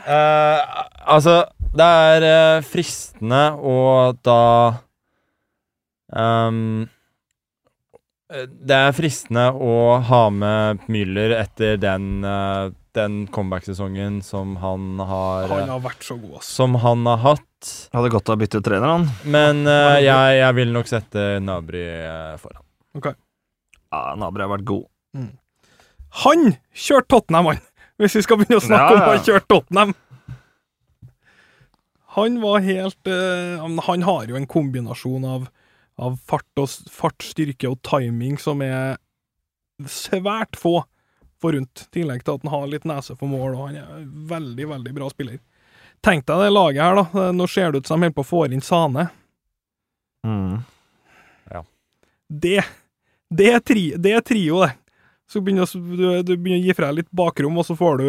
uh, 0.00 0.64
altså, 1.14 1.42
det 1.76 1.84
er 1.84 2.64
fristende 2.64 3.42
å 3.60 3.76
da 4.24 4.42
eh, 6.16 6.62
Det 8.28 8.76
er 8.76 8.92
fristende 8.92 9.46
å 9.56 9.74
ha 10.04 10.22
med 10.28 10.82
Müller 10.92 11.32
etter 11.38 11.78
den, 11.80 12.18
eh, 12.28 12.66
den 12.92 13.22
comeback-sesongen 13.32 14.18
som 14.22 14.56
han 14.60 14.98
har 15.00 15.46
Han 15.48 15.62
eh, 15.64 15.70
har 15.72 15.80
vært 15.86 16.04
så 16.04 16.18
god, 16.20 16.34
ass. 16.42 16.50
Som 16.58 16.74
han 16.82 17.06
har 17.08 17.22
hatt. 17.24 17.70
Hadde 17.96 18.10
godt 18.12 18.28
av 18.28 18.36
å 18.36 18.42
bytte 18.42 18.60
trener, 18.62 18.84
han. 18.98 19.06
Men 19.24 19.62
uh, 19.66 19.96
jeg, 20.04 20.36
jeg 20.42 20.56
vil 20.60 20.74
nok 20.76 20.90
sette 20.90 21.24
Nabry 21.40 21.86
foran. 22.42 22.62
Ok. 23.00 23.08
Ja, 23.88 24.02
Nabry 24.20 24.44
har 24.44 24.52
vært 24.52 24.66
god. 24.68 24.84
Han 26.26 26.52
kjørte 26.76 27.08
Tottenham, 27.16 27.48
han! 27.54 27.64
Hvis 27.98 28.14
vi 28.20 28.22
skal 28.28 28.38
begynne 28.38 28.60
å 28.60 28.62
snakke 28.62 28.92
Ja, 28.92 29.00
om 29.00 29.08
han 29.08 29.24
kjørte 29.26 29.48
Tottenham. 29.50 29.96
Han 32.18 32.38
var 32.44 32.60
helt 32.64 33.06
uh, 33.10 33.56
han- 33.64 33.80
Han 33.88 34.02
har 34.02 34.28
jo 34.30 34.36
en 34.36 34.46
kombinasjon 34.46 35.24
av, 35.24 35.48
av 35.98 36.16
fart, 36.26 36.48
og, 36.60 36.70
fart, 36.92 37.22
styrke 37.26 37.70
og 37.70 37.80
timing 37.86 38.38
som 38.40 38.62
er 38.64 38.96
svært 39.86 40.58
få 40.58 40.80
forunt. 41.42 41.84
I 41.88 42.00
tillegg 42.00 42.24
til 42.24 42.38
at 42.38 42.46
han 42.46 42.54
har 42.54 42.66
litt 42.70 42.88
nese 42.88 43.16
for 43.18 43.30
mål, 43.30 43.54
og 43.54 43.68
han 43.68 43.78
er 43.80 43.92
en 44.00 44.08
veldig, 44.30 44.66
veldig 44.72 44.96
bra 44.96 45.10
spiller. 45.12 45.38
Tenk 46.04 46.26
deg 46.28 46.44
det 46.44 46.50
laget 46.54 46.84
her, 46.84 46.98
da. 47.00 47.30
Nå 47.34 47.46
ser 47.50 47.72
det 47.72 47.82
ut 47.82 47.90
som 47.90 47.98
de 47.98 48.06
holder 48.06 48.18
på 48.18 48.26
å 48.26 48.30
få 48.30 48.44
inn 48.46 48.62
Sane. 48.64 49.08
Mm. 50.26 50.60
Det, 52.28 52.60
det, 53.30 53.48
er, 53.54 53.60
tri, 53.64 53.84
det 53.96 54.12
er 54.12 54.24
trio, 54.24 54.60
det. 54.62 54.74
Så 55.28 55.40
begynner 55.44 55.68
du, 55.72 56.22
du 56.24 56.34
begynner 56.36 56.60
å 56.60 56.66
gi 56.66 56.76
fra 56.76 56.90
deg 56.90 57.02
litt 57.02 57.10
bakrom, 57.16 57.56
og 57.60 57.66
så 57.68 57.76
får 57.76 58.00
du 58.00 58.08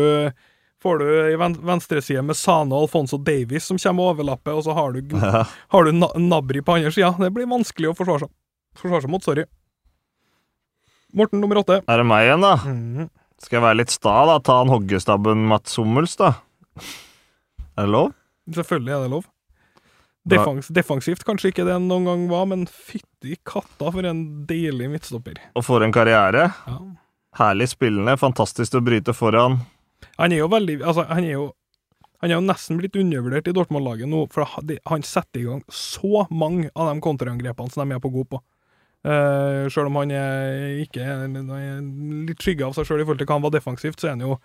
Får 0.84 1.00
du 1.02 1.06
i 1.34 1.36
venstresida 1.40 2.22
med 2.24 2.38
Sane 2.40 2.72
og 2.72 2.86
Alfonso 2.88 3.18
Davies 3.20 3.66
som 3.68 3.78
kommer 3.82 4.06
og 4.06 4.14
overlapper, 4.16 4.56
og 4.56 4.64
så 4.64 4.76
har 4.78 4.94
du, 4.96 5.02
Ja. 5.20 5.44
har 5.74 5.84
du 5.84 5.92
na, 5.92 6.08
Nabri 6.16 6.62
på 6.64 6.78
andre 6.78 6.92
sida. 6.96 7.12
Det 7.20 7.32
blir 7.36 7.50
vanskelig 7.52 7.90
å 7.92 7.96
forsvare 7.98 8.24
seg, 8.28 8.32
forsvare 8.80 9.04
seg 9.04 9.12
mot. 9.12 9.26
Sorry. 9.28 9.44
Morten 11.14 11.42
nummer 11.42 11.60
åtte. 11.64 11.82
Er 11.90 11.98
det 12.04 12.06
meg 12.08 12.28
igjen, 12.28 12.46
da? 12.46 12.54
Mhm. 12.70 13.10
Skal 13.40 13.56
jeg 13.60 13.64
være 13.64 13.78
litt 13.80 13.92
sta, 13.94 14.14
da? 14.28 14.38
Ta 14.44 14.58
han 14.60 14.68
hoggestabben 14.72 15.46
Mats 15.48 15.78
Hummels, 15.80 16.16
da? 16.20 16.34
Er 17.80 17.86
det 17.88 17.92
lov? 17.94 18.10
Selvfølgelig 18.52 18.96
er 18.98 19.04
det 19.06 19.12
lov. 19.14 19.28
Defens, 20.30 20.68
defensivt 20.76 21.24
kanskje 21.26 21.54
ikke 21.54 21.64
det 21.66 21.78
noen 21.82 22.06
gang 22.06 22.26
var, 22.30 22.44
men 22.52 22.66
fytti 22.68 23.38
katta 23.48 23.92
for 23.96 24.06
en 24.06 24.20
deilig 24.50 24.90
midtstopper. 24.92 25.40
Og 25.56 25.64
for 25.66 25.82
en 25.86 25.94
karriere. 25.96 26.50
Ja. 26.68 26.78
Herlig 27.40 27.70
spillende, 27.72 28.18
fantastisk 28.20 28.76
å 28.78 28.84
bryte 28.84 29.16
foran. 29.16 29.62
Han 30.18 30.32
er 30.32 30.38
jo 30.44 30.48
veldig 30.52 30.82
Altså, 30.82 31.06
han 31.10 31.24
er 31.24 31.32
jo 31.36 31.48
han 32.22 32.32
er 32.32 32.36
jo 32.36 32.44
nesten 32.44 32.76
blitt 32.82 32.98
undervurdert 33.00 33.48
i 33.48 33.54
Dortmund-laget 33.56 34.10
nå, 34.12 34.26
for 34.30 34.44
han- 34.44 34.78
han 34.92 35.04
setter 35.08 35.40
i 35.40 35.44
gang 35.46 35.62
så 35.72 36.26
mange 36.30 36.70
av 36.76 36.94
de 36.94 37.00
kontraangrepene 37.00 37.72
som 37.72 37.88
de 37.88 37.96
er 37.96 38.00
på 38.04 38.12
god 38.12 38.28
på. 38.30 38.42
Uh, 39.08 39.70
Sjøl 39.72 39.88
om 39.88 39.96
han 40.02 40.12
er 40.12 40.84
ikke 40.84 41.00
han 41.06 41.38
er 41.56 41.80
litt 42.28 42.44
skygge 42.44 42.66
av 42.68 42.74
seg 42.76 42.84
sjøl 42.90 43.00
i 43.00 43.06
forhold 43.08 43.20
til 43.22 43.26
hva 43.30 43.38
han 43.40 43.46
var 43.48 43.52
defensivt, 43.56 44.02
så 44.02 44.08
er 44.10 44.18
han 44.18 44.26
jo 44.28 44.40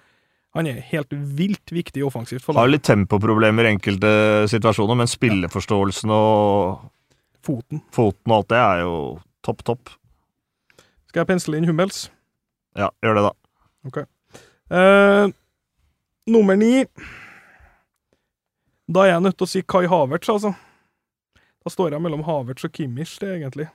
han 0.54 0.68
er 0.70 0.78
helt 0.92 1.10
vilt 1.10 1.66
viktig 1.74 2.04
offensivt 2.06 2.44
for 2.46 2.54
Har 2.54 2.68
litt 2.70 2.84
tempoproblemer 2.86 3.66
i 3.66 3.72
enkelte 3.74 4.46
situasjoner, 4.46 4.94
men 4.94 5.10
spilleforståelsen 5.10 6.10
og 6.14 6.90
Foten. 7.42 7.82
foten 7.90 8.30
og 8.30 8.36
alt 8.38 8.48
det 8.54 8.60
er 8.62 8.78
jo 8.86 8.94
topp, 9.42 9.64
topp. 9.66 9.90
Skal 11.10 11.24
jeg 11.24 11.26
pensle 11.26 11.56
inn 11.58 11.66
Hummels? 11.66 12.08
Ja, 12.78 12.90
gjør 13.02 13.18
det, 13.18 13.24
da. 13.26 14.06
Eh, 14.70 15.32
Nummer 16.26 16.56
ni 16.56 16.86
Da 18.88 19.04
er 19.04 19.14
jeg 19.14 19.24
nødt 19.24 19.36
til 19.36 19.46
å 19.46 19.50
si 19.50 19.62
Kai 19.62 19.86
Havertz, 19.88 20.28
altså. 20.32 20.54
Da 21.64 21.72
står 21.72 21.94
jeg 21.96 22.04
mellom 22.04 22.24
Havertz 22.26 22.66
og 22.66 22.72
Kimmich, 22.76 23.14
det, 23.20 23.30
egentlig. 23.38 23.70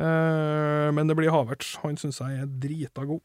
Eh, 0.00 0.88
men 0.96 1.08
det 1.08 1.16
blir 1.18 1.32
Havertz. 1.32 1.74
Han 1.82 1.98
syns 2.00 2.22
jeg 2.22 2.40
er 2.40 2.48
drita 2.48 3.04
god. 3.04 3.20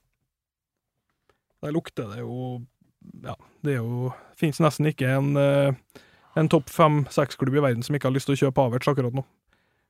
Der 1.63 1.71
lukter 1.75 2.11
det 2.11 2.19
jo 2.21 2.65
Ja, 3.23 3.33
det 3.63 3.77
er 3.77 3.79
jo 3.79 4.11
Fins 4.37 4.59
nesten 4.61 4.89
ikke 4.89 5.07
en, 5.15 5.31
eh, 5.39 6.01
en 6.37 6.49
topp 6.51 6.67
fem-seks-klubb 6.69 7.55
i 7.55 7.63
verden 7.63 7.83
som 7.83 7.95
ikke 7.95 8.11
har 8.11 8.13
lyst 8.13 8.27
til 8.27 8.35
å 8.35 8.41
kjøpe 8.43 8.65
Havertz 8.65 8.91
akkurat 8.91 9.15
nå. 9.15 9.23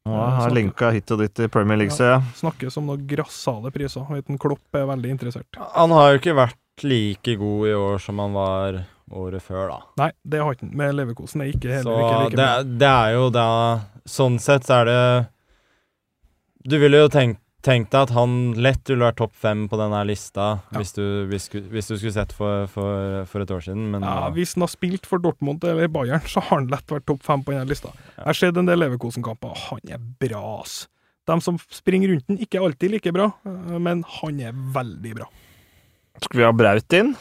Ja, 0.08 0.14
jeg 0.14 0.44
har 0.46 0.54
linka 0.56 0.92
hit 0.96 1.12
og 1.12 1.20
dit 1.20 1.42
i 1.44 1.50
Premier 1.52 1.82
League, 1.82 1.92
ser 1.92 2.14
jeg. 2.14 2.30
Snakkes 2.40 2.78
om 2.80 2.86
noen 2.88 3.04
grassale 3.10 3.74
priser. 3.76 4.06
Vet 4.14 4.30
en 4.32 4.40
Klopp 4.40 4.78
er 4.78 4.86
veldig 4.88 5.10
interessert. 5.12 5.60
Han 5.74 5.92
har 5.92 6.14
jo 6.14 6.22
ikke 6.22 6.38
vært 6.38 6.62
like 6.84 7.36
god 7.40 7.68
i 7.68 7.74
år 7.74 7.98
som 8.04 8.20
han 8.20 8.34
var 8.38 8.84
året 9.08 9.42
før, 9.42 9.70
da. 9.72 9.80
Nei, 10.04 10.12
det 10.28 10.42
har 10.44 10.54
ikke 10.58 10.66
han. 10.68 10.76
Med 10.76 10.96
Leverkosen 10.98 11.42
er 11.46 11.54
ikke 11.54 11.72
heller 11.72 11.88
Så 11.88 11.98
ikke 12.04 12.24
like 12.26 12.36
det, 12.36 12.38
bra. 12.44 12.64
det 12.84 12.90
er 12.92 13.12
jo 13.16 13.28
da 13.32 13.46
Sånn 14.08 14.36
sett 14.44 14.68
så 14.68 14.82
er 14.82 14.90
det 14.90 15.02
Du 16.68 16.76
ville 16.82 17.00
jo 17.00 17.08
tenkt, 17.12 17.40
tenk 17.64 17.88
deg 17.94 18.02
at 18.10 18.12
han 18.16 18.34
lett 18.60 18.88
ville 18.92 19.08
vært 19.08 19.18
topp 19.22 19.34
fem 19.40 19.66
på 19.72 19.80
denne 19.80 20.02
lista 20.08 20.50
Ja. 20.74 20.82
hvis, 20.82 20.92
du, 20.98 21.04
hvis, 21.32 21.48
hvis 21.52 21.88
du 21.88 21.96
skulle 21.96 22.14
sett 22.18 22.36
for, 22.36 22.68
for, 22.72 23.24
for 23.32 23.44
et 23.44 23.52
år 23.56 23.64
siden, 23.64 23.88
men 23.96 24.04
Ja, 24.04 24.28
uh, 24.28 24.34
Hvis 24.36 24.54
han 24.58 24.68
har 24.68 24.72
spilt 24.76 25.08
for 25.08 25.24
Dortmund 25.24 25.64
eller 25.64 25.88
Bayern, 25.92 26.22
så 26.28 26.44
har 26.44 26.60
han 26.60 26.68
lett 26.72 26.92
vært 26.92 27.08
topp 27.08 27.24
fem 27.24 27.44
på 27.48 27.56
denne 27.56 27.68
lista. 27.72 27.92
Jeg 28.20 28.28
har 28.28 28.40
sett 28.44 28.60
en 28.60 28.68
del 28.70 28.80
Leverkosen-kamper, 28.84 29.56
han 29.70 29.96
er 29.98 30.04
bra, 30.20 30.44
ass. 30.62 30.86
De 31.28 31.36
som 31.44 31.58
springer 31.72 32.14
rundt 32.14 32.28
den, 32.30 32.38
ikke 32.44 32.60
alltid 32.64 32.92
like 32.94 33.12
bra, 33.16 33.32
eh, 33.48 33.76
men 33.84 34.04
han 34.20 34.38
er 34.40 34.56
veldig 34.76 35.16
bra. 35.18 35.28
Skal 36.24 36.40
vi 36.40 36.46
ha 36.48 36.54
Braut 36.56 36.94
inn? 36.98 37.14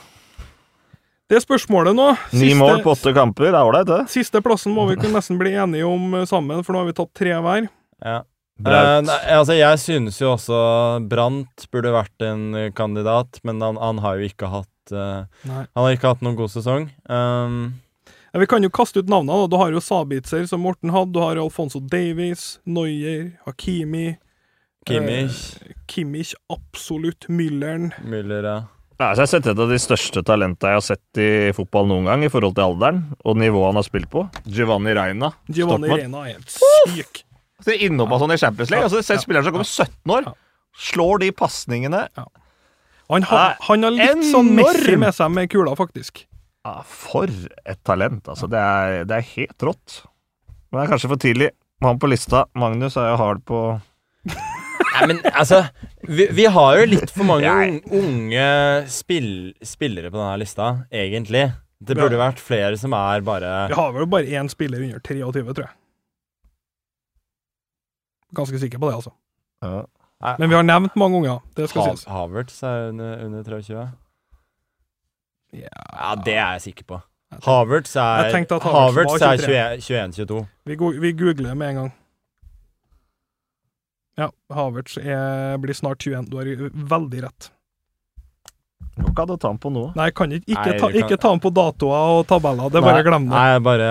Det 1.27 1.41
er 1.41 1.43
spørsmålet 1.43 1.97
nå. 1.99 2.07
Ni 2.39 2.53
mål 2.55 2.81
på 2.85 2.93
åtte 2.95 3.11
kamper, 3.17 3.49
det 3.51 3.59
er 3.59 3.67
ålreit, 3.67 3.89
det. 3.91 4.03
Siste 4.13 4.39
plassen 4.45 4.75
må 4.77 4.85
vi 4.91 4.95
kunne 5.01 5.19
nesten 5.19 5.41
bli 5.41 5.57
enige 5.59 5.89
om 5.89 6.15
eh, 6.15 6.27
sammen, 6.31 6.63
for 6.63 6.73
nå 6.77 6.85
har 6.85 6.91
vi 6.93 6.97
tatt 7.01 7.13
tre 7.19 7.35
hver. 7.43 7.69
ja. 8.05 8.23
Eh, 8.57 9.03
nei, 9.05 9.17
altså, 9.37 9.53
jeg 9.53 9.77
synes 9.83 10.17
jo 10.17 10.31
også 10.33 10.59
Brandt 11.11 11.67
burde 11.69 11.91
vært 11.93 12.23
en 12.25 12.71
kandidat, 12.73 13.37
men 13.45 13.59
han, 13.61 13.77
han 13.77 13.99
har 14.01 14.17
jo 14.17 14.31
ikke 14.31 14.49
hatt 14.49 14.95
uh, 14.97 15.27
Han 15.53 15.83
har 15.85 15.91
ikke 15.93 16.09
hatt 16.15 16.23
noen 16.25 16.39
god 16.39 16.49
sesong. 16.55 16.87
Um, 17.05 17.75
Ja, 18.33 18.41
vi 18.41 18.47
kan 18.49 18.65
jo 18.65 18.71
kaste 18.73 19.03
ut 19.05 19.13
navnene. 19.13 19.43
da. 19.45 19.51
Du 19.53 19.59
har 19.61 19.75
jo 19.77 19.83
Sabitzer, 19.85 20.47
som 20.49 20.65
Morten 20.65 20.89
hadde. 20.95 21.13
Du 21.13 21.21
har 21.21 21.37
Alfonso 21.37 21.83
Davies, 21.85 22.59
Neuer, 22.65 23.35
Hakimi. 23.45 24.17
Kimmich, 24.89 25.59
Eh, 25.61 25.77
Kimmich, 25.87 26.33
absolutt. 26.49 27.29
Müllern. 27.29 27.91
Müller, 28.09 28.45
ja. 28.45 28.57
Ja, 28.97 29.11
så 29.13 29.21
jeg 29.21 29.27
har 29.27 29.29
sett 29.29 29.47
et 29.51 29.59
av 29.61 29.69
de 29.69 29.77
største 29.83 30.23
talentene 30.25 30.71
jeg 30.73 30.79
har 30.79 30.85
sett 30.87 31.19
i 31.21 31.29
fotball 31.57 31.85
noen 31.91 32.07
gang, 32.09 32.23
i 32.25 32.31
forhold 32.33 32.55
til 32.57 32.65
alderen 32.65 33.03
og 33.29 33.37
nivået 33.37 33.69
han 33.69 33.77
har 33.77 33.85
spilt 33.85 34.09
på. 34.13 34.23
Giovanni 34.49 34.95
Reina. 34.97 35.29
Giovanni 35.53 35.91
Reina 35.93 36.23
er 36.25 36.39
helt 36.39 36.55
syk. 36.55 37.21
Så 37.67 37.77
innom 37.77 38.13
av 38.13 38.23
sånn 38.23 38.33
i 38.33 38.39
Champions 38.41 38.71
League. 38.73 38.87
Altså, 38.89 39.03
sett 39.05 39.19
Ja. 39.19 39.25
spilleren 39.27 39.45
som 39.45 39.53
kommer 39.53 39.69
17 39.69 40.13
år, 40.17 40.25
Ja. 40.25 40.33
slår 40.79 41.19
de 41.21 41.31
pasningene 41.33 42.09
Han, 43.09 43.23
har- 43.23 43.57
han 43.61 43.83
har 43.83 43.91
litt 43.93 44.25
sånn 44.33 44.49
enorm! 44.49 44.57
Messi 44.57 44.97
med 44.99 45.15
seg 45.15 45.31
med 45.31 45.49
kula, 45.51 45.77
faktisk. 45.77 46.25
ja, 46.65 46.81
For 46.83 47.29
et 47.65 47.85
talent, 47.85 48.25
altså. 48.27 48.49
Det 48.49 48.59
er, 48.59 49.05
det 49.05 49.17
er 49.17 49.21
helt 49.37 49.59
rått. 49.63 50.03
Men 50.73 50.81
det 50.81 50.89
er 50.89 50.93
kanskje 50.97 51.09
for 51.09 51.17
tidlig. 51.17 51.51
Han 51.83 51.99
på 51.99 52.09
lista. 52.09 52.47
Magnus 52.57 52.97
er 52.97 53.11
jo 53.13 53.17
hard 53.17 53.45
på 53.45 53.81
Nei, 54.97 55.07
men 55.11 55.21
altså 55.33 55.62
vi, 56.09 56.27
vi 56.33 56.45
har 56.53 56.79
jo 56.81 56.87
litt 56.89 57.11
for 57.12 57.27
mange 57.29 57.53
unge 57.97 58.47
spill, 58.93 59.31
spillere 59.67 60.11
på 60.12 60.19
denne 60.21 60.37
lista, 60.41 60.69
egentlig. 60.93 61.49
Det 61.87 61.97
burde 61.99 62.17
vært 62.17 62.41
flere 62.41 62.77
som 62.81 62.95
er 62.97 63.21
bare 63.27 63.51
Vi 63.69 63.77
har 63.77 63.91
vel 63.93 64.07
bare 64.09 64.39
én 64.41 64.49
spiller 64.49 64.81
under 64.87 65.03
23, 65.05 65.43
tror 65.53 65.67
jeg. 65.67 65.75
Ganske 68.37 68.59
sikker 68.59 68.81
på 68.81 68.89
det, 68.91 68.95
altså. 68.97 69.12
ja. 69.62 69.83
Men 70.41 70.49
vi 70.49 70.57
har 70.57 70.65
nevnt 70.65 70.97
mange 70.97 71.19
unger, 71.21 71.43
det 71.57 71.69
skal 71.71 71.83
Ha 71.85 71.91
sies. 71.93 72.07
Havertz 72.09 72.62
er 72.65 72.89
under, 72.89 73.25
under 73.27 73.43
23. 73.45 73.85
Ja, 75.53 75.69
Ja, 75.93 76.15
det 76.25 76.35
er 76.35 76.57
jeg 76.57 76.62
sikker 76.71 76.85
på. 76.89 76.99
Havertz 77.45 77.97
er, 77.97 78.25
Jeg 78.25 78.33
tenkte 78.33 78.57
at 78.57 78.62
Havertz 78.62 79.23
Havertz 79.23 79.45
er 79.45 79.77
21-22. 80.17 80.45
vi, 80.67 80.77
go 80.77 80.89
vi 80.89 81.12
googler 81.12 81.55
med 81.55 81.69
en 81.69 81.75
gang. 81.83 81.93
Ja, 84.16 84.31
Havertz 84.57 84.96
er, 85.02 85.59
blir 85.61 85.76
snart 85.76 86.00
21. 86.07 86.31
Du 86.33 86.38
har 86.40 86.48
veldig 86.94 87.22
rett. 87.26 87.50
Går 88.96 89.11
ikke 89.12 89.24
an 89.26 89.33
å 89.35 89.37
ta 89.40 89.48
ham 89.52 89.59
på 89.61 89.68
nå. 89.74 89.83
Nei, 89.98 90.07
kan 90.16 90.31
ikke, 90.33 90.48
ikke, 90.48 90.62
Nei, 90.70 90.79
ta, 90.81 90.88
ikke 90.88 91.09
kan- 91.11 91.18
ta 91.26 91.33
den 91.35 91.42
på 91.44 91.50
datoer 91.52 92.12
og 92.16 92.22
tabeller. 92.31 92.70
Det 92.72 92.81
er 92.81 92.87
bare 92.87 93.02
å 93.02 93.07
glemme 93.11 93.29
det. 93.29 93.37
Nei, 93.37 93.48
jeg 93.52 93.62
bare 93.66 93.90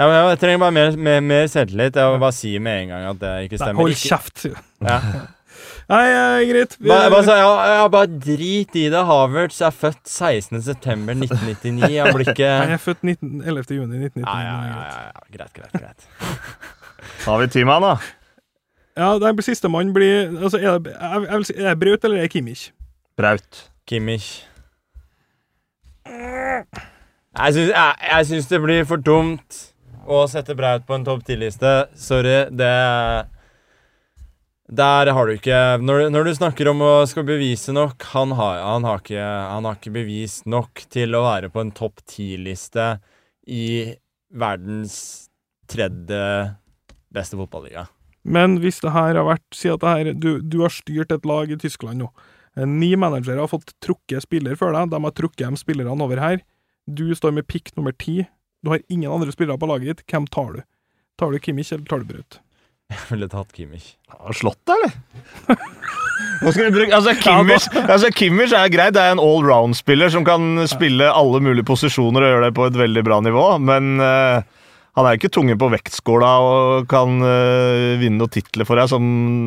Jeg, 0.00 0.06
jeg, 0.08 0.22
jeg 0.30 0.38
trenger 0.40 0.58
bare 0.62 0.72
mer, 0.72 0.96
mer, 0.96 1.20
mer 1.20 1.44
selvtillit. 1.52 1.98
Jeg 2.00 2.14
må 2.14 2.20
bare 2.22 2.32
si 2.32 2.54
med 2.58 2.82
en 2.84 2.88
gang 2.94 3.04
at 3.10 3.18
det 3.20 3.32
ikke 3.44 3.58
Nei, 3.58 3.66
stemmer. 3.66 3.82
hold 3.82 3.98
kjeft, 4.00 4.38
sier. 4.40 4.62
Ja. 4.80 5.00
Nei, 5.90 6.04
eh, 6.06 6.44
greit. 6.48 6.76
Vi, 6.80 6.88
Bare, 6.88 7.10
bare, 7.12 7.24
så, 7.26 7.34
ja, 7.36 7.50
ja, 7.82 7.88
bare 7.92 8.06
drit 8.06 8.76
i 8.78 8.86
det. 8.88 9.02
Havertz 9.04 9.58
er 9.66 9.74
født 9.74 10.06
16.9.1999. 10.08 11.98
Han 12.00 12.14
blir 12.16 12.30
ikke 12.32 12.48
han 12.62 12.72
er 12.72 12.80
født 12.80 13.02
19, 13.04 13.42
11. 13.44 13.74
juni 13.76 14.00
1999. 14.06 14.24
ja, 14.24 14.38
ja, 14.46 14.56
ja, 14.70 15.10
ja. 15.10 15.26
Greit, 15.34 15.52
greit, 15.58 15.76
greit. 15.76 16.08
Har 17.26 17.42
vi 17.42 17.50
timen, 17.52 17.84
da? 17.84 17.98
Ja, 19.00 19.14
den 19.16 19.40
sistemann 19.40 19.94
blir 19.96 20.28
altså, 20.28 20.58
er, 20.60 20.78
det, 20.84 21.46
si, 21.48 21.54
det 21.56 21.72
Braut 21.80 22.04
eller 22.04 22.20
er 22.20 22.26
det 22.28 22.32
Kimmich? 22.34 22.68
Braut. 23.16 23.66
Kimmich. 23.88 24.42
Jeg 26.04 27.54
syns, 27.54 27.70
jeg, 27.70 27.94
jeg 28.10 28.26
syns 28.28 28.48
det 28.50 28.58
blir 28.60 28.88
for 28.88 29.00
dumt 29.00 29.60
å 30.04 30.24
sette 30.28 30.56
Braut 30.58 30.84
på 30.84 30.98
en 30.98 31.06
topp 31.06 31.22
10-liste. 31.24 31.70
Sorry, 31.96 32.50
det 32.52 32.72
Der 34.70 35.10
har 35.16 35.26
du 35.26 35.32
ikke 35.34 35.78
Når, 35.80 36.10
når 36.12 36.28
du 36.28 36.32
snakker 36.36 36.70
om 36.70 36.82
å 36.84 36.92
skal 37.08 37.24
bevise 37.26 37.72
nok 37.72 38.04
han 38.12 38.34
har, 38.36 38.60
han, 38.66 38.84
har 38.84 39.00
ikke, 39.00 39.22
han 39.22 39.68
har 39.68 39.78
ikke 39.80 39.94
bevist 39.94 40.44
nok 40.44 40.84
til 40.92 41.16
å 41.16 41.24
være 41.24 41.48
på 41.48 41.62
en 41.64 41.72
topp 41.72 42.04
10-liste 42.04 42.90
i 43.48 43.94
verdens 44.30 45.30
tredje 45.70 46.20
beste 47.10 47.38
fotballiga. 47.40 47.86
Men 48.24 48.58
hvis 48.60 48.82
det 48.84 48.92
her 48.92 49.16
har 49.16 49.24
vært 49.24 49.56
Si 49.56 49.70
at 49.72 49.80
det 49.80 49.92
her, 49.94 50.10
du, 50.12 50.40
du 50.44 50.58
har 50.60 50.72
styrt 50.74 51.12
et 51.14 51.24
lag 51.28 51.50
i 51.50 51.56
Tyskland 51.60 52.02
nå. 52.02 52.10
Eh, 52.58 52.66
Ni 52.68 52.92
managere 53.00 53.40
har 53.40 53.48
fått 53.48 53.72
trukket 53.84 54.26
spiller 54.26 54.58
før 54.60 54.74
deg. 54.76 54.90
De 54.92 55.00
har 55.06 55.16
trukket 55.16 55.46
hjem 55.46 55.56
spillerne 55.60 56.04
over 56.04 56.20
her. 56.20 56.42
Du 56.90 57.06
står 57.16 57.32
med 57.36 57.46
pick 57.48 57.72
nummer 57.76 57.92
ti. 57.96 58.26
Du 58.64 58.72
har 58.74 58.82
ingen 58.92 59.10
andre 59.12 59.32
spillere 59.32 59.56
på 59.60 59.68
laget 59.70 59.88
ditt. 59.94 60.06
Hvem 60.10 60.28
tar 60.28 60.52
du? 60.58 60.62
Tar 61.20 61.32
du 61.32 61.40
Kimmich 61.40 61.72
eller 61.72 61.84
tar 61.88 62.02
du 62.04 62.10
Braut? 62.12 62.40
Jeg 62.90 63.06
ville 63.12 63.28
tatt 63.30 63.52
Kimmich. 63.54 63.92
Har 64.10 64.34
slått 64.34 64.58
deg, 64.66 64.76
eller? 64.82 65.60
Nå 66.42 66.52
skal 66.52 66.66
vi 66.66 66.72
bruke, 66.74 66.96
altså, 66.96 67.12
Kimmich, 67.20 67.66
altså, 67.84 68.10
Kimmich 68.16 68.52
er 68.56 68.70
greit, 68.72 68.94
det 68.96 69.02
er 69.04 69.14
en 69.14 69.22
allround-spiller 69.22 70.10
som 70.12 70.24
kan 70.26 70.64
spille 70.68 71.06
alle 71.08 71.40
mulige 71.44 71.64
posisjoner 71.68 72.24
og 72.26 72.32
gjøre 72.34 72.48
det 72.48 72.56
på 72.58 72.66
et 72.66 72.78
veldig 72.80 73.04
bra 73.06 73.20
nivå, 73.24 73.44
men 73.62 74.02
eh, 74.04 74.42
han 75.00 75.08
er 75.10 75.18
ikke 75.18 75.32
tunge 75.32 75.56
på 75.58 75.70
vektskåla 75.72 76.30
og 76.44 76.88
kan 76.90 77.18
eh, 77.24 77.96
vinne 78.00 78.20
noen 78.20 78.32
titler 78.32 78.68
for 78.68 78.80
deg 78.80 78.90
som 78.92 79.04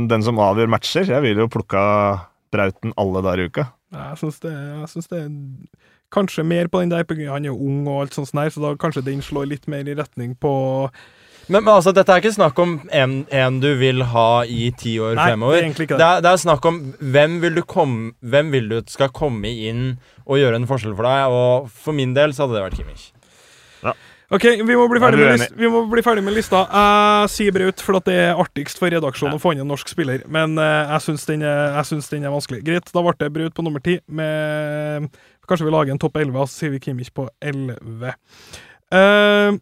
den 0.09 0.25
som 0.25 0.41
avgjør 0.41 0.71
matcher. 0.73 1.05
Jeg 1.09 1.23
ville 1.25 1.45
jo 1.45 1.51
plukka 1.53 1.83
Brauten 2.53 2.93
alle 3.01 3.21
dager 3.25 3.43
i 3.43 3.49
uka. 3.49 3.67
Jeg 3.93 4.19
syns 4.21 4.39
det, 4.41 4.53
jeg 4.53 4.89
synes 4.91 5.09
det 5.11 5.19
er 5.21 5.31
kanskje 6.13 6.45
mer 6.45 6.69
på 6.69 6.81
den 6.81 6.93
der, 6.93 7.05
på 7.05 7.17
han 7.17 7.45
er 7.45 7.51
jo 7.51 7.57
ung 7.57 7.85
og 7.89 8.03
alt 8.03 8.17
sånt, 8.17 8.29
så 8.33 8.61
da 8.61 8.73
kanskje 8.77 9.05
den 9.05 9.21
slår 9.25 9.49
litt 9.49 9.67
mer 9.69 9.87
i 9.89 9.95
retning 9.97 10.35
på 10.37 10.53
Men, 11.49 11.63
men 11.65 11.73
altså, 11.73 11.91
dette 11.91 12.13
er 12.13 12.21
ikke 12.21 12.35
snakk 12.37 12.59
om 12.61 12.75
en, 12.93 13.15
en 13.33 13.57
du 13.59 13.73
vil 13.75 14.05
ha 14.13 14.45
i 14.45 14.69
ti 14.79 14.95
år 15.03 15.17
Nei, 15.19 15.31
det 15.35 15.57
er 15.59 15.65
ikke 15.73 15.87
Det 15.89 15.97
det. 15.97 16.05
er, 16.07 16.21
det 16.23 16.31
er 16.31 16.43
snakk 16.45 16.65
om 16.69 16.77
hvem 17.01 17.39
vil, 17.43 17.57
du 17.57 17.65
komme, 17.67 18.13
hvem 18.21 18.53
vil 18.53 18.69
du 18.71 18.77
skal 18.87 19.11
komme 19.11 19.49
inn 19.51 19.97
og 20.23 20.39
gjøre 20.39 20.61
en 20.61 20.69
forskjell 20.69 20.95
for 20.95 21.09
deg, 21.09 21.35
og 21.35 21.67
for 21.83 21.97
min 21.97 22.13
del 22.15 22.31
så 22.33 22.45
hadde 22.45 22.59
det 22.59 22.65
vært 22.69 22.79
Kimmich. 22.79 23.09
OK, 24.33 24.45
vi 24.65 24.75
må 24.77 24.87
bli 24.89 24.97
Er 24.97 25.03
ferdig 25.03 25.19
med, 25.21 25.35
list, 25.37 25.57
vi 25.59 25.69
må 25.69 25.83
bli 25.91 26.03
ferdig 26.05 26.23
med 26.25 26.33
lista. 26.33 26.63
Jeg 26.65 27.33
sier 27.35 27.53
Braut, 27.53 27.83
for 27.85 27.99
at 27.99 28.07
det 28.09 28.15
er 28.17 28.39
artigst 28.41 28.79
for 28.81 28.89
redaksjonen 28.89 29.37
å 29.37 29.41
få 29.41 29.53
inn 29.53 29.61
en 29.61 29.69
norsk 29.69 29.91
spiller, 29.93 30.23
men 30.31 30.57
eh, 30.57 30.93
jeg 30.95 31.05
syns 31.07 31.27
den, 31.29 31.45
den 31.45 32.25
er 32.25 32.33
vanskelig. 32.33 32.63
Greit, 32.65 32.89
da 32.89 33.03
ble 33.05 33.13
det 33.19 33.29
Braut 33.35 33.53
på 33.53 33.65
nummer 33.65 33.83
ti. 33.83 33.99
Kanskje 34.09 35.67
vi 35.67 35.75
lager 35.75 35.93
en 35.93 36.01
topp 36.01 36.17
elleve, 36.21 36.47
så 36.47 36.63
sier 36.63 36.73
vi 36.73 36.81
Kimmich 36.81 37.13
på 37.13 37.27
elleve. 37.43 38.15
Eh, 38.93 39.59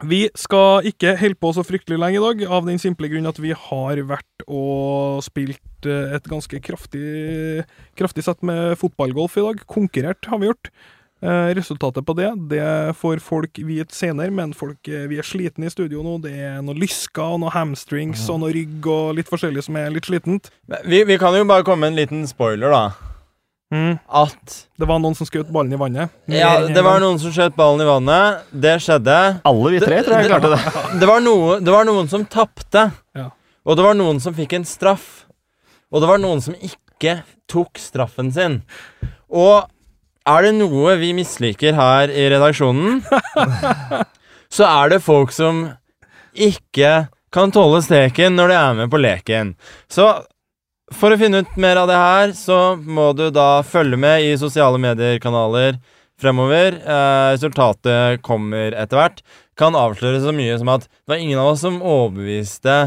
vi 0.00 0.20
skal 0.38 0.86
ikke 0.88 1.12
holde 1.20 1.36
på 1.36 1.50
så 1.52 1.64
fryktelig 1.66 1.98
lenge 2.00 2.20
i 2.20 2.22
dag, 2.22 2.46
av 2.56 2.68
den 2.68 2.80
simple 2.80 3.10
grunn 3.12 3.28
at 3.28 3.40
vi 3.42 3.52
har 3.52 4.00
vært 4.08 4.46
og 4.46 5.20
spilt 5.24 5.88
eh, 5.88 6.14
et 6.16 6.30
ganske 6.30 6.62
kraftig, 6.64 7.66
kraftig 7.98 8.24
sett 8.24 8.40
med 8.46 8.78
fotballgolf 8.80 9.36
i 9.36 9.44
dag. 9.44 9.60
Konkurrert 9.68 10.30
har 10.30 10.40
vi 10.40 10.48
gjort. 10.48 10.72
Eh, 11.20 11.50
resultatet 11.52 12.06
på 12.08 12.14
det 12.16 12.30
det 12.48 12.96
får 12.96 13.20
folk 13.20 13.58
vite 13.68 13.92
senere, 13.92 14.32
men 14.32 14.54
folk, 14.56 14.78
eh, 14.88 15.04
vi 15.10 15.18
er 15.20 15.26
slitne 15.26 15.68
i 15.68 15.72
studio 15.72 16.00
nå. 16.04 16.16
Det 16.24 16.32
er 16.32 16.62
noe 16.64 16.78
lysker, 16.78 17.34
og 17.34 17.42
noe 17.42 17.52
hamstrings 17.52 18.22
og 18.32 18.40
noe 18.40 18.54
rygg 18.56 18.86
og 18.88 19.18
litt 19.18 19.28
forskjellig 19.28 19.66
som 19.66 19.76
er 19.76 19.92
litt 19.92 20.08
slitent. 20.08 20.48
Vi, 20.88 21.02
vi 21.04 21.18
kan 21.20 21.36
jo 21.36 21.44
bare 21.44 21.66
komme 21.66 21.84
med 21.84 21.92
en 21.92 22.00
liten 22.00 22.26
spoiler, 22.30 22.72
da. 22.72 22.84
Mm. 23.70 24.00
at 24.08 24.54
Det 24.80 24.86
var 24.88 24.98
noen 24.98 25.14
som 25.14 25.28
skjøt 25.28 25.50
ballen 25.54 25.76
i 25.76 25.78
vannet. 25.78 26.10
Ja, 26.26 26.56
det 26.66 26.82
var 26.82 26.98
noen 26.98 27.20
som 27.22 27.30
skjøt 27.30 27.54
ballen 27.54 27.84
i 27.84 27.86
vannet. 27.86 28.48
Det 28.50 28.72
skjedde. 28.82 29.18
Alle 29.46 29.74
vi 29.76 29.82
tre 29.84 30.00
tror 30.02 30.16
jeg 30.18 30.30
klarte 30.32 30.50
det. 30.56 30.62
Det 31.04 31.06
var, 31.06 31.20
noe, 31.22 31.60
det 31.62 31.70
var 31.70 31.86
noen 31.86 32.08
som 32.10 32.24
tapte. 32.26 32.88
Ja. 33.14 33.28
Og 33.68 33.76
det 33.78 33.84
var 33.84 33.94
noen 33.94 34.18
som 34.24 34.34
fikk 34.34 34.56
en 34.56 34.66
straff. 34.66 35.28
Og 35.92 36.02
det 36.02 36.08
var 36.10 36.18
noen 36.18 36.42
som 36.42 36.56
ikke 36.56 37.20
tok 37.50 37.78
straffen 37.78 38.32
sin. 38.34 38.58
Og 39.30 39.68
er 40.28 40.46
det 40.46 40.54
noe 40.58 40.96
vi 41.00 41.12
misliker 41.16 41.76
her 41.76 42.12
i 42.12 42.26
redaksjonen, 42.32 43.00
så 44.56 44.66
er 44.68 44.92
det 44.94 45.04
folk 45.04 45.32
som 45.34 45.68
ikke 46.34 47.08
kan 47.34 47.54
tåle 47.54 47.80
steken 47.84 48.36
når 48.36 48.52
de 48.52 48.58
er 48.58 48.76
med 48.82 48.92
på 48.92 49.00
leken. 49.00 49.54
Så 49.90 50.08
for 50.90 51.14
å 51.14 51.18
finne 51.20 51.44
ut 51.44 51.58
mer 51.60 51.78
av 51.78 51.88
det 51.90 51.98
her, 51.98 52.32
så 52.34 52.74
må 52.76 53.12
du 53.14 53.28
da 53.34 53.62
følge 53.66 53.98
med 54.00 54.26
i 54.26 54.34
sosiale 54.38 54.80
medier-kanaler 54.82 55.78
fremover. 56.20 56.80
Eh, 56.82 57.28
resultatet 57.36 58.22
kommer 58.26 58.74
etter 58.74 58.98
hvert. 58.98 59.22
Kan 59.58 59.78
avsløre 59.78 60.22
så 60.24 60.34
mye 60.34 60.58
som 60.58 60.72
at 60.74 60.88
det 60.88 61.14
var 61.14 61.22
ingen 61.22 61.40
av 61.40 61.54
oss 61.54 61.64
som 61.66 61.80
overbeviste 61.82 62.80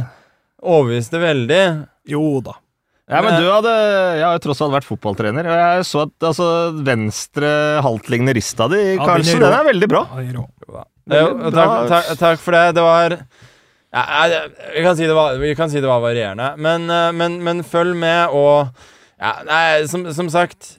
Overbeviste 0.64 1.20
veldig. 1.20 1.64
Jo 2.08 2.38
da. 2.40 2.54
Ja, 3.12 3.20
men 3.20 3.36
du 3.36 3.48
hadde 3.52 3.72
Jeg 4.16 4.24
har 4.24 4.38
jo 4.38 4.42
tross 4.46 4.62
alt 4.64 4.72
vært 4.78 4.88
fotballtrener, 4.88 5.48
og 5.52 5.58
jeg 5.60 5.88
så 5.90 6.04
at 6.06 6.28
altså, 6.30 6.46
venstre 6.88 7.50
haltliggende 7.84 8.36
rista 8.38 8.70
di, 8.72 8.80
er 8.94 9.02
Karlsen, 9.02 9.42
den 9.44 9.56
er 9.58 9.66
veldig 9.68 9.90
bra. 9.92 10.04
Veldig 10.16 10.46
takk, 11.12 11.52
bra. 11.52 11.74
takk, 11.92 12.14
takk 12.22 12.40
for 12.40 12.56
det. 12.56 12.64
Det 12.78 12.86
var 12.86 13.18
ja, 13.18 14.04
jeg- 14.32 14.54
vi, 14.78 14.84
kan 14.86 14.96
si 14.98 15.10
det 15.10 15.18
var 15.18 15.36
vi 15.38 15.56
kan 15.56 15.70
si 15.70 15.82
det 15.84 15.90
var 15.90 16.00
varierende, 16.02 16.54
men, 16.58 16.88
eh, 16.90 17.12
men, 17.12 17.44
men 17.44 17.64
følg 17.64 17.96
med 17.96 18.32
og 18.32 18.72
ja, 19.20 19.36
Nei, 19.48 19.86
som, 19.88 20.08
som 20.16 20.30
sagt 20.32 20.78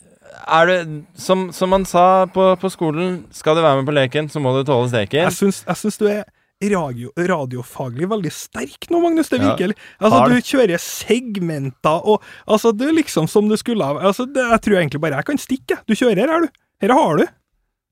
er 0.48 0.66
det, 0.66 0.78
som, 1.16 1.46
som 1.52 1.70
man 1.70 1.84
sa 1.88 2.26
på, 2.26 2.48
på 2.60 2.70
skolen, 2.72 3.20
skal 3.32 3.56
du 3.56 3.62
være 3.62 3.78
med 3.80 3.86
på 3.88 3.94
leken, 3.94 4.26
så 4.28 4.40
må 4.42 4.52
du 4.56 4.64
tåle 4.66 4.88
steken. 4.90 5.28
Jeg 5.28 5.32
syns, 5.36 5.62
jeg 5.64 5.76
syns 5.80 6.00
du 6.00 6.08
er 6.10 6.24
radio, 6.72 7.10
radiofaglig 7.18 8.08
veldig 8.10 8.32
sterk 8.32 8.88
nå, 8.90 9.00
Magnus. 9.02 9.28
Det 9.28 9.40
Ja. 9.40 9.50
virker 9.54 9.74
Altså, 10.00 10.18
Har 10.18 10.28
du 10.28 10.36
kjører 10.40 10.78
segmenter 10.80 12.00
og 12.06 12.22
Altså, 12.48 12.72
det 12.76 12.88
er 12.88 12.92
liksom 12.98 13.28
som 13.28 13.48
du 13.48 13.56
skulle 13.56 13.84
ha 13.84 13.98
altså, 14.00 14.24
det, 14.26 14.42
Jeg 14.50 14.60
tror 14.62 14.78
egentlig 14.80 15.00
bare 15.00 15.16
jeg 15.20 15.24
kan 15.24 15.38
stikke. 15.38 15.78
Du 15.86 15.94
kjører 15.94 16.26
her, 16.28 16.40
du. 16.40 16.48
Her 16.80 16.92
har 16.94 17.16
du. 17.16 17.24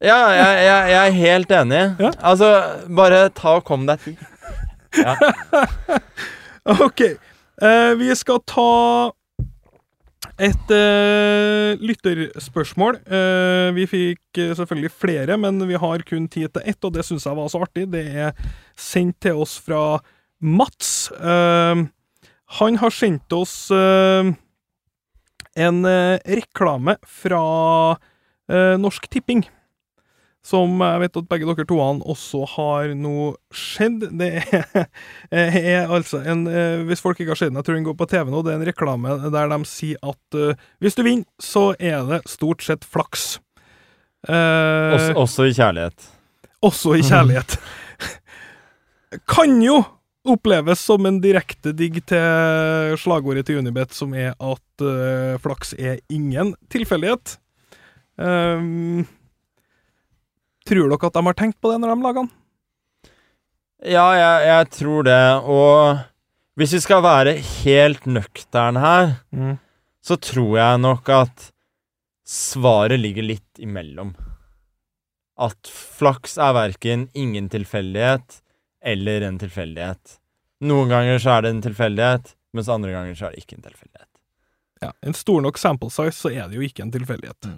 Ja, 0.02 0.18
jeg, 0.34 0.64
jeg, 0.66 0.90
jeg 0.90 1.08
er 1.08 1.12
helt 1.20 1.50
enig. 1.50 1.82
Ja. 2.00 2.10
Altså, 2.22 2.48
bare 2.90 3.28
ta 3.30 3.56
og 3.60 3.64
kom 3.64 3.86
deg 3.86 4.00
til. 4.00 4.16
Ja. 4.92 5.14
OK. 6.68 7.00
Eh, 7.62 7.94
vi 7.96 8.14
skal 8.18 8.40
ta 8.46 8.64
et 10.40 10.72
uh, 10.72 11.76
lytterspørsmål. 11.82 12.98
Uh, 13.04 13.68
vi 13.76 13.84
fikk 13.90 14.40
uh, 14.40 14.52
selvfølgelig 14.56 14.92
flere, 14.94 15.36
men 15.40 15.60
vi 15.68 15.76
har 15.78 16.04
kun 16.08 16.28
tid 16.28 16.48
til 16.54 16.62
ett, 16.64 16.84
og 16.84 16.94
det 16.94 17.04
syns 17.04 17.26
jeg 17.28 17.36
var 17.36 17.48
så 17.52 17.62
artig. 17.66 17.86
Det 17.92 18.04
er 18.08 18.32
sendt 18.78 19.20
til 19.22 19.42
oss 19.44 19.58
fra 19.60 20.00
Mats. 20.42 21.12
Han 22.58 22.78
har 22.80 22.90
sendt 22.90 23.32
oss 23.32 23.70
en 25.54 25.78
reklame 25.86 26.96
fra 27.06 27.44
Norsk 28.82 29.06
Tipping. 29.06 29.44
Som 30.42 30.80
jeg 30.82 31.02
vet 31.04 31.18
at 31.20 31.28
begge 31.30 31.46
dere 31.46 31.66
toene 31.70 32.02
også 32.10 32.40
har 32.56 32.90
nå 32.98 33.28
skjedd. 33.54 34.08
Det 34.18 34.30
er, 34.42 34.88
er 35.30 35.92
altså 35.92 36.18
en 36.26 36.48
eh, 36.50 36.82
Hvis 36.88 37.02
folk 37.04 37.20
ikke 37.22 37.36
har 37.36 37.38
sett 37.38 37.52
den, 37.52 37.60
jeg 37.60 37.68
tror 37.68 37.78
den 37.78 37.86
går 37.86 37.96
på 38.00 38.08
TV 38.10 38.32
nå, 38.32 38.42
det 38.42 38.54
er 38.54 38.58
en 38.58 38.66
reklame 38.66 39.14
der 39.30 39.52
de 39.52 39.60
sier 39.70 40.02
at 40.02 40.38
uh, 40.38 40.66
hvis 40.82 40.98
du 40.98 41.04
vinner, 41.06 41.28
så 41.38 41.70
er 41.78 42.02
det 42.08 42.22
stort 42.30 42.64
sett 42.66 42.82
flaks. 42.88 43.36
Uh, 44.26 44.94
Også, 44.96 45.14
også 45.18 45.46
i 45.46 45.54
kjærlighet. 45.54 46.10
også 46.62 46.94
i 46.98 47.06
kjærlighet. 47.06 47.56
kan 49.34 49.56
jo 49.62 49.80
oppleves 50.22 50.82
som 50.82 51.06
en 51.06 51.18
direkte 51.22 51.72
digg 51.74 51.98
til 52.10 52.94
slagordet 53.02 53.46
til 53.46 53.58
Unibet, 53.62 53.94
som 53.94 54.14
er 54.14 54.34
at 54.38 54.84
uh, 54.86 55.38
flaks 55.42 55.74
er 55.78 56.02
ingen 56.10 56.54
tilfeldighet. 56.70 57.36
Um, 58.18 59.06
tror 60.68 60.88
dere 60.92 61.08
at 61.10 61.16
de 61.18 61.24
har 61.26 61.36
tenkt 61.38 61.58
på 61.62 61.72
det 61.72 61.80
når 61.82 61.94
de 61.94 62.06
lager 62.06 62.22
den? 62.22 62.30
Ja, 63.82 64.06
jeg, 64.14 64.46
jeg 64.46 64.70
tror 64.78 65.06
det. 65.08 65.20
Og 65.50 66.02
hvis 66.60 66.74
vi 66.76 66.80
skal 66.84 67.02
være 67.02 67.36
helt 67.40 68.04
nøkterne 68.06 68.82
her, 68.82 69.14
så 70.02 70.18
tror 70.22 70.52
jeg 70.58 70.82
nok 70.84 71.08
at 71.14 71.48
svaret 72.28 73.00
ligger 73.00 73.26
litt 73.26 73.58
imellom. 73.62 74.14
At 75.42 75.66
flaks 75.72 76.36
er 76.38 76.54
verken 76.54 77.08
ingen 77.18 77.48
tilfeldighet 77.50 78.38
eller 78.84 79.26
en 79.26 79.40
tilfeldighet. 79.40 80.18
Noen 80.62 80.90
ganger 80.92 81.18
så 81.22 81.36
er 81.36 81.42
det 81.46 81.50
en 81.56 81.64
tilfeldighet, 81.64 82.34
mens 82.54 82.70
andre 82.70 82.92
ganger 82.94 83.18
så 83.18 83.26
er 83.28 83.34
det 83.34 83.42
ikke 83.42 83.58
en 83.58 83.66
tilfeldighet. 83.66 84.08
Ja, 84.82 84.90
En 85.06 85.14
stor 85.14 85.42
nok 85.42 85.58
sample 85.58 85.90
size, 85.94 86.14
så 86.18 86.30
er 86.30 86.48
det 86.50 86.58
jo 86.58 86.64
ikke 86.66 86.82
en 86.84 86.92
tilfeldighet. 86.94 87.50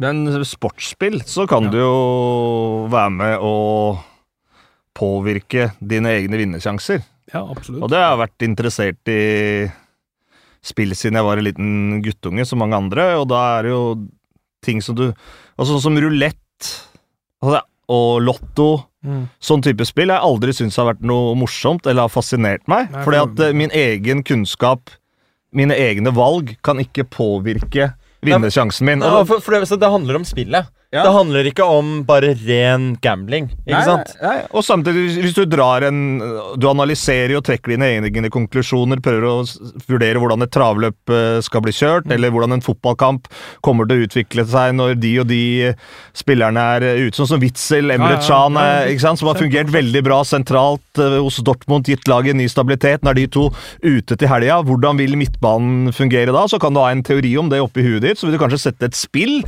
Men 0.00 0.22
sportsspill, 0.48 1.20
så 1.28 1.46
kan 1.48 1.64
Ja. 1.68 1.70
du 1.70 1.78
jo 1.78 2.88
være 2.88 3.10
med 3.12 3.38
å 3.44 3.98
påvirke 4.96 5.70
dine 5.80 6.08
egne 6.16 6.38
vinnersjanser. 6.40 7.02
Ja, 7.32 7.44
absolutt. 7.46 7.82
Og 7.84 7.90
det 7.92 7.98
har 8.00 8.16
jeg 8.16 8.22
vært 8.28 8.46
interessert 8.48 9.12
i 9.12 9.70
spill 10.62 10.90
siden 10.98 11.16
jeg 11.20 11.24
var 11.24 11.38
en 11.40 11.46
liten 11.46 12.02
guttunge, 12.04 12.44
som 12.46 12.58
mange 12.60 12.76
andre, 12.76 13.14
og 13.20 13.28
da 13.28 13.58
er 13.58 13.62
det 13.68 13.70
jo 13.72 14.08
ting 14.62 14.82
som 14.84 14.94
du 14.98 15.12
Altså 15.60 15.74
sånn 15.76 15.82
som 15.92 15.96
rulett 16.00 16.68
altså, 17.42 17.60
og 17.90 18.22
lotto, 18.22 18.86
Mm. 19.04 19.28
sånn 19.40 19.62
type 19.62 19.84
spill, 19.88 20.08
jeg 20.08 20.20
aldri 20.20 20.52
syns 20.52 20.76
har 20.76 20.84
vært 20.94 21.00
noe 21.02 21.34
morsomt 21.34 21.86
eller 21.86 22.02
har 22.02 22.08
fascinert 22.12 22.60
meg. 22.68 22.90
Nei, 22.92 23.02
fordi 23.04 23.16
at 23.22 23.40
eh, 23.40 23.52
min 23.56 23.70
egen 23.70 24.22
kunnskap, 24.22 24.90
mine 25.52 25.72
egne 25.72 26.12
valg, 26.12 26.56
kan 26.62 26.76
ikke 26.76 27.04
påvirke 27.08 27.94
vinnersjansen 28.26 28.86
min. 28.86 29.04
Ja, 29.04 29.24
for, 29.24 29.40
for 29.44 29.56
det, 29.56 29.66
så 29.70 29.78
det 29.80 29.90
handler 29.90 30.20
om 30.20 30.24
spillet. 30.28 30.68
Ja. 30.90 31.04
Det 31.06 31.10
handler 31.14 31.46
ikke 31.46 31.62
om 31.70 31.90
bare 32.02 32.32
ren 32.34 32.96
gambling, 32.98 33.44
ikke 33.62 33.76
Nei, 33.76 33.82
sant? 33.86 34.08
nei, 34.18 34.30
nei. 34.40 34.46
Og 34.58 34.64
samtidig, 34.66 35.04
hvis 35.22 35.36
du 35.36 35.44
drar 35.46 35.84
en 35.86 36.00
Du 36.58 36.66
analyserer 36.66 37.36
og 37.38 37.44
trekker 37.46 37.76
dine 37.76 37.86
egne 38.00 38.26
konklusjoner, 38.34 38.98
prøver 38.98 39.26
å 39.28 39.34
vurdere 39.86 40.18
hvordan 40.18 40.42
et 40.42 40.50
travløp 40.50 41.12
eh, 41.14 41.38
skal 41.46 41.62
bli 41.62 41.70
kjørt, 41.76 42.08
Mm. 42.10 42.16
eller 42.16 42.34
hvordan 42.34 42.56
en 42.56 42.64
fotballkamp 42.66 43.28
kommer 43.62 43.86
til 43.86 44.00
å 44.00 44.08
utvikle 44.08 44.44
seg 44.50 44.74
når 44.74 44.98
de 44.98 45.12
og 45.22 45.28
de 45.30 45.40
eh, 45.68 45.74
spillerne 46.12 46.58
er 46.74 46.82
eh, 46.88 47.06
ute. 47.06 47.14
Sånn 47.20 47.30
som 47.36 47.40
Witzel, 47.46 47.94
Emre 47.94 48.18
Can, 48.26 49.16
som 49.16 49.28
har 49.30 49.38
fungert 49.38 49.70
veldig 49.70 50.02
bra 50.02 50.24
sentralt 50.26 50.98
hos 50.98 51.38
Dortmund, 51.46 51.86
gitt 51.86 52.08
laget 52.10 52.34
ny 52.34 52.48
stabilitet. 52.50 53.04
Nå 53.06 53.14
er 53.14 53.20
de 53.22 53.28
to 53.30 53.46
ute 53.86 54.16
til 54.18 54.26
helga. 54.26 54.58
Hvordan 54.66 54.98
vil 54.98 55.14
midtbanen 55.20 55.94
fungere 55.94 56.34
da? 56.34 56.48
Så 56.50 56.58
kan 56.58 56.74
du 56.74 56.80
ha 56.82 56.90
en 56.90 57.04
teori 57.06 57.36
om 57.38 57.48
det 57.52 57.62
oppi 57.62 57.86
huet 57.86 58.02
ditt, 58.02 58.18
så 58.18 58.26
vil 58.26 58.34
du 58.34 58.42
kanskje 58.42 58.64
sette 58.66 58.90
et 58.90 58.98
spill 58.98 59.44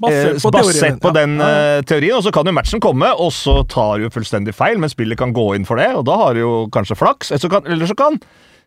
Basert 0.00 0.38
Eh, 0.38 0.40
på 0.40 0.50
basert 0.54 1.00
på 1.02 1.10
den 1.12 1.34
Ja, 1.38 1.48
ja. 1.48 1.78
eh, 1.78 1.82
teorien, 1.84 2.16
og 2.16 2.24
så 2.24 2.32
kan 2.32 2.48
jo 2.48 2.54
matchen 2.56 2.80
komme, 2.80 3.10
og 3.12 3.32
så 3.36 3.60
tar 3.68 3.98
du 3.98 4.06
jo 4.06 4.12
fullstendig 4.14 4.54
feil, 4.56 4.78
men 4.80 4.88
spillet 4.92 5.18
kan 5.20 5.34
gå 5.36 5.50
inn 5.58 5.66
for 5.68 5.76
det, 5.80 5.90
og 5.98 6.06
da 6.08 6.16
har 6.16 6.34
du 6.34 6.40
jo 6.40 6.54
kanskje 6.72 6.96
flaks. 6.96 7.30
Eller 7.34 7.44
så 7.44 7.50
kan, 7.52 7.66
eller 7.68 7.90
så 7.90 7.96
kan 7.98 8.16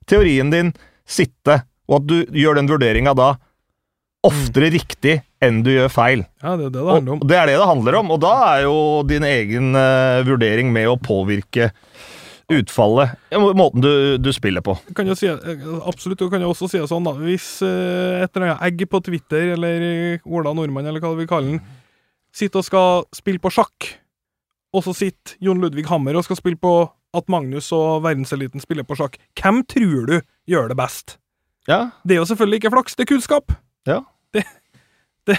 teorien 0.10 0.52
din 0.54 0.74
sitte, 1.10 1.64
og 1.90 2.02
at 2.02 2.08
du 2.08 2.38
gjør 2.38 2.60
den 2.62 2.70
vurderinga 2.70 3.16
da 3.18 3.34
oftere 4.24 4.70
riktig 4.72 5.18
enn 5.44 5.64
du 5.66 5.74
gjør 5.74 5.90
feil. 5.92 6.22
Ja, 6.44 6.54
det 6.56 6.70
er 6.70 6.72
det 6.72 6.80
det 6.80 6.94
handler 6.94 7.14
om. 7.18 7.24
det 7.28 7.36
er 7.36 7.50
det 7.50 7.58
det 7.60 7.68
handler 7.68 7.98
om, 8.00 8.12
og 8.16 8.22
da 8.24 8.34
er 8.54 8.62
jo 8.64 8.76
din 9.10 9.26
egen 9.28 9.74
uh, 9.76 10.22
vurdering 10.24 10.70
med 10.72 10.88
å 10.88 10.96
påvirke 11.02 11.74
utfallet, 12.62 13.16
måten 13.34 13.84
du, 13.84 13.92
du 14.22 14.30
spiller 14.36 14.64
på. 14.66 14.76
Kan 14.96 15.10
si, 15.18 15.28
eh, 15.30 15.66
absolutt, 15.88 16.20
du 16.22 16.30
kan 16.32 16.44
jo 16.44 16.52
også 16.54 16.70
si 16.72 16.82
det 16.82 16.90
sånn, 16.92 17.08
da. 17.08 17.16
Hvis 17.20 17.48
eh, 17.66 18.24
et 18.24 18.32
eller 18.36 18.54
annet 18.54 18.66
egg 18.70 18.86
på 18.92 19.02
Twitter, 19.06 19.54
eller 19.58 19.88
eh, 19.88 20.28
Ola 20.30 20.54
Nordmann, 20.56 20.88
eller 20.90 21.04
hva 21.04 21.14
vi 21.18 21.28
kaller 21.30 21.56
den, 21.56 21.64
sitter 22.34 22.64
og 22.64 22.68
skal 22.68 23.04
spille 23.16 23.42
på 23.42 23.52
sjakk, 23.54 23.92
og 24.74 24.86
så 24.86 24.96
sitter 24.98 25.38
Jon 25.44 25.62
Ludvig 25.62 25.86
Hammer 25.92 26.18
og 26.18 26.26
skal 26.26 26.40
spille 26.40 26.58
på 26.58 26.74
at 27.14 27.30
Magnus 27.30 27.68
og 27.76 28.02
verdenseliten 28.06 28.64
spiller 28.64 28.86
på 28.88 28.98
sjakk, 28.98 29.20
hvem 29.38 29.62
tror 29.70 30.08
du 30.10 30.16
gjør 30.50 30.72
det 30.72 30.80
best? 30.80 31.20
Ja, 31.70 31.94
Det 32.04 32.16
er 32.18 32.24
jo 32.24 32.28
selvfølgelig 32.28 32.60
ikke 32.60 32.74
flaks, 32.74 32.96
det 32.98 33.06
er 33.06 33.12
kunnskap. 33.14 33.54
Ja. 33.88 34.02
Det, 34.34 34.44
det, 35.28 35.38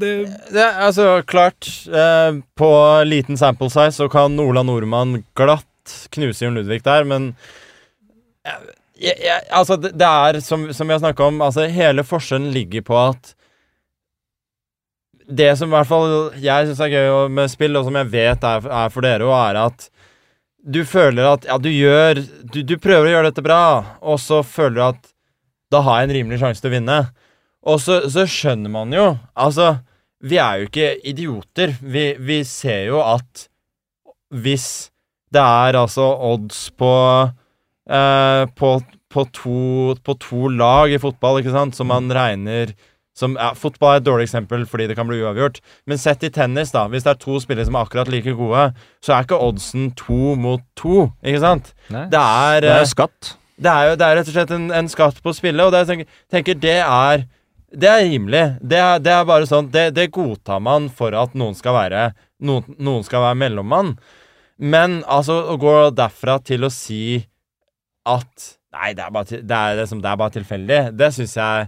det 0.00 0.12
Det 0.50 0.62
altså 0.82 1.22
klart 1.22 1.68
eh, 1.86 2.40
På 2.58 2.70
liten 3.06 3.36
sample 3.38 3.68
size 3.70 3.94
så 4.00 4.08
kan 4.10 4.34
Ola 4.42 4.64
Nordmann 4.66 5.20
glatt 5.38 5.68
knuse 6.14 6.44
Jon 6.44 6.58
Ludvig 6.58 6.82
der, 6.86 7.06
men 7.08 7.32
jeg, 8.98 9.16
jeg, 9.22 9.38
Altså, 9.50 9.76
det, 9.80 9.94
det 9.98 10.08
er 10.08 10.40
som, 10.44 10.66
som 10.74 10.90
jeg 10.90 11.02
snakka 11.02 11.30
om, 11.30 11.40
altså 11.44 11.68
hele 11.70 12.04
forskjellen 12.06 12.52
ligger 12.54 12.84
på 12.86 12.98
at 12.98 13.32
Det 15.30 15.52
som 15.58 15.70
i 15.70 15.76
hvert 15.76 15.88
fall 15.88 16.34
jeg 16.42 16.68
syns 16.68 16.82
er 16.82 16.92
gøy 16.92 17.28
med 17.32 17.50
spill, 17.50 17.78
og 17.78 17.86
som 17.86 17.98
jeg 18.00 18.10
vet 18.12 18.44
er, 18.44 18.66
er 18.82 18.92
for 18.92 19.06
dere 19.06 19.28
òg, 19.28 19.38
er 19.50 19.60
at 19.66 19.88
du 20.62 20.84
føler 20.86 21.26
at 21.26 21.46
ja, 21.48 21.56
du 21.58 21.70
gjør 21.70 22.20
du, 22.22 22.60
du 22.62 22.76
prøver 22.78 23.08
å 23.08 23.14
gjøre 23.16 23.30
dette 23.30 23.42
bra, 23.44 23.62
og 23.98 24.20
så 24.22 24.42
føler 24.46 24.76
du 24.76 24.84
at 24.92 25.08
da 25.72 25.80
har 25.86 26.02
jeg 26.02 26.08
en 26.08 26.14
rimelig 26.18 26.38
sjanse 26.42 26.62
til 26.62 26.70
å 26.70 26.74
vinne. 26.76 26.98
Og 27.66 27.80
så, 27.80 28.02
så 28.10 28.26
skjønner 28.28 28.70
man 28.74 28.92
jo 28.94 29.06
Altså, 29.38 29.78
vi 30.22 30.38
er 30.42 30.60
jo 30.60 30.68
ikke 30.68 30.88
idioter. 31.08 31.74
Vi, 31.80 32.12
vi 32.18 32.42
ser 32.46 32.90
jo 32.90 33.00
at 33.02 33.46
hvis 34.32 34.91
det 35.32 35.42
er 35.42 35.78
altså 35.80 36.06
odds 36.32 36.66
på 36.78 36.92
eh, 37.90 38.44
på, 38.58 38.72
på, 39.12 39.26
to, 39.36 39.58
på 40.04 40.16
to 40.20 40.48
lag 40.52 40.92
i 40.92 41.00
fotball, 41.02 41.40
ikke 41.40 41.54
sant, 41.54 41.78
som 41.78 41.90
man 41.92 42.10
regner 42.12 42.74
som, 43.12 43.34
ja, 43.36 43.50
Fotball 43.58 43.96
er 43.96 44.00
et 44.00 44.06
dårlig 44.06 44.24
eksempel 44.24 44.64
fordi 44.68 44.86
det 44.88 44.96
kan 44.96 45.08
bli 45.08 45.20
uavgjort. 45.20 45.60
Men 45.88 46.00
sett 46.00 46.24
i 46.24 46.30
tennis, 46.32 46.72
da. 46.72 46.86
Hvis 46.88 47.04
det 47.04 47.12
er 47.12 47.20
to 47.20 47.36
spillere 47.42 47.68
som 47.68 47.76
er 47.76 47.84
akkurat 47.84 48.08
like 48.12 48.32
gode, 48.38 48.70
så 49.04 49.12
er 49.16 49.26
ikke 49.26 49.40
oddsen 49.48 49.90
to 49.98 50.34
mot 50.40 50.64
to. 50.78 51.10
Ikke 51.20 51.42
sant? 51.42 51.74
Nei. 51.92 52.06
Det 52.12 52.22
er, 52.22 52.64
Det 52.64 52.72
eh, 52.72 52.80
er 52.80 52.88
skatt. 52.88 53.34
det 53.62 53.74
er 53.74 53.90
jo 53.90 53.98
det 54.00 54.08
er 54.08 54.18
rett 54.18 54.32
og 54.32 54.38
slett 54.38 54.56
en, 54.56 54.66
en 54.80 54.88
skatt 54.90 55.20
på 55.22 55.36
spillet, 55.36 55.64
og 55.64 55.74
det, 55.74 55.84
jeg 55.84 55.90
tenker, 55.92 56.18
tenker 56.32 56.58
det 56.62 56.78
er 56.80 57.26
Det 57.72 57.88
er 57.88 58.02
rimelig. 58.04 58.44
Det 58.60 58.80
er, 58.80 58.98
det 59.00 59.12
er 59.12 59.28
bare 59.28 59.48
sånn 59.48 59.70
det, 59.72 59.90
det 59.96 60.10
godtar 60.12 60.60
man 60.60 60.88
for 60.92 61.12
at 61.16 61.36
noen 61.36 61.54
skal 61.56 61.76
være 61.76 62.10
noen, 62.40 62.64
noen 62.80 63.04
skal 63.06 63.28
være 63.28 63.38
mellommann. 63.44 63.94
Men 64.62 65.00
altså, 65.10 65.40
å 65.52 65.56
gå 65.60 65.72
derfra 65.98 66.36
til 66.46 66.62
å 66.68 66.70
si 66.72 67.00
at 68.06 68.50
Nei, 68.72 68.94
det 68.96 69.02
er 69.04 69.10
bare, 69.12 69.26
til- 69.28 69.42
det 69.44 69.52
er, 69.56 69.74
liksom, 69.82 69.98
det 70.00 70.08
er 70.08 70.16
bare 70.16 70.32
tilfeldig. 70.32 70.76
Det 70.96 71.08
syns 71.12 71.34
jeg 71.36 71.66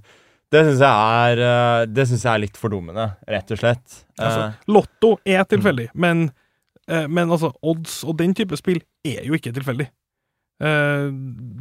det 0.55 0.61
syns 0.65 0.81
jeg, 0.81 0.89
er, 1.35 1.41
eh, 1.43 1.87
det 1.91 2.05
synes 2.09 2.23
jeg 2.25 2.31
er 2.33 2.39
litt 2.45 2.57
fordummende, 2.57 3.05
rett 3.29 3.51
og 3.53 3.59
slett. 3.59 3.97
Altså, 4.17 4.45
Eh, 4.47 4.53
Lotto 4.73 5.11
er 5.27 5.43
tilfeldig, 5.51 5.89
men, 5.95 6.31
eh, 6.89 7.07
men 7.09 7.29
altså, 7.29 7.51
odds 7.63 8.05
og 8.09 8.17
den 8.17 8.33
type 8.39 8.57
spill 8.57 8.81
er 9.05 9.25
jo 9.27 9.35
ikke 9.35 9.53
tilfeldig. 9.53 9.89
Eh, 10.63 11.11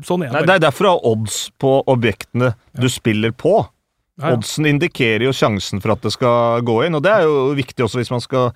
sånn 0.06 0.24
er 0.24 0.32
Nei, 0.32 0.42
det 0.44 0.48
det 0.48 0.56
er 0.56 0.64
derfor 0.70 0.86
du 0.86 0.90
har 0.94 1.06
odds 1.12 1.50
på 1.60 1.84
objektene 1.92 2.54
du 2.80 2.88
spiller 2.88 3.32
på. 3.32 3.68
Oddsen 4.22 4.68
indikerer 4.70 5.26
jo 5.26 5.32
sjansen 5.34 5.82
for 5.82 5.96
at 5.96 6.04
det 6.06 6.12
skal 6.14 6.62
gå 6.62 6.76
inn, 6.86 6.94
og 6.94 7.02
det 7.02 7.10
er 7.16 7.24
jo 7.26 7.48
viktig 7.58 7.82
også 7.82 7.98
hvis 7.98 8.12
man 8.14 8.22
skal 8.22 8.52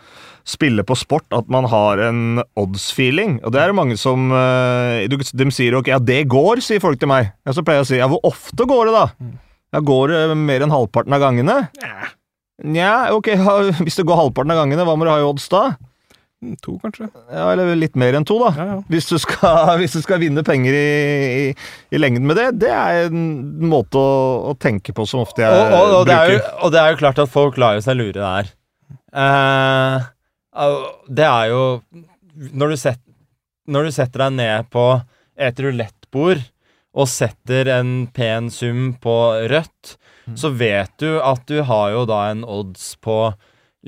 spille 0.46 0.86
på 0.86 0.94
sport, 0.96 1.26
at 1.34 1.50
man 1.50 1.66
har 1.72 1.98
en 2.06 2.44
odds-feeling. 2.60 3.40
Og 3.42 3.56
det 3.56 3.64
er 3.64 3.72
det 3.72 3.78
mange 3.80 3.98
som 3.98 4.30
eh, 4.38 5.08
De 5.10 5.50
sier 5.50 5.74
jo 5.74 5.82
ok, 5.82 5.90
ja, 5.96 5.98
det 5.98 6.28
går, 6.30 6.62
sier 6.62 6.84
folk 6.84 7.02
til 7.02 7.10
meg. 7.10 7.32
Ja, 7.42 7.56
så 7.58 7.66
pleier 7.66 7.82
jeg 7.82 7.88
å 7.88 7.90
si 7.90 8.02
ja, 8.04 8.10
hvor 8.12 8.22
ofte 8.30 8.70
går 8.70 8.92
det, 8.92 8.96
da? 9.00 9.08
Mm. 9.18 9.34
Ja, 9.74 9.82
Går 9.84 10.14
det 10.14 10.22
mer 10.40 10.64
enn 10.64 10.72
halvparten 10.72 11.18
av 11.18 11.26
gangene? 11.26 11.58
Ja, 11.82 12.14
Nja, 12.66 12.94
ok, 13.14 13.34
hvis 13.86 13.98
det 14.00 14.06
går 14.08 14.18
halvparten 14.22 14.54
av 14.54 14.62
gangene, 14.64 14.86
hva 14.86 14.96
må 14.98 15.06
du 15.06 15.12
ha 15.14 15.20
i 15.22 15.26
odds 15.26 15.50
da? 15.54 15.66
Mm, 16.44 16.56
to, 16.64 16.76
kanskje. 16.82 17.08
Ja, 17.32 17.46
Eller 17.52 17.72
litt 17.78 17.96
mer 18.00 18.18
enn 18.18 18.28
to, 18.28 18.38
da. 18.42 18.52
Ja, 18.58 18.68
ja. 18.72 18.78
Hvis 18.92 19.10
du 19.10 19.18
skal, 19.22 19.74
hvis 19.82 19.96
du 19.98 20.02
skal 20.04 20.22
vinne 20.24 20.44
penger 20.48 20.76
i, 20.78 20.84
i, 21.48 21.48
i 21.92 22.02
lengden 22.02 22.28
med 22.30 22.40
det, 22.40 22.50
det 22.66 22.74
er 22.74 23.08
en 23.08 23.70
måte 23.70 24.02
å, 24.02 24.52
å 24.52 24.58
tenke 24.60 24.96
på 24.96 25.08
som 25.10 25.24
ofte 25.26 25.46
jeg 25.46 25.54
og, 25.54 25.74
og, 25.74 25.96
og, 26.02 26.04
det 26.10 26.18
er 26.18 26.36
jo, 26.36 26.38
bruker. 26.42 26.60
og 26.62 26.76
det 26.76 26.84
er 26.84 26.94
jo 26.94 27.02
klart 27.04 27.24
at 27.24 27.34
folk 27.34 27.60
lar 27.62 27.82
seg 27.84 28.00
lure 28.00 28.20
der. 28.22 28.54
Eh, 29.18 30.08
det 31.18 31.28
er 31.28 31.52
jo 31.52 31.64
når 32.38 32.74
du, 32.74 32.78
set, 32.80 33.02
når 33.70 33.88
du 33.88 33.96
setter 33.96 34.28
deg 34.28 34.38
ned 34.38 34.70
på 34.74 34.86
et 35.38 35.60
rulettbord 35.62 36.44
og 36.98 37.10
setter 37.12 37.70
en 37.76 37.92
pen 38.14 38.50
sum 38.54 38.92
på 39.02 39.18
rødt, 39.52 39.98
så 40.36 40.50
vet 40.50 40.92
du 41.00 41.20
at 41.22 41.44
du 41.48 41.62
har 41.64 41.92
jo 41.94 42.06
da 42.10 42.24
en 42.32 42.44
odds 42.44 42.96
på 43.04 43.32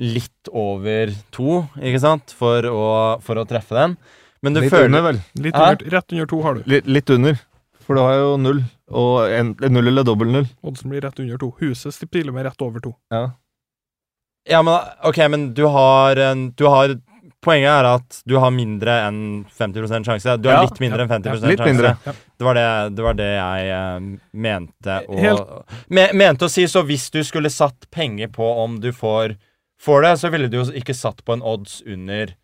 litt 0.00 0.48
over 0.56 1.12
to, 1.34 1.60
ikke 1.80 2.00
sant, 2.00 2.32
for 2.36 2.64
å, 2.70 2.84
for 3.24 3.40
å 3.40 3.44
treffe 3.48 3.76
den. 3.76 3.96
Men 4.40 4.56
du 4.56 4.62
Litt 4.64 4.72
føler 4.72 4.88
under, 4.88 5.02
vel. 5.10 5.18
Litt 5.44 5.54
under, 5.60 5.84
rett 5.92 6.12
under 6.16 6.26
to 6.30 6.38
har 6.46 6.56
du. 6.56 6.62
Litt, 6.72 6.86
litt 6.88 7.10
under. 7.12 7.36
For 7.84 7.98
du 7.98 8.00
har 8.00 8.14
jo 8.16 8.30
null. 8.40 8.62
Og 8.90 9.28
en, 9.36 9.52
null 9.68 9.90
eller 9.92 10.06
dobbel 10.08 10.32
null. 10.32 10.48
Oddsen 10.64 10.88
blir 10.90 11.04
rett 11.04 11.20
under 11.20 11.36
to. 11.42 11.50
Huset 11.60 11.92
stiller 11.94 12.32
med 12.32 12.48
rett 12.48 12.64
over 12.64 12.80
to. 12.80 12.94
Ja. 13.12 13.26
Ja, 14.48 14.62
men 14.64 14.78
ok, 15.04 15.18
men 15.28 15.50
du 15.54 15.66
har 15.68 16.16
en 16.16 16.50
Du 16.56 16.64
har 16.64 16.96
Poenget 17.40 17.70
er 17.72 17.86
at 17.88 18.16
du 18.28 18.34
har 18.36 18.50
mindre 18.52 18.92
enn 19.06 19.46
50 19.48 20.04
sjanse. 20.04 20.34
Du 20.42 20.48
har 20.50 20.58
Ja, 20.58 20.62
litt 20.66 20.80
mindre 20.82 21.06
enn 21.06 21.08
50 21.08 21.30
litt 21.48 21.56
sjanse. 21.56 21.68
mindre. 21.70 21.92
Ja. 22.04 22.12
Det, 22.36 22.44
var 22.44 22.54
det, 22.58 22.64
det 22.96 23.02
var 23.06 23.14
det 23.16 23.28
jeg 23.32 23.70
eh, 23.72 24.00
mente 24.32 24.96
å 25.08 25.16
Helt- 25.16 25.86
me, 25.88 26.04
Mente 26.12 26.44
å 26.44 26.52
si, 26.52 26.66
så 26.68 26.82
hvis 26.84 27.06
du 27.10 27.22
skulle 27.24 27.48
satt 27.48 27.88
penger 27.90 28.28
på 28.28 28.44
om 28.64 28.76
du 28.80 28.90
får, 28.92 29.38
får 29.80 30.04
det, 30.06 30.12
så 30.20 30.30
ville 30.32 30.50
du 30.52 30.58
jo 30.60 30.66
ikke 30.76 30.96
satt 30.96 31.24
på 31.24 31.36
en 31.36 31.44
odds 31.46 31.80
under 31.86 32.34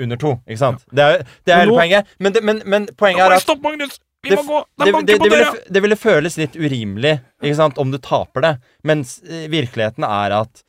under 0.00 0.18
to, 0.18 0.32
ikke 0.48 0.58
sant? 0.58 0.82
Det 0.90 1.04
er, 1.04 1.20
det 1.46 1.52
er 1.54 1.60
Men 1.60 1.68
hele 1.68 1.78
poenget. 1.78 2.14
Men, 2.18 2.34
det, 2.34 2.40
men, 2.42 2.62
men 2.66 2.86
poenget 2.98 3.22
er 3.28 3.36
at 3.36 3.44
Stopp, 3.44 3.62
Magnus! 3.62 4.00
Vi 4.24 4.34
må 4.34 4.42
gå! 4.48 4.60
det, 4.80 4.90
De 4.90 5.02
det, 5.06 5.18
det, 5.20 5.30
ville, 5.30 5.50
det 5.76 5.82
ville 5.84 5.98
føles 6.00 6.38
litt 6.40 6.56
urimelig 6.56 7.18
ikke 7.44 7.58
sant, 7.58 7.78
om 7.78 7.92
du 7.92 8.00
taper 8.02 8.42
det, 8.42 8.52
mens 8.88 9.18
eh, 9.22 9.44
virkeligheten 9.52 10.06
er 10.08 10.34
at 10.40 10.64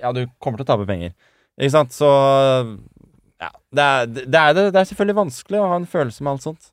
ja, 0.00 0.12
du 0.14 0.24
kommer 0.40 0.60
til 0.60 0.64
å 0.64 0.70
tape 0.70 0.86
penger. 0.88 1.12
Ikke 1.60 1.74
sant? 1.74 1.92
Så 1.92 2.08
ja, 3.42 3.50
det 3.74 3.84
er, 3.84 4.06
det, 4.14 4.38
er, 4.38 4.54
det 4.70 4.78
er 4.78 4.88
selvfølgelig 4.88 5.18
vanskelig 5.18 5.60
å 5.60 5.68
ha 5.74 5.80
en 5.80 5.88
følelse 5.90 6.24
med 6.24 6.32
alt 6.36 6.46
sånt. 6.46 6.70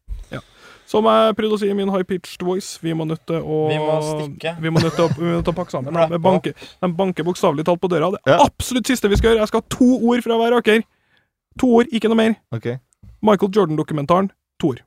Som 0.89 1.05
jeg 1.05 1.35
prøvde 1.37 1.53
å 1.53 1.59
si 1.61 1.69
i 1.69 1.75
min 1.77 1.91
high-pitched 1.93 2.41
voice, 2.41 2.79
vi 2.81 2.95
må 2.97 3.05
nødt 3.05 3.21
til 3.29 3.37
å 3.45 3.59
Vi 3.69 3.77
må 3.77 3.97
stikke. 4.07 4.55
Vi 4.63 4.71
må 4.73 4.81
nødt 4.81 4.95
til 4.97 5.05
å, 5.05 5.53
pakke 5.53 5.75
sammen. 5.75 5.93
De 6.09 6.17
banker, 6.23 6.55
de 6.81 6.89
banker 6.97 7.27
bokstavelig 7.27 7.65
talt 7.67 7.81
på 7.83 7.91
døra. 7.91 8.09
Det 8.15 8.21
Ja. 8.33 8.39
absolutt 8.45 8.87
siste 8.89 9.07
vi 9.11 9.15
skal 9.21 9.31
gjøre. 9.35 9.43
Jeg 9.45 9.51
skal 9.53 9.61
ha 9.61 9.67
to 9.77 9.89
ord 10.09 10.23
fra 10.25 10.37
hver 10.41 10.55
raker. 10.57 10.81
To 11.59 11.67
ord, 11.77 11.87
ikke 11.93 12.09
noe 12.09 12.17
mer. 12.17 12.35
Ok. 12.51 12.79
Michael 13.21 13.51
Jordan-dokumentaren. 13.51 14.31
To 14.59 14.67
ord. 14.73 14.81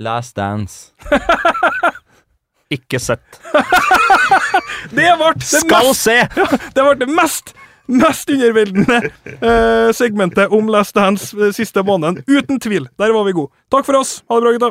Last 0.00 0.36
Dance. 0.36 0.92
Ikke 2.70 2.98
sett. 3.00 3.24
Det 4.92 5.08
ble 5.18 5.32
det 5.34 5.44
Skal 5.48 5.88
mest, 5.88 6.04
se! 6.04 6.16
det, 6.76 6.82
ble 6.84 6.94
det 7.00 7.08
mest, 7.08 7.54
mest 7.88 8.30
underveldende 8.30 8.98
eh, 9.24 9.88
segmentet 9.96 10.52
om 10.54 10.68
Last 10.72 10.94
Dance 10.96 11.32
eh, 11.36 11.50
siste 11.56 11.82
måneden. 11.82 12.20
Uten 12.28 12.60
tvil. 12.60 12.86
Der 13.00 13.12
var 13.16 13.24
vi 13.26 13.32
gode. 13.36 13.50
Takk 13.72 13.88
for 13.88 13.98
oss. 14.00 14.18
Ha 14.28 14.36
det 14.38 14.44
bra, 14.44 14.52
gutta. 14.52 14.70